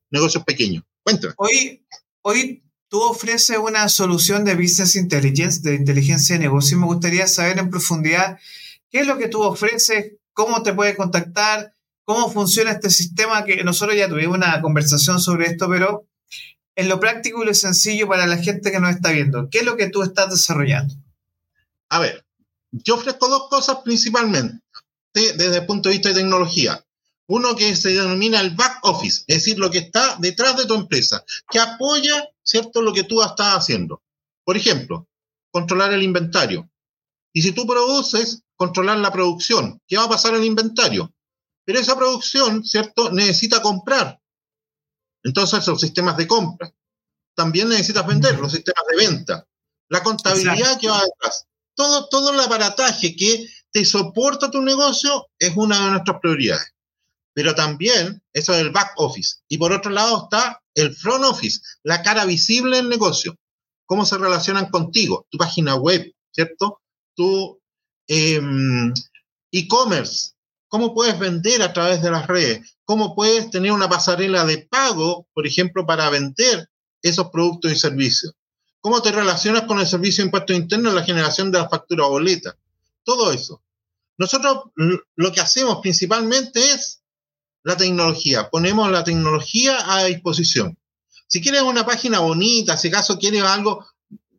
negocios 0.09 0.42
pequeños. 0.44 0.84
Cuéntame. 1.02 1.34
Hoy, 1.36 1.86
hoy 2.22 2.62
tú 2.89 3.01
ofreces 3.02 3.59
una 3.59 3.89
solución 3.89 4.44
de 4.44 4.55
business 4.55 4.97
intelligence, 4.97 5.60
de 5.62 5.74
inteligencia 5.74 6.36
de 6.36 6.40
negocio, 6.40 6.77
y 6.77 6.81
me 6.81 6.86
gustaría 6.86 7.27
saber 7.27 7.59
en 7.59 7.70
profundidad 7.70 8.39
qué 8.90 9.01
es 9.01 9.06
lo 9.06 9.19
que 9.19 9.28
tú 9.28 9.43
ofreces, 9.43 10.12
cómo 10.32 10.62
te 10.62 10.73
puedes 10.73 10.97
contactar, 10.97 11.74
cómo 12.05 12.31
funciona 12.31 12.73
este 12.73 12.90
sistema, 12.90 13.44
que 13.44 13.62
nosotros 13.65 13.97
ya 13.97 14.09
tuvimos 14.09 14.36
una 14.36 14.60
conversación 14.62 15.20
sobre 15.20 15.47
esto, 15.47 15.69
pero 15.69 16.06
en 16.74 16.89
lo 16.89 17.01
práctico 17.01 17.43
y 17.43 17.47
lo 17.47 17.55
sencillo 17.55 18.09
para 18.09 18.27
la 18.27 18.39
gente 18.39 18.70
que 18.70 18.81
nos 18.81 18.90
está 18.90 19.10
viendo, 19.10 19.48
¿qué 19.51 19.59
es 19.59 19.65
lo 19.65 19.77
que 19.77 19.90
tú 19.90 20.02
estás 20.02 20.31
desarrollando? 20.31 20.94
A 21.89 21.98
ver, 21.98 22.24
yo 22.70 22.94
ofrezco 22.94 23.28
dos 23.28 23.48
cosas 23.51 23.78
principalmente 23.85 24.62
desde 25.12 25.56
el 25.56 25.66
punto 25.66 25.89
de 25.89 25.97
vista 25.97 26.10
de 26.10 26.16
tecnología. 26.16 26.82
Uno 27.27 27.56
que 27.56 27.77
se 27.77 27.90
denomina 27.90 28.40
el 28.40 28.55
back 28.55 28.78
office, 28.82 29.24
es 29.27 29.39
decir, 29.39 29.59
lo 29.59 29.70
que 29.70 29.78
está 29.78 30.16
detrás 30.19 30.56
de 30.56 30.66
tu 30.66 30.74
empresa, 30.74 31.24
que 31.51 31.59
apoya, 31.59 32.27
¿cierto?, 32.49 32.83
lo 32.83 32.93
que 32.93 33.05
tú 33.05 33.23
estás 33.23 33.57
haciendo. 33.57 34.03
Por 34.45 34.57
ejemplo, 34.57 35.07
controlar 35.51 35.93
el 35.93 36.03
inventario. 36.03 36.70
Y 37.33 37.43
si 37.43 37.53
tú 37.53 37.66
produces, 37.66 38.43
controlar 38.57 38.99
la 38.99 39.12
producción. 39.12 39.81
¿Qué 39.87 39.97
va 39.97 40.05
a 40.05 40.09
pasar 40.09 40.35
en 40.35 40.41
el 40.41 40.47
inventario? 40.47 41.12
Pero 41.65 41.79
esa 41.79 41.97
producción, 41.97 42.65
¿cierto?, 42.65 43.11
necesita 43.11 43.61
comprar. 43.61 44.20
Entonces, 45.23 45.66
los 45.66 45.81
sistemas 45.81 46.16
de 46.16 46.27
compra. 46.27 46.73
También 47.35 47.69
necesitas 47.69 48.07
vender, 48.07 48.39
los 48.39 48.53
sistemas 48.53 48.85
de 48.91 48.97
venta. 48.97 49.47
La 49.89 50.03
contabilidad 50.03 50.79
que 50.81 50.89
va 50.89 51.03
detrás. 51.03 51.47
Todo, 51.75 52.09
todo 52.09 52.33
el 52.33 52.41
aparataje 52.41 53.15
que 53.15 53.47
que 53.73 53.85
soporta 53.85 54.51
tu 54.51 54.62
negocio 54.62 55.29
es 55.39 55.57
una 55.57 55.85
de 55.85 55.91
nuestras 55.93 56.20
prioridades. 56.20 56.75
Pero 57.35 57.55
también 57.55 58.23
eso 58.33 58.53
es 58.53 58.61
el 58.61 58.70
back 58.70 58.93
office. 58.97 59.37
Y 59.49 59.59
por 59.59 59.73
otro 59.73 59.91
lado 59.91 60.25
está 60.25 60.62
el 60.78 60.94
front 60.94 61.24
office, 61.24 61.60
la 61.82 62.02
cara 62.02 62.24
visible 62.24 62.76
del 62.76 62.88
negocio. 62.88 63.36
Cómo 63.86 64.05
se 64.05 64.18
relacionan 64.18 64.70
contigo, 64.70 65.26
tu 65.30 65.38
página 65.38 65.74
web, 65.76 66.12
¿cierto? 66.30 66.80
Tu 67.14 67.60
em, 68.06 68.92
e-commerce, 69.50 70.32
cómo 70.68 70.94
puedes 70.94 71.18
vender 71.18 71.62
a 71.62 71.72
través 71.72 72.02
de 72.02 72.10
las 72.10 72.26
redes, 72.26 72.76
cómo 72.84 73.14
puedes 73.14 73.50
tener 73.50 73.72
una 73.72 73.88
pasarela 73.88 74.44
de 74.44 74.66
pago, 74.70 75.26
por 75.32 75.46
ejemplo, 75.46 75.86
para 75.86 76.10
vender 76.10 76.68
esos 77.02 77.30
productos 77.30 77.72
y 77.72 77.76
servicios. 77.76 78.34
¿Cómo 78.80 79.02
te 79.02 79.12
relacionas 79.12 79.62
con 79.62 79.80
el 79.80 79.86
servicio 79.86 80.22
de 80.22 80.28
impuestos 80.28 80.56
internos 80.56 80.94
la 80.94 81.05
generación 81.05 81.50
de 81.50 81.59
la 81.59 81.68
factura 81.68 82.06
boleta? 82.06 82.56
Todo 83.02 83.32
eso. 83.32 83.62
Nosotros 84.16 84.64
lo 85.16 85.32
que 85.32 85.40
hacemos 85.40 85.78
principalmente 85.80 86.60
es 86.72 87.00
la 87.62 87.76
tecnología. 87.76 88.48
Ponemos 88.51 88.90
la 88.90 89.05
tecnología 89.05 89.78
a 89.94 90.05
disposición. 90.05 90.78
Si 91.26 91.40
quieres 91.43 91.62
una 91.62 91.85
página 91.85 92.20
bonita, 92.20 92.76
si 92.76 92.89
acaso 92.89 93.18
quieres 93.18 93.43
algo 93.43 93.86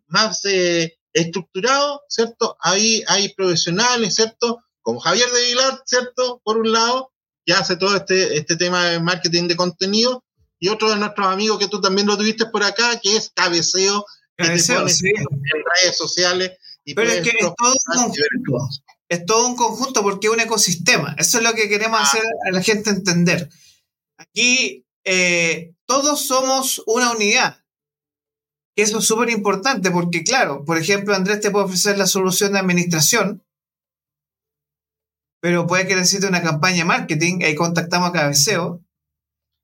más 0.08 0.44
eh, 0.46 0.98
estructurado, 1.14 2.02
¿cierto? 2.10 2.58
Ahí 2.62 3.04
hay 3.08 3.34
profesionales, 3.34 4.16
¿cierto? 4.16 4.64
Como 4.82 5.00
Javier 5.00 5.30
de 5.30 5.48
Vilar, 5.48 5.82
¿cierto? 5.86 6.42
Por 6.44 6.58
un 6.58 6.72
lado, 6.72 7.12
que 7.46 7.54
hace 7.54 7.76
todo 7.76 7.96
este, 7.96 8.38
este 8.38 8.56
tema 8.56 8.86
de 8.86 9.00
marketing 9.00 9.48
de 9.48 9.56
contenido, 9.56 10.24
y 10.60 10.68
otro 10.68 10.90
de 10.90 10.98
nuestros 10.98 11.28
amigos 11.28 11.58
que 11.58 11.68
tú 11.68 11.80
también 11.80 12.08
lo 12.08 12.18
tuviste 12.18 12.46
por 12.48 12.64
acá, 12.64 13.00
que 13.02 13.16
es 13.16 13.32
Cabeceo, 13.34 14.06
Cabeceo 14.36 14.88
sí. 14.90 15.08
en 15.08 15.64
redes 15.84 15.98
sociales. 15.98 16.52
Y 16.84 16.94
Pero 16.94 17.12
es 17.12 17.22
que 17.22 17.30
es 17.30 17.36
todo, 17.40 17.74
un 17.96 18.14
conjunto, 18.14 18.60
es 19.10 19.26
todo 19.26 19.48
un 19.48 19.56
conjunto 19.56 20.04
porque 20.04 20.28
es 20.28 20.34
un 20.34 20.40
ecosistema. 20.40 21.16
Eso 21.18 21.40
es 21.40 21.44
lo 21.44 21.54
que 21.54 21.68
queremos 21.68 22.00
ah. 22.00 22.04
hacer 22.04 22.24
a 22.48 22.52
la 22.52 22.62
gente 22.62 22.92
entender. 22.92 23.50
Aquí 24.18 24.86
eh, 25.04 25.74
todos 25.86 26.26
somos 26.26 26.84
una 26.86 27.12
unidad. 27.12 27.64
Y 28.76 28.84
eso 28.84 29.00
es 29.00 29.06
súper 29.06 29.30
importante 29.30 29.92
porque, 29.92 30.24
claro, 30.24 30.64
por 30.64 30.78
ejemplo, 30.78 31.16
Andrés 31.16 31.42
te 31.42 31.52
puede 31.52 31.66
ofrecer 31.66 31.98
la 31.98 32.06
solución 32.06 32.54
de 32.54 32.60
administración, 32.60 33.44
pero 35.42 35.68
puede 35.68 35.88
que 35.88 35.96
necesite 35.96 36.28
una 36.28 36.44
campaña 36.44 36.78
de 36.78 36.86
marketing, 36.86 37.44
ahí 37.44 37.56
contactamos 37.56 38.10
a 38.10 38.14
Cabeceo, 38.14 38.82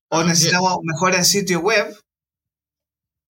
o 0.09 0.23
necesitamos 0.23 0.79
mejor 0.83 1.15
en 1.15 1.23
sitio 1.23 1.59
web, 1.59 1.95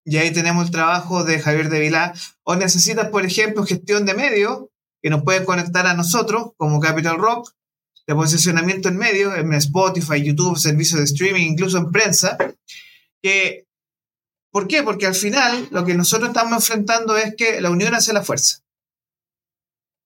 y 0.06 0.18
ahí 0.18 0.32
tenemos 0.32 0.66
el 0.66 0.72
trabajo 0.72 1.24
de 1.24 1.40
Javier 1.40 1.70
de 1.70 1.80
Vilá, 1.80 2.14
o 2.44 2.56
necesitas, 2.56 3.10
por 3.10 3.26
ejemplo, 3.26 3.66
gestión 3.66 4.06
de 4.06 4.14
medios, 4.14 4.68
que 5.04 5.12
nos 5.12 5.22
pueden 5.22 5.46
conectar 5.46 5.86
a 5.86 5.94
nosotros, 5.94 6.54
como 6.58 6.80
Capital 6.80 7.18
Rock, 7.18 7.52
de 8.08 8.16
posicionamiento 8.16 8.90
en 8.90 8.98
medios, 8.98 9.38
en 9.38 9.54
Spotify, 9.54 10.24
YouTube, 10.24 10.58
servicios 10.58 11.00
de 11.00 11.06
streaming, 11.06 11.52
incluso 11.52 11.78
en 11.78 11.92
prensa, 11.92 12.38
¿Por 14.54 14.68
qué? 14.68 14.84
Porque 14.84 15.08
al 15.08 15.16
final 15.16 15.68
lo 15.72 15.84
que 15.84 15.96
nosotros 15.96 16.30
estamos 16.30 16.54
enfrentando 16.54 17.18
es 17.18 17.36
que 17.36 17.60
la 17.60 17.72
unión 17.72 17.96
hace 17.96 18.14
la 18.14 18.22
fuerza. 18.22 18.60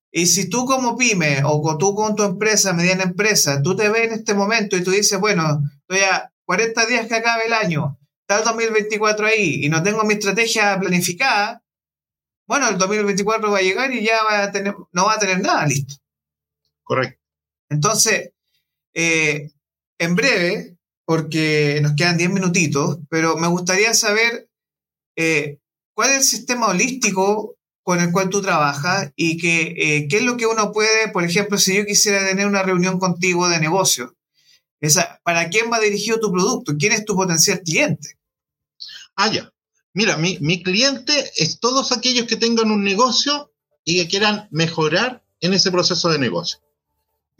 Y 0.10 0.26
si 0.28 0.49
tú 0.49 0.65
como 0.65 0.98
pyme 0.98 1.41
o 1.44 1.78
tú 1.78 1.94
con 1.94 2.15
tu 2.15 2.24
empresa, 2.24 2.72
mediana 2.72 3.03
empresa, 3.03 3.61
tú 3.61 3.76
te 3.76 3.90
ves 3.90 4.06
en 4.06 4.14
este 4.14 4.34
momento 4.34 4.78
y 4.78 4.84
tú 4.84 4.91
dices, 4.91 5.19
bueno, 5.19 5.61
estoy 5.82 5.99
a 6.10 6.32
40 6.45 6.86
días 6.86 7.07
que 7.07 7.15
acabe 7.15 7.48
el 7.48 7.53
año, 7.53 7.99
está 8.22 8.40
el 8.40 8.45
2024 8.45 9.28
ahí 9.28 9.65
y 9.65 9.69
no 9.69 9.84
tengo 9.84 10.06
mi 10.06 10.14
estrategia 10.14 10.80
planificada, 10.80 11.61
bueno, 12.48 12.69
el 12.69 12.78
2024 12.78 13.52
va 13.52 13.57
a 13.60 13.61
llegar 13.61 13.94
y 13.94 14.03
ya 14.03 14.24
va 14.24 14.44
a 14.44 14.52
tener, 14.52 14.74
no 14.91 15.06
va 15.06 15.15
a 15.15 15.19
tener 15.19 15.41
nada 15.41 15.65
listo. 15.65 15.95
Correcto. 16.84 17.22
Entonces, 17.69 18.32
eh, 18.94 19.52
en 19.99 20.15
breve, 20.15 20.78
porque 21.06 21.80
nos 21.82 21.94
quedan 21.95 22.18
10 22.18 22.32
minutitos, 22.32 22.99
pero 23.10 23.38
me 23.38 23.48
gustaría 23.48 23.94
saber 23.94 24.49
eh, 25.15 25.60
cuál 25.94 26.11
es 26.11 26.18
el 26.18 26.24
sistema 26.24 26.68
holístico 26.68 27.57
con 27.84 28.02
el 28.02 28.11
cual 28.11 28.30
tú 28.30 28.41
trabajas 28.41 29.11
y 29.15 29.38
que, 29.38 29.74
eh, 29.78 30.07
qué 30.10 30.18
es 30.18 30.24
lo 30.24 30.38
que 30.38 30.45
uno 30.45 30.72
puede, 30.72 31.10
por 31.10 31.24
ejemplo, 31.24 31.57
si 31.57 31.76
yo 31.76 31.86
quisiera 31.86 32.26
tener 32.26 32.45
una 32.45 32.64
reunión 32.64 32.99
contigo 32.99 33.48
de 33.48 33.60
negocio, 33.60 34.15
esa, 34.80 35.19
¿para 35.24 35.49
quién 35.49 35.72
va 35.72 35.80
dirigido 35.80 36.19
tu 36.19 36.32
producto? 36.32 36.76
¿Quién 36.78 36.91
es 36.91 37.06
tu 37.06 37.15
potencial 37.15 37.61
cliente? 37.64 38.18
Ah, 39.15 39.32
ya. 39.32 39.52
Mira, 39.98 40.15
mi, 40.15 40.38
mi 40.41 40.61
cliente 40.61 41.32
es 41.38 41.60
todos 41.60 41.91
aquellos 41.91 42.28
que 42.28 42.36
tengan 42.36 42.69
un 42.69 42.84
negocio 42.84 43.52
y 43.84 43.98
que 43.98 44.07
quieran 44.07 44.48
mejorar 44.52 45.24
en 45.41 45.56
ese 45.56 45.72
proceso 45.72 46.10
de 46.10 46.19
negocio. 46.19 46.60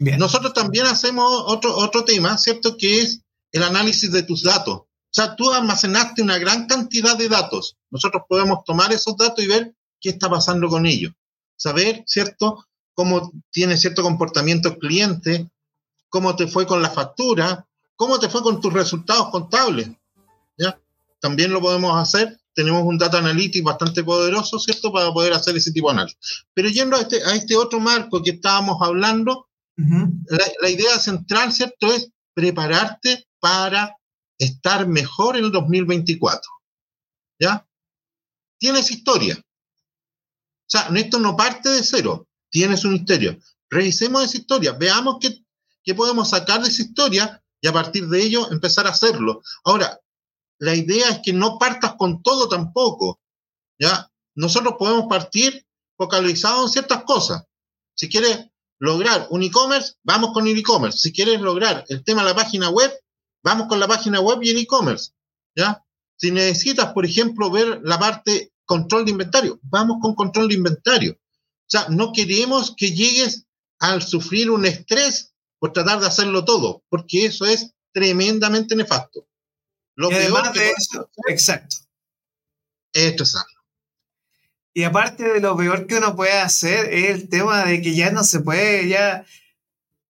Bien. 0.00 0.18
Nosotros 0.18 0.54
también 0.54 0.86
hacemos 0.86 1.44
otro, 1.46 1.76
otro 1.76 2.04
tema, 2.04 2.36
¿cierto? 2.36 2.76
Que 2.76 3.02
es 3.02 3.20
el 3.52 3.62
análisis 3.62 4.10
de 4.10 4.24
tus 4.24 4.42
datos. 4.42 4.74
O 4.74 4.86
sea, 5.12 5.36
tú 5.36 5.52
almacenaste 5.52 6.20
una 6.20 6.36
gran 6.38 6.66
cantidad 6.66 7.16
de 7.16 7.28
datos. 7.28 7.76
Nosotros 7.90 8.24
podemos 8.28 8.64
tomar 8.64 8.92
esos 8.92 9.16
datos 9.16 9.44
y 9.44 9.46
ver 9.46 9.76
qué 10.00 10.08
está 10.08 10.28
pasando 10.28 10.66
con 10.68 10.84
ellos. 10.84 11.12
Saber, 11.54 12.02
¿cierto?, 12.08 12.66
cómo 12.92 13.30
tiene 13.52 13.76
cierto 13.76 14.02
comportamiento 14.02 14.70
el 14.70 14.78
cliente, 14.78 15.48
cómo 16.08 16.34
te 16.34 16.48
fue 16.48 16.66
con 16.66 16.82
la 16.82 16.90
factura, 16.90 17.68
cómo 17.94 18.18
te 18.18 18.28
fue 18.28 18.42
con 18.42 18.60
tus 18.60 18.72
resultados 18.72 19.28
contables. 19.30 19.90
¿Ya? 20.56 20.76
También 21.20 21.52
lo 21.52 21.60
podemos 21.60 21.96
hacer. 21.96 22.40
Tenemos 22.58 22.82
un 22.82 22.98
data 22.98 23.18
analytics 23.18 23.62
bastante 23.62 24.02
poderoso, 24.02 24.58
¿cierto?, 24.58 24.90
para 24.90 25.12
poder 25.12 25.32
hacer 25.32 25.56
ese 25.56 25.70
tipo 25.70 25.86
de 25.86 25.92
análisis. 25.92 26.18
Pero 26.52 26.68
yendo 26.68 26.96
a 26.96 27.02
este, 27.02 27.22
a 27.22 27.36
este 27.36 27.54
otro 27.54 27.78
marco 27.78 28.20
que 28.20 28.30
estábamos 28.30 28.78
hablando, 28.82 29.48
la, 29.76 30.44
la 30.60 30.68
idea 30.68 30.98
central, 30.98 31.52
¿cierto?, 31.52 31.92
es 31.92 32.10
prepararte 32.34 33.28
para 33.38 33.96
estar 34.38 34.88
mejor 34.88 35.36
en 35.36 35.44
el 35.44 35.52
2024. 35.52 36.40
¿Ya? 37.38 37.64
Tienes 38.58 38.90
historia. 38.90 39.36
O 39.38 40.66
sea, 40.66 40.90
esto 40.96 41.20
no 41.20 41.36
parte 41.36 41.68
de 41.68 41.84
cero, 41.84 42.26
tienes 42.50 42.84
una 42.84 42.96
historia. 42.96 43.38
Revisemos 43.70 44.24
esa 44.24 44.36
historia, 44.36 44.72
veamos 44.72 45.18
qué, 45.20 45.44
qué 45.84 45.94
podemos 45.94 46.30
sacar 46.30 46.60
de 46.60 46.70
esa 46.70 46.82
historia 46.82 47.40
y 47.60 47.68
a 47.68 47.72
partir 47.72 48.08
de 48.08 48.20
ello 48.20 48.50
empezar 48.50 48.88
a 48.88 48.90
hacerlo. 48.90 49.42
Ahora, 49.62 50.00
la 50.58 50.74
idea 50.74 51.08
es 51.08 51.20
que 51.24 51.32
no 51.32 51.58
partas 51.58 51.94
con 51.94 52.22
todo 52.22 52.48
tampoco. 52.48 53.20
¿ya? 53.78 54.10
Nosotros 54.34 54.74
podemos 54.78 55.06
partir 55.06 55.66
focalizados 55.96 56.66
en 56.66 56.72
ciertas 56.72 57.04
cosas. 57.04 57.44
Si 57.94 58.08
quieres 58.08 58.46
lograr 58.78 59.26
un 59.30 59.42
e-commerce, 59.42 59.94
vamos 60.02 60.32
con 60.32 60.46
el 60.46 60.56
e-commerce. 60.56 60.98
Si 60.98 61.12
quieres 61.12 61.40
lograr 61.40 61.84
el 61.88 62.04
tema 62.04 62.22
de 62.22 62.28
la 62.28 62.36
página 62.36 62.70
web, 62.70 62.92
vamos 63.42 63.68
con 63.68 63.80
la 63.80 63.88
página 63.88 64.20
web 64.20 64.38
y 64.42 64.50
el 64.50 64.58
e-commerce. 64.58 65.12
¿ya? 65.56 65.84
Si 66.16 66.30
necesitas, 66.30 66.92
por 66.92 67.04
ejemplo, 67.04 67.50
ver 67.50 67.80
la 67.82 67.98
parte 67.98 68.52
control 68.64 69.04
de 69.04 69.12
inventario. 69.12 69.58
Vamos 69.62 69.98
con 70.00 70.14
control 70.14 70.48
de 70.48 70.54
inventario. 70.54 71.12
O 71.12 71.70
sea, 71.70 71.88
no 71.88 72.12
queremos 72.12 72.74
que 72.76 72.92
llegues 72.92 73.46
al 73.78 74.02
sufrir 74.02 74.50
un 74.50 74.66
estrés 74.66 75.34
por 75.58 75.72
tratar 75.72 76.00
de 76.00 76.06
hacerlo 76.06 76.44
todo, 76.44 76.82
porque 76.88 77.26
eso 77.26 77.44
es 77.44 77.74
tremendamente 77.92 78.76
nefasto. 78.76 79.26
Lo 79.98 80.10
peor 80.10 80.52
de 80.52 80.70
eso, 80.70 81.10
exacto. 81.26 81.76
Esto 82.92 83.24
es 83.24 83.34
algo. 83.34 83.64
Y 84.72 84.84
aparte 84.84 85.24
de 85.24 85.40
lo 85.40 85.56
peor 85.56 85.88
que 85.88 85.96
uno 85.96 86.14
puede 86.14 86.38
hacer 86.38 86.92
es 86.94 87.10
el 87.10 87.28
tema 87.28 87.64
de 87.64 87.82
que 87.82 87.96
ya 87.96 88.12
no 88.12 88.22
se 88.22 88.38
puede, 88.38 88.86
ya, 88.86 89.26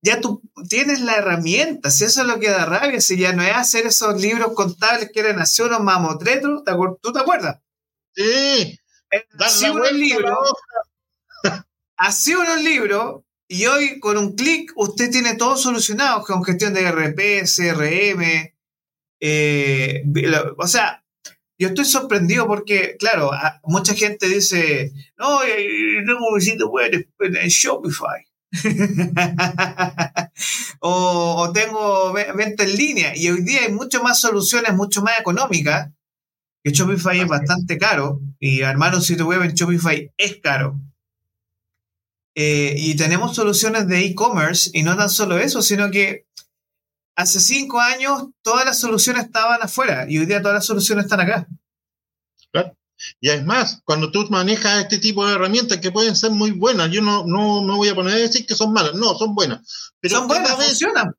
ya 0.02 0.20
tú 0.20 0.43
tienes 0.69 1.01
la 1.01 1.16
herramienta, 1.16 1.90
si 1.90 2.05
eso 2.05 2.20
es 2.20 2.27
lo 2.27 2.39
que 2.39 2.51
da 2.51 2.66
rabia, 2.66 3.01
si 3.01 3.16
ya 3.16 3.32
no 3.32 3.43
es 3.43 3.55
hacer 3.55 3.86
esos 3.86 4.20
libros 4.20 4.52
contables 4.52 5.10
que 5.10 5.20
eran 5.20 5.40
así 5.40 5.62
unos 5.62 5.81
mamotretos, 5.81 6.62
¿tú 7.01 7.10
te 7.10 7.20
acuerdas? 7.20 7.59
Sí. 8.15 8.78
Así 9.39 9.70
unos 9.70 9.93
libros. 9.93 10.39
así 11.97 12.35
unos 12.35 12.60
libros. 12.62 13.23
Y 13.48 13.65
hoy 13.65 13.98
con 14.01 14.19
un 14.19 14.36
clic 14.36 14.70
usted 14.77 15.10
tiene 15.10 15.36
todo 15.36 15.56
solucionado 15.56 16.23
con 16.24 16.44
gestión 16.44 16.74
de 16.74 16.90
RP, 16.90 17.44
CRM. 17.47 18.58
Eh, 19.20 20.05
o 20.57 20.66
sea, 20.66 21.05
yo 21.59 21.69
estoy 21.69 21.85
sorprendido 21.85 22.47
porque, 22.47 22.97
claro, 22.99 23.31
mucha 23.65 23.95
gente 23.95 24.28
dice, 24.28 24.93
no, 25.16 25.40
no 26.05 26.35
necesito 26.35 26.70
web 26.70 27.09
en 27.19 27.49
Shopify. 27.49 28.24
o, 30.81 31.35
o, 31.39 31.53
tengo 31.53 32.12
venta 32.12 32.65
en 32.65 32.77
línea. 32.77 33.16
Y 33.16 33.28
hoy 33.28 33.43
día 33.43 33.62
hay 33.62 33.73
muchas 33.73 34.03
más 34.03 34.20
soluciones, 34.20 34.74
mucho 34.74 35.03
más 35.03 35.19
económicas, 35.20 35.90
que 36.62 36.73
Shopify 36.73 37.20
es 37.20 37.27
bastante 37.27 37.77
caro 37.78 38.20
y 38.39 38.62
armar 38.62 38.95
un 38.95 39.03
sitio 39.03 39.27
web 39.27 39.43
en 39.43 39.55
Shopify 39.55 40.12
es 40.16 40.36
caro. 40.40 40.81
Eh, 42.36 42.74
y 42.78 42.95
tenemos 42.95 43.35
soluciones 43.35 43.89
de 43.89 44.05
e-commerce 44.05 44.70
y 44.73 44.85
no 44.85 44.97
tan 44.97 45.11
solo 45.11 45.39
eso, 45.39 45.61
sino 45.61 45.90
que 45.90 46.27
hace 47.19 47.40
cinco 47.40 47.81
años 47.81 48.28
todas 48.43 48.65
las 48.65 48.78
soluciones 48.78 49.24
estaban 49.24 49.61
afuera 49.61 50.07
y 50.09 50.19
hoy 50.19 50.27
día 50.27 50.40
todas 50.40 50.55
las 50.55 50.66
soluciones 50.66 51.05
están 51.05 51.20
acá. 51.20 51.49
Y 53.20 53.28
además, 53.28 53.81
cuando 53.85 54.11
tú 54.11 54.27
manejas 54.28 54.82
este 54.82 54.99
tipo 54.99 55.24
de 55.24 55.35
herramientas 55.35 55.78
que 55.78 55.93
pueden 55.93 56.16
ser 56.16 56.32
muy 56.32 56.51
buenas, 56.51 56.90
yo 56.90 57.01
no, 57.01 57.24
no, 57.27 57.62
no 57.62 57.77
voy 57.77 57.89
a 57.89 57.95
poner 57.95 58.15
a 58.15 58.16
decir 58.16 58.45
que 58.45 58.57
son 58.57 58.73
malas, 58.73 58.95
no, 58.95 59.16
son 59.16 59.36
buenas. 59.36 59.93
Pero 60.01 60.16
son 60.16 60.27
buenas, 60.27 60.57
funcionan, 60.57 61.15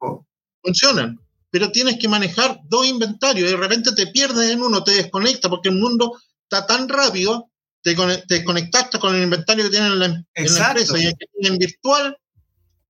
Funcionan, 0.61 1.19
pero 1.49 1.71
tienes 1.71 1.97
que 1.97 2.09
manejar 2.09 2.59
dos 2.65 2.85
inventarios 2.85 3.47
y 3.47 3.51
de 3.51 3.57
repente 3.57 3.93
te 3.93 4.07
pierdes 4.07 4.51
en 4.51 4.61
uno, 4.61 4.83
te 4.83 4.91
desconectas 4.91 5.49
porque 5.49 5.69
el 5.69 5.75
mundo 5.75 6.17
está 6.43 6.65
tan 6.65 6.89
rápido, 6.89 7.49
te, 7.81 7.95
desconectaste 8.27 8.99
con 8.99 9.15
el 9.15 9.23
inventario 9.23 9.65
que 9.65 9.71
tienes 9.71 9.93
en 9.93 9.99
la, 9.99 10.05
en 10.05 10.53
la 10.53 10.67
empresa 10.67 10.95
y 10.97 11.47
en 11.47 11.57
virtual 11.57 12.17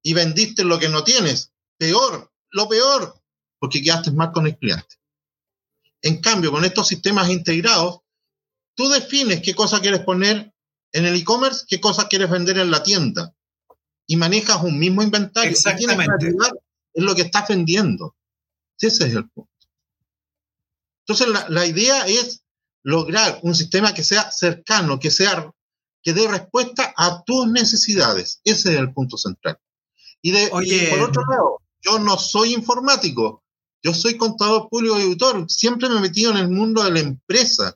y 0.02 0.14
vendiste 0.14 0.64
lo 0.64 0.80
que 0.80 0.90
no 0.90 1.04
tienes. 1.04 1.52
Peor, 1.78 2.32
lo 2.52 2.68
peor, 2.68 3.22
porque 3.60 3.82
quedaste 3.82 4.12
mal 4.12 4.32
con 4.32 4.48
el 4.48 4.58
cliente. 4.58 4.96
En 6.02 6.22
cambio, 6.22 6.52
con 6.52 6.64
estos 6.64 6.88
sistemas 6.88 7.30
integrados, 7.30 8.00
tú 8.76 8.90
defines 8.90 9.42
qué 9.42 9.54
cosa 9.54 9.82
quieres 9.82 10.02
poner 10.02 10.54
en 10.92 11.06
el 11.06 11.16
e-commerce, 11.16 11.66
qué 11.68 11.80
cosa 11.80 12.08
quieres 12.08 12.30
vender 12.30 12.58
en 12.58 12.72
la 12.72 12.84
tienda. 12.84 13.36
Y 14.08 14.16
manejas 14.16 14.64
un 14.64 14.80
mismo 14.80 15.04
inventario. 15.04 15.52
Exactamente. 15.52 16.30
Es 16.94 17.04
lo 17.04 17.14
que 17.14 17.24
estás 17.24 17.48
vendiendo. 17.48 18.16
Ese 18.80 19.08
es 19.08 19.14
el 19.14 19.30
punto. 19.30 19.52
Entonces, 21.06 21.28
la, 21.28 21.48
la, 21.50 21.66
idea 21.66 22.08
es 22.08 22.44
lograr 22.82 23.40
un 23.44 23.54
sistema 23.54 23.94
que 23.94 24.04
sea 24.04 24.32
cercano, 24.32 25.00
que 25.00 25.12
sea 25.12 25.52
que 26.02 26.14
dé 26.14 26.28
respuesta 26.28 26.94
a 26.96 27.24
tus 27.24 27.48
necesidades. 27.48 28.42
Ese 28.44 28.74
es 28.74 28.80
el 28.80 28.94
punto 28.94 29.18
central. 29.18 29.60
Y, 30.22 30.32
de, 30.32 30.46
y 30.64 30.88
por 30.88 31.02
otro 31.02 31.24
lado, 31.30 31.62
yo 31.82 32.00
no 32.00 32.18
soy 32.18 32.54
informático, 32.54 33.44
yo 33.82 33.94
soy 33.94 34.18
contador 34.18 34.68
público 34.70 35.00
y 35.00 35.04
auditor, 35.04 35.50
siempre 35.50 35.90
me 35.90 35.98
he 35.98 36.02
metido 36.02 36.32
en 36.32 36.38
el 36.38 36.50
mundo 36.50 36.84
de 36.84 36.92
la 36.92 37.00
empresa, 37.00 37.76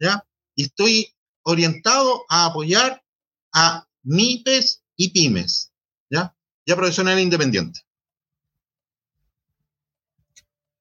¿ya? 0.00 0.24
y 0.58 0.64
estoy 0.64 1.14
orientado 1.42 2.24
a 2.28 2.46
apoyar 2.46 3.02
a 3.54 3.86
MIPES 4.02 4.82
y 4.96 5.10
pymes, 5.10 5.72
¿ya? 6.10 6.34
Ya 6.66 6.74
profesional 6.74 7.20
independiente. 7.20 7.80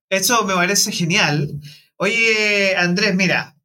Eso 0.09 0.43
me 0.45 0.55
parece 0.55 0.91
genial. 0.91 1.61
Oye, 1.97 2.75
Andrés, 2.75 3.13
mira, 3.13 3.55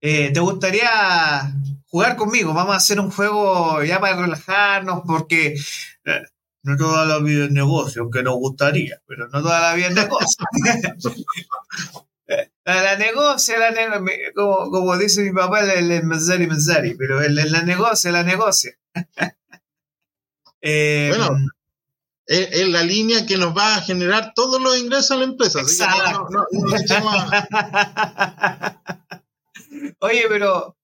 eh, 0.00 0.32
¿te 0.32 0.40
gustaría 0.40 1.54
jugar 1.86 2.16
conmigo? 2.16 2.52
Vamos 2.52 2.74
a 2.74 2.78
hacer 2.78 2.98
un 2.98 3.12
juego 3.12 3.82
ya 3.84 4.00
para 4.00 4.16
relajarnos, 4.16 5.02
porque 5.06 5.54
eh, 6.04 6.22
no 6.64 6.76
toda 6.78 7.04
la 7.04 7.18
vida 7.18 7.44
es 7.44 7.50
negocio, 7.50 8.02
aunque 8.02 8.22
nos 8.22 8.36
gustaría, 8.36 9.02
pero 9.06 9.28
no 9.28 9.42
toda 9.42 9.60
la 9.60 9.74
vida 9.74 9.88
es 9.88 9.94
negocio. 9.94 10.46
La, 12.64 12.96
negocia, 12.96 13.58
la 13.58 14.02
como, 14.34 14.70
como, 14.70 14.96
dice 14.96 15.20
mi 15.20 15.32
papá, 15.32 15.60
el, 15.60 15.90
el 15.90 16.04
menzari 16.04 16.46
menzari, 16.46 16.94
pero 16.94 17.20
el, 17.20 17.34
la 17.34 17.62
negocia, 17.62 18.10
la 18.10 18.22
negocia. 18.22 18.72
eh, 20.62 21.12
bueno, 21.14 21.36
es, 22.24 22.48
es, 22.52 22.66
la 22.70 22.82
línea 22.82 23.26
que 23.26 23.36
nos 23.36 23.54
va 23.54 23.76
a 23.76 23.82
generar 23.82 24.32
todos 24.34 24.62
los 24.62 24.78
ingresos 24.78 25.10
a 25.10 25.16
la 25.16 25.24
empresa. 25.24 25.60
Exacto. 25.60 26.26
No, 26.30 26.46
Oye, 30.00 30.24
pero 30.30 30.78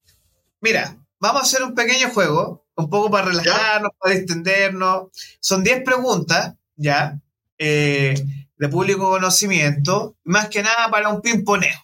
mira, 0.60 0.98
vamos 1.18 1.40
a 1.40 1.44
hacer 1.44 1.62
un 1.62 1.74
pequeño 1.74 2.10
juego, 2.10 2.66
un 2.80 2.90
poco 2.90 3.10
para 3.10 3.26
relajarnos, 3.26 3.92
para 3.98 4.14
distendernos. 4.14 5.08
Son 5.40 5.62
10 5.62 5.82
preguntas, 5.84 6.54
¿ya? 6.76 7.20
Eh, 7.58 8.14
de 8.56 8.68
público 8.68 9.10
conocimiento, 9.10 10.16
más 10.24 10.48
que 10.48 10.62
nada 10.62 10.90
para 10.90 11.08
un 11.08 11.20
pimponeo. 11.20 11.78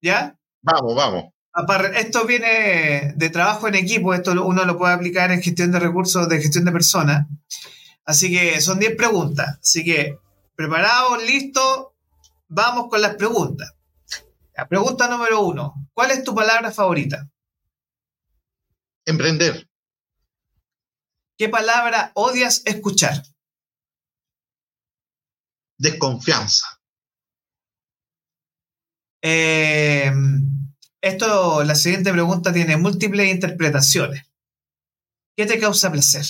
¿Ya? 0.00 0.36
Vamos, 0.62 0.94
vamos. 0.96 1.24
Esto 1.96 2.24
viene 2.24 3.12
de 3.14 3.30
trabajo 3.30 3.68
en 3.68 3.74
equipo, 3.74 4.14
esto 4.14 4.32
uno 4.44 4.64
lo 4.64 4.78
puede 4.78 4.94
aplicar 4.94 5.30
en 5.30 5.42
gestión 5.42 5.70
de 5.70 5.78
recursos, 5.78 6.28
de 6.28 6.40
gestión 6.40 6.64
de 6.64 6.72
personas. 6.72 7.26
Así 8.04 8.30
que 8.30 8.60
son 8.60 8.78
10 8.78 8.96
preguntas. 8.96 9.58
Así 9.60 9.84
que, 9.84 10.18
preparados, 10.56 11.22
listos, 11.24 11.88
vamos 12.48 12.88
con 12.88 13.00
las 13.00 13.16
preguntas. 13.16 13.74
La 14.56 14.66
pregunta 14.66 15.08
número 15.08 15.40
uno, 15.40 15.74
¿cuál 15.92 16.10
es 16.10 16.24
tu 16.24 16.34
palabra 16.34 16.70
favorita? 16.70 17.28
Emprender. 19.04 19.68
¿Qué 21.42 21.48
palabra 21.48 22.12
odias 22.14 22.62
escuchar? 22.66 23.20
desconfianza. 25.76 26.80
Eh, 29.20 30.12
esto, 31.00 31.64
la 31.64 31.74
siguiente 31.74 32.12
pregunta 32.12 32.52
tiene 32.52 32.76
múltiples 32.76 33.28
interpretaciones. 33.28 34.24
¿Qué 35.36 35.44
te 35.46 35.58
causa 35.58 35.90
placer? 35.90 36.24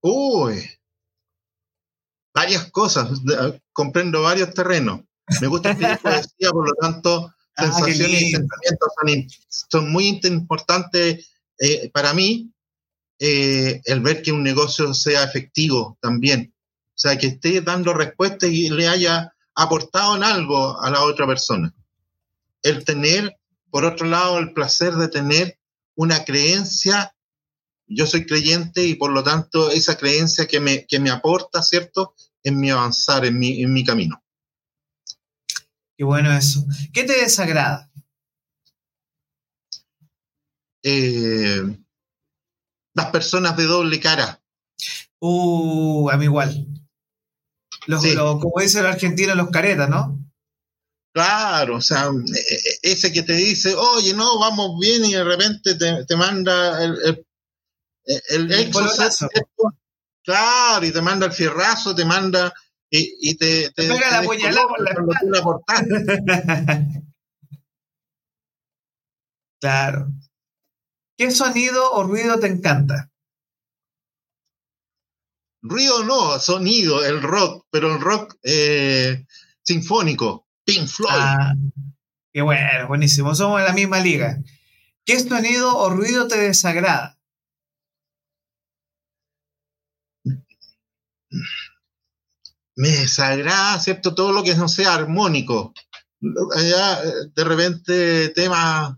Uy, 0.00 0.64
varias 2.32 2.70
cosas, 2.70 3.20
comprendo 3.72 4.22
varios 4.22 4.54
terrenos. 4.54 5.00
Me 5.40 5.48
gusta 5.48 5.72
escribir 5.72 5.98
poesía, 6.02 6.50
por 6.52 6.68
lo 6.68 6.74
tanto, 6.76 7.34
ah, 7.56 7.64
sensaciones 7.64 8.22
y 8.22 8.30
sentimientos 8.30 8.92
son, 9.48 9.90
muy 9.90 10.20
importantes 10.22 11.32
eh, 11.58 11.90
para 11.90 12.14
mí. 12.14 12.52
Eh, 13.18 13.80
el 13.84 14.00
ver 14.00 14.22
que 14.22 14.32
un 14.32 14.42
negocio 14.42 14.92
sea 14.92 15.24
efectivo 15.24 15.98
también. 16.00 16.54
O 16.88 16.98
sea, 16.98 17.16
que 17.16 17.28
esté 17.28 17.60
dando 17.60 17.94
respuesta 17.94 18.46
y 18.46 18.68
le 18.68 18.88
haya 18.88 19.34
aportado 19.54 20.16
en 20.16 20.24
algo 20.24 20.80
a 20.82 20.90
la 20.90 21.02
otra 21.02 21.26
persona. 21.26 21.74
El 22.62 22.84
tener, 22.84 23.38
por 23.70 23.84
otro 23.84 24.06
lado, 24.06 24.38
el 24.38 24.52
placer 24.52 24.94
de 24.94 25.08
tener 25.08 25.58
una 25.94 26.24
creencia. 26.24 27.14
Yo 27.86 28.06
soy 28.06 28.26
creyente 28.26 28.84
y 28.84 28.94
por 28.94 29.12
lo 29.12 29.22
tanto 29.22 29.70
esa 29.70 29.96
creencia 29.96 30.46
que 30.46 30.60
me, 30.60 30.86
que 30.86 30.98
me 30.98 31.10
aporta, 31.10 31.62
¿cierto? 31.62 32.14
En 32.42 32.58
mi 32.58 32.70
avanzar, 32.70 33.24
en 33.24 33.38
mi, 33.38 33.62
en 33.62 33.72
mi 33.72 33.84
camino. 33.84 34.22
Qué 35.96 36.04
bueno 36.04 36.32
eso. 36.36 36.64
¿Qué 36.92 37.04
te 37.04 37.14
desagrada? 37.14 37.90
Eh, 40.82 41.62
las 42.96 43.10
personas 43.10 43.56
de 43.56 43.64
doble 43.64 44.00
cara. 44.00 44.42
Uh, 45.20 46.10
a 46.10 46.16
mí 46.16 46.24
igual. 46.24 46.66
Los, 47.86 48.04
como 48.04 48.60
dice 48.60 48.80
el 48.80 48.86
argentino, 48.86 49.34
los 49.34 49.50
caretas, 49.50 49.88
¿no? 49.88 50.18
Claro, 51.14 51.76
o 51.76 51.80
sea, 51.80 52.08
e, 52.08 52.90
e, 52.90 52.92
ese 52.92 53.12
que 53.12 53.22
te 53.22 53.34
dice, 53.34 53.74
oye, 53.74 54.12
no, 54.12 54.38
vamos 54.38 54.78
bien 54.80 55.04
y 55.04 55.14
de 55.14 55.24
repente 55.24 55.74
te, 55.76 56.16
manda 56.16 56.82
el, 56.82 57.24
el, 58.04 58.52
el, 58.52 58.70
claro, 60.22 60.84
y 60.84 60.92
te 60.92 61.00
manda 61.00 61.26
el 61.26 61.32
fierrazo, 61.32 61.94
te 61.94 62.04
manda 62.04 62.52
y, 62.90 63.34
te, 63.36 63.70
te, 63.70 63.88
pega 63.88 64.10
la 64.10 64.22
puñalada 64.22 64.66
por 64.68 64.82
la 64.82 64.94
claro. 69.60 70.12
¿Qué 71.16 71.30
sonido 71.30 71.92
o 71.92 72.02
ruido 72.02 72.38
te 72.38 72.46
encanta? 72.46 73.10
Ruido 75.62 76.04
no, 76.04 76.38
sonido, 76.38 77.04
el 77.04 77.22
rock, 77.22 77.66
pero 77.70 77.94
el 77.94 78.00
rock 78.00 78.36
eh, 78.42 79.24
sinfónico, 79.62 80.46
Pink 80.64 80.86
Floyd. 80.86 81.12
Ah, 81.12 81.54
qué 82.32 82.42
bueno, 82.42 82.86
buenísimo, 82.86 83.34
somos 83.34 83.60
en 83.60 83.66
la 83.66 83.72
misma 83.72 83.98
liga. 83.98 84.38
¿Qué 85.04 85.18
sonido 85.18 85.76
o 85.76 85.88
ruido 85.88 86.28
te 86.28 86.38
desagrada? 86.38 87.18
Me 92.76 92.88
desagrada, 92.88 93.80
¿cierto? 93.80 94.14
Todo 94.14 94.32
lo 94.32 94.42
que 94.42 94.54
no 94.54 94.68
sea 94.68 94.94
armónico. 94.94 95.72
Allá, 96.54 97.00
de 97.34 97.44
repente, 97.44 98.28
temas 98.30 98.96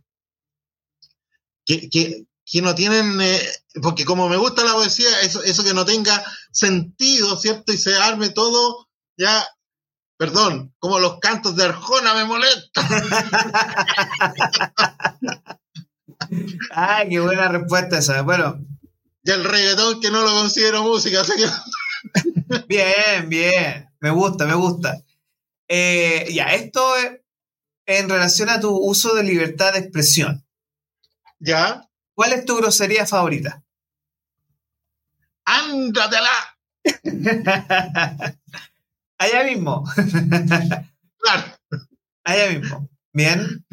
que, 1.68 1.88
que, 1.90 2.24
que 2.46 2.62
no 2.62 2.74
tienen, 2.74 3.20
eh, 3.20 3.42
porque 3.82 4.06
como 4.06 4.28
me 4.28 4.38
gusta 4.38 4.64
la 4.64 4.72
poesía, 4.72 5.20
eso, 5.20 5.42
eso 5.42 5.62
que 5.62 5.74
no 5.74 5.84
tenga 5.84 6.24
sentido, 6.50 7.36
¿cierto? 7.36 7.72
Y 7.72 7.76
se 7.76 7.94
arme 7.94 8.30
todo, 8.30 8.88
ya, 9.18 9.46
perdón, 10.16 10.74
como 10.78 10.98
los 10.98 11.18
cantos 11.20 11.56
de 11.56 11.64
Arjona 11.64 12.14
me 12.14 12.24
molesta. 12.24 12.80
Ay, 16.70 17.08
qué 17.10 17.20
buena 17.20 17.48
respuesta 17.48 17.98
esa. 17.98 18.22
Bueno. 18.22 18.58
Y 19.22 19.30
el 19.30 19.44
reggaetón 19.44 20.00
que 20.00 20.10
no 20.10 20.22
lo 20.22 20.30
considero 20.30 20.82
música, 20.82 21.22
que... 21.22 22.62
bien, 22.66 23.28
bien. 23.28 23.90
Me 24.00 24.10
gusta, 24.10 24.46
me 24.46 24.54
gusta. 24.54 24.96
Eh, 25.68 26.28
ya, 26.32 26.46
esto 26.54 26.96
es 26.96 27.20
en 27.84 28.08
relación 28.08 28.48
a 28.48 28.58
tu 28.58 28.74
uso 28.74 29.14
de 29.14 29.22
libertad 29.22 29.74
de 29.74 29.80
expresión. 29.80 30.47
¿Ya? 31.38 31.88
¿Cuál 32.14 32.32
es 32.32 32.44
tu 32.44 32.56
grosería 32.56 33.06
favorita? 33.06 33.62
¡Ándatela! 35.44 36.58
Allá 39.18 39.44
mismo. 39.44 39.84
claro. 41.18 41.58
Allá 42.24 42.50
mismo. 42.50 42.88
Bien, 43.12 43.64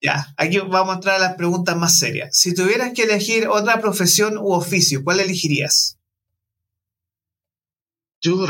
ya, 0.00 0.34
aquí 0.36 0.58
vamos 0.58 0.92
a 0.92 0.94
entrar 0.94 1.16
a 1.16 1.18
las 1.18 1.34
preguntas 1.34 1.76
más 1.76 1.98
serias. 1.98 2.36
Si 2.38 2.54
tuvieras 2.54 2.92
que 2.94 3.02
elegir 3.02 3.48
otra 3.48 3.80
profesión 3.80 4.38
u 4.38 4.52
oficio, 4.52 5.02
¿cuál 5.02 5.20
elegirías? 5.20 5.98
Yo 8.22 8.46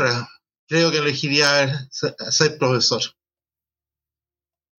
creo 0.67 0.91
que 0.91 0.97
elegiría 0.97 1.89
ser 1.91 2.57
profesor. 2.57 3.01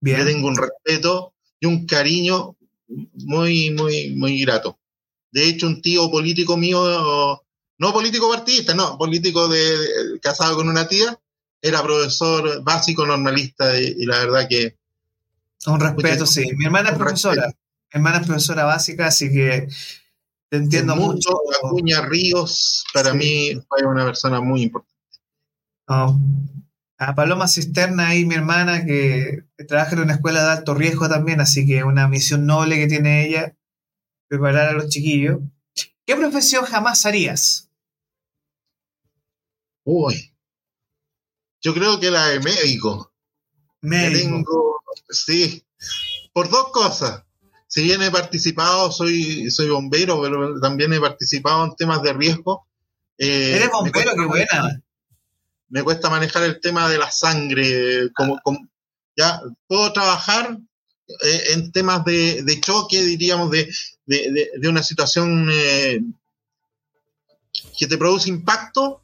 Bien. 0.00 0.24
tengo 0.24 0.48
un 0.48 0.56
respeto 0.56 1.34
y 1.60 1.66
un 1.66 1.86
cariño 1.86 2.56
muy, 2.88 3.70
muy, 3.70 4.14
muy 4.16 4.40
grato. 4.40 4.78
De 5.30 5.48
hecho, 5.48 5.66
un 5.66 5.82
tío 5.82 6.10
político 6.10 6.56
mío, 6.56 7.42
no 7.78 7.92
político 7.92 8.30
partidista, 8.30 8.74
no, 8.74 8.96
político 8.96 9.48
de, 9.48 10.18
casado 10.20 10.56
con 10.56 10.68
una 10.68 10.88
tía, 10.88 11.18
era 11.60 11.82
profesor 11.82 12.62
básico 12.62 13.04
normalista 13.04 13.78
y, 13.78 14.04
la 14.06 14.18
verdad 14.18 14.48
que... 14.48 14.76
Un 15.66 15.80
respeto, 15.80 16.26
sí. 16.26 16.44
Mi 16.56 16.66
hermana 16.66 16.90
es 16.90 16.96
profesora. 16.96 17.46
Mi 17.48 17.98
hermana 17.98 18.18
es 18.18 18.26
profesora 18.26 18.64
básica, 18.64 19.06
así 19.08 19.30
que 19.30 19.68
te 20.48 20.56
entiendo 20.58 20.94
mucho. 20.94 21.30
Acuña 21.62 22.02
Ríos, 22.02 22.84
para 22.94 23.12
mí, 23.12 23.58
fue 23.68 23.84
una 23.84 24.04
persona 24.04 24.40
muy 24.40 24.62
importante. 24.62 24.94
A 26.98 27.14
Paloma 27.14 27.46
Cisterna 27.46 28.14
y 28.14 28.24
mi 28.24 28.34
hermana, 28.34 28.84
que 28.84 29.44
trabaja 29.68 29.94
en 29.94 30.02
una 30.02 30.14
escuela 30.14 30.42
de 30.42 30.50
alto 30.52 30.74
riesgo 30.74 31.08
también, 31.08 31.40
así 31.40 31.66
que 31.66 31.84
una 31.84 32.08
misión 32.08 32.46
noble 32.46 32.76
que 32.76 32.86
tiene 32.86 33.26
ella 33.26 33.54
preparar 34.28 34.68
a 34.68 34.72
los 34.72 34.88
chiquillos. 34.88 35.40
¿Qué 36.06 36.16
profesión 36.16 36.64
jamás 36.64 37.04
harías? 37.04 37.70
Uy, 39.84 40.34
yo 41.60 41.74
creo 41.74 42.00
que 42.00 42.10
la 42.10 42.28
de 42.28 42.40
médico. 42.40 43.12
Médico. 43.82 44.80
sí, 45.10 45.64
por 46.32 46.48
dos 46.48 46.70
cosas. 46.70 47.24
Si 47.68 47.82
bien 47.82 48.02
he 48.02 48.10
participado, 48.10 48.90
soy, 48.90 49.50
soy 49.50 49.68
bombero, 49.68 50.22
pero 50.22 50.60
también 50.60 50.92
he 50.92 51.00
participado 51.00 51.64
en 51.64 51.76
temas 51.76 52.02
de 52.02 52.12
riesgo. 52.12 52.66
Eh, 53.18 53.56
Eres 53.56 53.70
bombero, 53.70 54.12
qué 54.14 54.24
buena. 54.24 54.82
Me 55.68 55.82
cuesta 55.82 56.10
manejar 56.10 56.44
el 56.44 56.60
tema 56.60 56.88
de 56.88 56.98
la 56.98 57.10
sangre. 57.10 58.10
Como, 58.12 58.40
ya 59.16 59.40
puedo 59.66 59.92
trabajar 59.92 60.58
eh, 61.08 61.42
en 61.54 61.72
temas 61.72 62.04
de, 62.04 62.42
de, 62.42 62.60
choque, 62.60 63.02
diríamos, 63.02 63.50
de, 63.50 63.68
de, 64.06 64.68
una 64.68 64.82
situación 64.82 65.48
eh, 65.50 66.00
que 67.78 67.86
te 67.86 67.96
produce 67.96 68.28
impacto, 68.28 69.02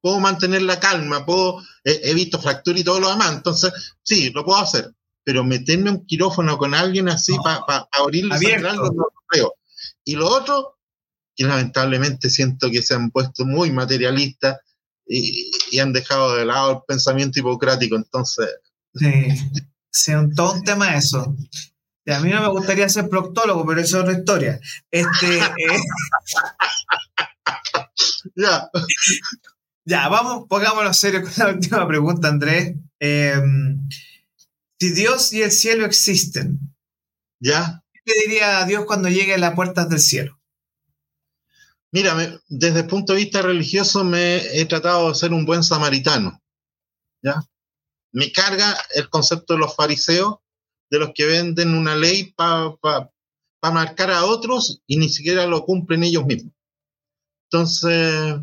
puedo 0.00 0.20
mantener 0.20 0.62
la 0.62 0.78
calma, 0.78 1.24
puedo, 1.26 1.62
he 1.84 2.14
visto 2.14 2.40
fractura 2.40 2.78
y 2.78 2.84
todo 2.84 3.00
lo 3.00 3.10
demás, 3.10 3.32
entonces 3.32 3.72
sí, 4.02 4.30
lo 4.30 4.44
puedo 4.44 4.58
hacer, 4.58 4.90
pero 5.24 5.44
meterme 5.44 5.90
un 5.90 6.06
quirófano 6.06 6.58
con 6.58 6.74
alguien 6.74 7.08
así 7.08 7.34
para 7.42 7.64
pa, 7.66 7.88
abrirle 7.92 8.54
algo 8.56 8.86
no 8.86 8.92
lo 8.92 9.12
creo. 9.26 9.54
Y 10.04 10.16
lo 10.16 10.28
otro, 10.28 10.78
que 11.34 11.44
lamentablemente 11.44 12.30
siento 12.30 12.70
que 12.70 12.82
se 12.82 12.94
han 12.94 13.10
puesto 13.10 13.44
muy 13.44 13.70
materialistas 13.70 14.58
y, 15.10 15.78
han 15.78 15.92
dejado 15.92 16.36
de 16.36 16.44
lado 16.44 16.70
el 16.72 16.78
pensamiento 16.86 17.40
hipocrático, 17.40 17.96
entonces... 17.96 18.48
Sí, 18.94 19.28
sí 19.90 20.12
un, 20.14 20.34
todo 20.34 20.54
un 20.54 20.64
tema 20.64 20.96
eso 20.96 21.36
a 22.12 22.20
mí 22.20 22.30
no 22.30 22.40
me 22.40 22.48
gustaría 22.48 22.88
ser 22.88 23.08
proctólogo, 23.08 23.66
pero 23.66 23.80
eso 23.80 23.98
es 23.98 24.02
otra 24.02 24.18
historia. 24.18 24.60
Este, 24.90 25.38
eh, 25.38 25.80
ya. 28.36 28.70
Ya, 29.84 30.08
vamos, 30.08 30.46
pongámonos 30.48 30.96
serio 30.96 31.22
con 31.22 31.32
la 31.36 31.48
última 31.48 31.86
pregunta, 31.86 32.28
Andrés. 32.28 32.76
Em, 32.98 33.88
si 34.78 34.92
Dios 34.92 35.32
y 35.32 35.42
el 35.42 35.50
cielo 35.50 35.84
existen, 35.84 36.74
¿ya? 37.40 37.82
¿qué 38.04 38.12
le 38.14 38.28
diría 38.28 38.60
a 38.60 38.66
Dios 38.66 38.84
cuando 38.86 39.08
llegue 39.08 39.34
a 39.34 39.38
las 39.38 39.54
puertas 39.54 39.88
del 39.88 40.00
cielo? 40.00 40.39
Mira, 41.92 42.40
desde 42.48 42.80
el 42.80 42.86
punto 42.86 43.12
de 43.12 43.20
vista 43.20 43.42
religioso 43.42 44.04
me 44.04 44.36
he 44.58 44.64
tratado 44.66 45.08
de 45.08 45.14
ser 45.14 45.32
un 45.32 45.44
buen 45.44 45.64
samaritano. 45.64 46.40
¿Ya? 47.22 47.42
Me 48.12 48.32
carga 48.32 48.76
el 48.94 49.08
concepto 49.08 49.54
de 49.54 49.60
los 49.60 49.74
fariseos 49.74 50.36
de 50.90 50.98
los 50.98 51.12
que 51.14 51.26
venden 51.26 51.74
una 51.74 51.94
ley 51.96 52.32
para 52.32 53.10
marcar 53.62 54.10
a 54.10 54.24
otros 54.24 54.82
y 54.86 54.96
ni 54.96 55.08
siquiera 55.08 55.46
lo 55.46 55.64
cumplen 55.64 56.04
ellos 56.04 56.26
mismos. 56.26 56.52
Entonces, 57.50 58.36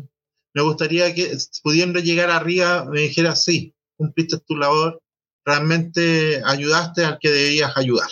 me 0.54 0.62
gustaría 0.62 1.14
que 1.14 1.36
pudiendo 1.62 2.00
llegar 2.00 2.30
arriba 2.30 2.84
me 2.84 3.00
dijera, 3.00 3.36
sí, 3.36 3.74
cumpliste 3.96 4.38
tu 4.40 4.56
labor, 4.56 5.02
realmente 5.44 6.42
ayudaste 6.44 7.04
al 7.04 7.18
que 7.18 7.30
debías 7.30 7.76
ayudar. 7.76 8.08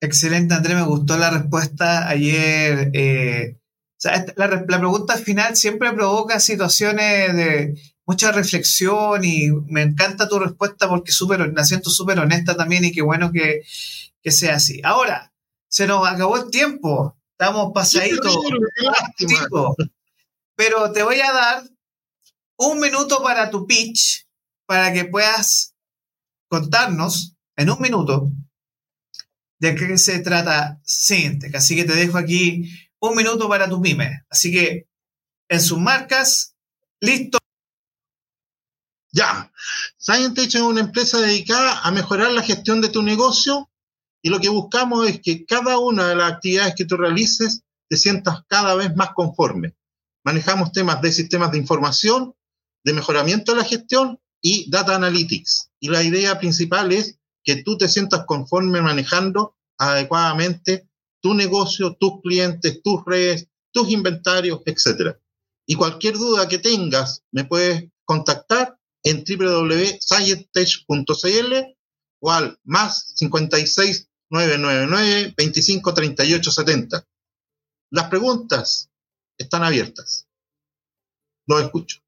Excelente, 0.00 0.54
Andrés, 0.54 0.76
me 0.76 0.84
gustó 0.84 1.16
la 1.16 1.30
respuesta 1.30 2.08
ayer. 2.08 2.90
Eh, 2.92 3.56
la, 4.06 4.64
la, 4.68 4.78
pregunta 4.78 5.16
final 5.16 5.56
siempre 5.56 5.92
provoca 5.92 6.40
situaciones 6.40 7.34
de 7.34 7.74
mucha 8.06 8.32
reflexión 8.32 9.24
y 9.24 9.50
me 9.66 9.82
encanta 9.82 10.28
tu 10.28 10.38
respuesta 10.38 10.88
porque 10.88 11.12
super, 11.12 11.52
la 11.52 11.64
siento 11.64 11.90
súper 11.90 12.20
honesta 12.20 12.56
también 12.56 12.84
y 12.84 12.92
qué 12.92 13.02
bueno 13.02 13.32
que, 13.32 13.62
sea 14.30 14.56
así. 14.56 14.80
Ahora, 14.82 15.32
se 15.68 15.86
nos 15.86 16.06
acabó 16.06 16.36
el 16.36 16.50
tiempo, 16.50 17.16
estamos 17.32 17.72
pasaditos. 17.72 18.36
Pero 20.56 20.90
te 20.92 21.02
voy 21.02 21.20
a 21.20 21.32
dar 21.32 21.62
un 22.56 22.80
minuto 22.80 23.22
para 23.22 23.50
tu 23.50 23.66
pitch, 23.66 24.26
para 24.66 24.92
que 24.92 25.04
puedas 25.04 25.74
contarnos 26.48 27.36
en 27.56 27.70
un 27.70 27.80
minuto 27.80 28.30
de 29.58 29.74
qué 29.74 29.96
se 29.98 30.18
trata 30.20 30.80
Sintec. 30.82 31.54
Así 31.54 31.76
que 31.76 31.84
te 31.84 31.94
dejo 31.94 32.18
aquí 32.18 32.85
un 33.00 33.14
minuto 33.14 33.48
para 33.48 33.68
tu 33.68 33.80
pyme. 33.80 34.24
Así 34.30 34.52
que 34.52 34.88
en 35.48 35.60
sus 35.60 35.78
marcas, 35.78 36.54
listo. 37.00 37.38
Ya, 39.12 39.50
Scientech 39.98 40.54
es 40.54 40.60
una 40.60 40.80
empresa 40.80 41.18
dedicada 41.18 41.80
a 41.80 41.90
mejorar 41.90 42.32
la 42.32 42.42
gestión 42.42 42.80
de 42.80 42.90
tu 42.90 43.02
negocio 43.02 43.70
y 44.22 44.28
lo 44.28 44.40
que 44.40 44.48
buscamos 44.48 45.08
es 45.08 45.20
que 45.20 45.46
cada 45.46 45.78
una 45.78 46.08
de 46.08 46.16
las 46.16 46.32
actividades 46.32 46.74
que 46.74 46.84
tú 46.84 46.96
realices 46.96 47.62
te 47.88 47.96
sientas 47.96 48.40
cada 48.48 48.74
vez 48.74 48.94
más 48.94 49.10
conforme. 49.14 49.74
Manejamos 50.24 50.72
temas 50.72 51.00
de 51.00 51.12
sistemas 51.12 51.52
de 51.52 51.58
información, 51.58 52.34
de 52.84 52.92
mejoramiento 52.92 53.52
de 53.52 53.58
la 53.58 53.64
gestión 53.64 54.20
y 54.42 54.68
data 54.70 54.96
analytics. 54.96 55.70
Y 55.80 55.88
la 55.88 56.02
idea 56.02 56.38
principal 56.38 56.92
es 56.92 57.18
que 57.44 57.62
tú 57.62 57.78
te 57.78 57.88
sientas 57.88 58.24
conforme 58.26 58.82
manejando 58.82 59.56
adecuadamente 59.78 60.88
tu 61.26 61.34
negocio, 61.34 61.96
tus 61.98 62.20
clientes, 62.22 62.80
tus 62.84 63.04
redes, 63.04 63.48
tus 63.72 63.90
inventarios, 63.90 64.60
etc. 64.64 65.16
Y 65.66 65.74
cualquier 65.74 66.14
duda 66.14 66.46
que 66.46 66.60
tengas, 66.60 67.24
me 67.32 67.44
puedes 67.44 67.90
contactar 68.04 68.78
en 69.02 69.24
www.scientech.cl 69.24 71.54
o 72.20 72.30
al 72.30 72.60
más 72.62 73.12
56 73.16 74.08
999 74.30 75.34
25 75.36 75.94
38 75.94 76.50
70. 76.52 77.08
Las 77.90 78.08
preguntas 78.08 78.88
están 79.36 79.64
abiertas. 79.64 80.28
Los 81.48 81.60
escucho. 81.60 81.98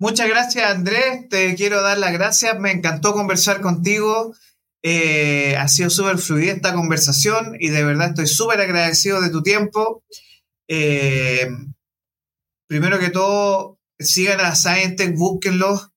Muchas 0.00 0.28
gracias, 0.28 0.68
Andrés. 0.68 1.28
Te 1.28 1.54
quiero 1.54 1.82
dar 1.82 1.98
las 1.98 2.12
gracias. 2.12 2.58
Me 2.58 2.72
encantó 2.72 3.12
conversar 3.12 3.60
contigo. 3.60 4.34
Eh, 4.86 5.56
ha 5.56 5.66
sido 5.66 5.88
súper 5.88 6.18
fluida 6.18 6.52
esta 6.52 6.74
conversación 6.74 7.56
y 7.58 7.70
de 7.70 7.82
verdad 7.82 8.10
estoy 8.10 8.26
súper 8.26 8.60
agradecido 8.60 9.22
de 9.22 9.30
tu 9.30 9.42
tiempo. 9.42 10.04
Eh, 10.68 11.48
primero 12.68 12.98
que 12.98 13.08
todo, 13.08 13.78
sigan 13.98 14.40
a 14.40 14.54
Scientech, 14.54 15.16
búsquenlos. 15.16 15.88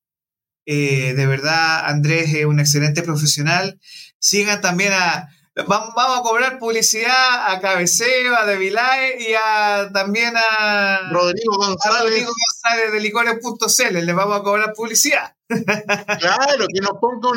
Eh, 0.65 1.14
de 1.15 1.26
verdad, 1.26 1.85
Andrés 1.85 2.34
es 2.34 2.45
un 2.45 2.61
excelente 2.61 3.03
profesional. 3.03 3.77
Sigan 4.19 4.61
también 4.61 4.93
a. 4.93 5.27
Vamos, 5.65 5.93
a 5.95 6.21
cobrar 6.21 6.59
publicidad 6.59 7.51
a 7.51 7.59
Cabeceo, 7.59 8.35
a 8.35 8.45
Devilae 8.45 9.17
y 9.19 9.34
a, 9.34 9.89
también 9.91 10.34
a 10.38 11.09
Rodrigo 11.09 11.55
González, 11.57 12.01
Rodrigo 12.03 12.31
González 12.31 12.91
de 12.91 12.99
licores.cl. 12.99 14.05
Les 14.05 14.15
vamos 14.15 14.39
a 14.39 14.43
cobrar 14.43 14.73
publicidad. 14.73 15.34
Claro, 15.47 16.65
que 16.73 16.81
nos 16.81 16.97
ponga 16.99 17.29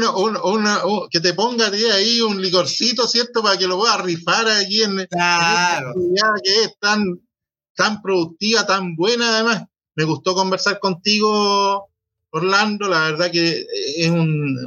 una, 0.43 0.83
que 1.11 1.21
te 1.21 1.33
ponga 1.35 1.69
ahí 1.69 2.21
un 2.21 2.43
licorcito, 2.43 3.07
¿cierto? 3.07 3.43
Para 3.43 3.57
que 3.57 3.67
lo 3.67 3.79
puedas 3.79 4.01
rifar 4.01 4.49
allí 4.49 4.83
en, 4.83 5.07
claro. 5.07 5.95
que 6.43 6.65
es 6.65 6.79
tan, 6.79 7.21
tan 7.75 8.03
productiva, 8.03 8.67
tan 8.67 8.97
buena 8.97 9.35
además 9.35 9.65
me 10.01 10.05
gustó 10.05 10.35
conversar 10.35 10.79
contigo, 10.79 11.91
Orlando. 12.31 12.89
La 12.89 13.01
verdad 13.01 13.31
que 13.31 13.67
es 13.97 14.11
un, 14.11 14.59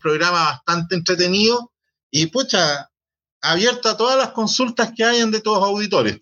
programa 0.00 0.44
bastante 0.44 0.94
entretenido 0.94 1.72
y, 2.10 2.26
pucha, 2.26 2.90
abierto 3.40 3.88
a 3.88 3.96
todas 3.96 4.18
las 4.18 4.30
consultas 4.30 4.92
que 4.96 5.04
hayan 5.04 5.30
de 5.30 5.40
todos 5.40 5.60
los 5.60 5.68
auditores. 5.68 6.18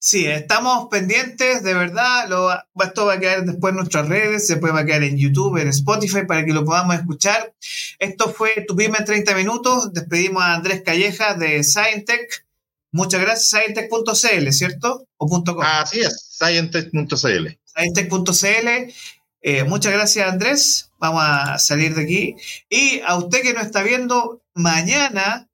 Sí, 0.00 0.26
estamos 0.26 0.88
pendientes, 0.90 1.64
de 1.64 1.74
verdad. 1.74 2.28
Lo, 2.28 2.52
esto 2.84 3.06
va 3.06 3.14
a 3.14 3.18
quedar 3.18 3.44
después 3.44 3.72
en 3.72 3.78
nuestras 3.78 4.08
redes, 4.08 4.46
se 4.46 4.56
puede 4.56 4.72
va 4.72 4.80
a 4.80 4.84
quedar 4.86 5.02
en 5.02 5.18
YouTube, 5.18 5.60
en 5.60 5.68
Spotify, 5.68 6.24
para 6.26 6.44
que 6.44 6.52
lo 6.52 6.64
podamos 6.64 6.94
escuchar. 6.94 7.52
Esto 7.98 8.32
fue 8.32 8.64
Tu 8.66 8.76
Pyme 8.76 8.98
en 8.98 9.04
30 9.04 9.34
minutos. 9.34 9.92
Despedimos 9.92 10.42
a 10.42 10.54
Andrés 10.54 10.82
Calleja 10.84 11.34
de 11.34 11.64
Scientech. 11.64 12.46
Muchas 12.92 13.20
gracias, 13.20 13.48
scientech.cl, 13.50 14.52
¿cierto? 14.52 15.08
O 15.16 15.26
.com. 15.26 15.44
Así 15.62 16.00
es, 16.00 16.36
scientech.cl. 16.38 17.58
Scientech.cl. 17.64 18.92
Eh, 19.40 19.64
muchas 19.64 19.92
gracias, 19.92 20.28
Andrés. 20.28 20.90
Vamos 20.98 21.22
a 21.24 21.58
salir 21.58 21.94
de 21.94 22.02
aquí. 22.02 22.36
Y 22.68 23.00
a 23.00 23.16
usted 23.16 23.42
que 23.42 23.52
nos 23.52 23.66
está 23.66 23.82
viendo, 23.82 24.42
mañana 24.58 25.48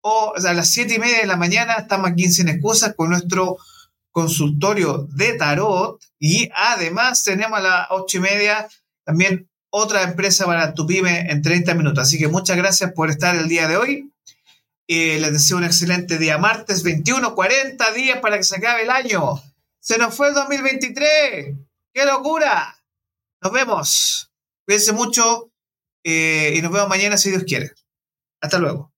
o, 0.00 0.34
a 0.36 0.52
las 0.52 0.70
siete 0.70 0.94
y 0.94 0.98
media 0.98 1.18
de 1.18 1.26
la 1.26 1.36
mañana 1.36 1.74
estamos 1.74 2.10
aquí 2.10 2.24
en 2.24 2.32
Sin 2.32 2.48
Excusas 2.48 2.94
con 2.94 3.10
nuestro 3.10 3.58
consultorio 4.12 5.08
de 5.10 5.34
tarot 5.34 6.00
y 6.18 6.48
además 6.54 7.24
tenemos 7.24 7.58
a 7.58 7.62
las 7.62 7.86
ocho 7.90 8.18
y 8.18 8.20
media 8.20 8.68
también 9.04 9.48
otra 9.70 10.02
empresa 10.02 10.46
para 10.46 10.74
tu 10.74 10.86
pyme 10.86 11.30
en 11.30 11.42
30 11.42 11.74
minutos. 11.74 12.04
Así 12.04 12.18
que 12.18 12.28
muchas 12.28 12.56
gracias 12.56 12.92
por 12.92 13.10
estar 13.10 13.34
el 13.34 13.48
día 13.48 13.68
de 13.68 13.76
hoy. 13.76 14.10
Eh, 14.88 15.18
les 15.20 15.32
deseo 15.32 15.56
un 15.56 15.64
excelente 15.64 16.18
día 16.18 16.38
martes 16.38 16.82
21, 16.82 17.34
40 17.34 17.92
días 17.92 18.20
para 18.20 18.36
que 18.36 18.44
se 18.44 18.56
acabe 18.56 18.84
el 18.84 18.90
año. 18.90 19.42
Se 19.80 19.98
nos 19.98 20.14
fue 20.14 20.28
el 20.28 20.34
2023. 20.34 21.56
¡Qué 21.92 22.04
locura! 22.04 22.76
Nos 23.42 23.52
vemos. 23.52 24.30
Cuídense 24.64 24.92
mucho 24.92 25.50
eh, 26.04 26.54
y 26.56 26.62
nos 26.62 26.72
vemos 26.72 26.88
mañana 26.88 27.16
si 27.16 27.30
Dios 27.30 27.44
quiere. 27.44 27.72
Hasta 28.40 28.58
luego. 28.58 28.92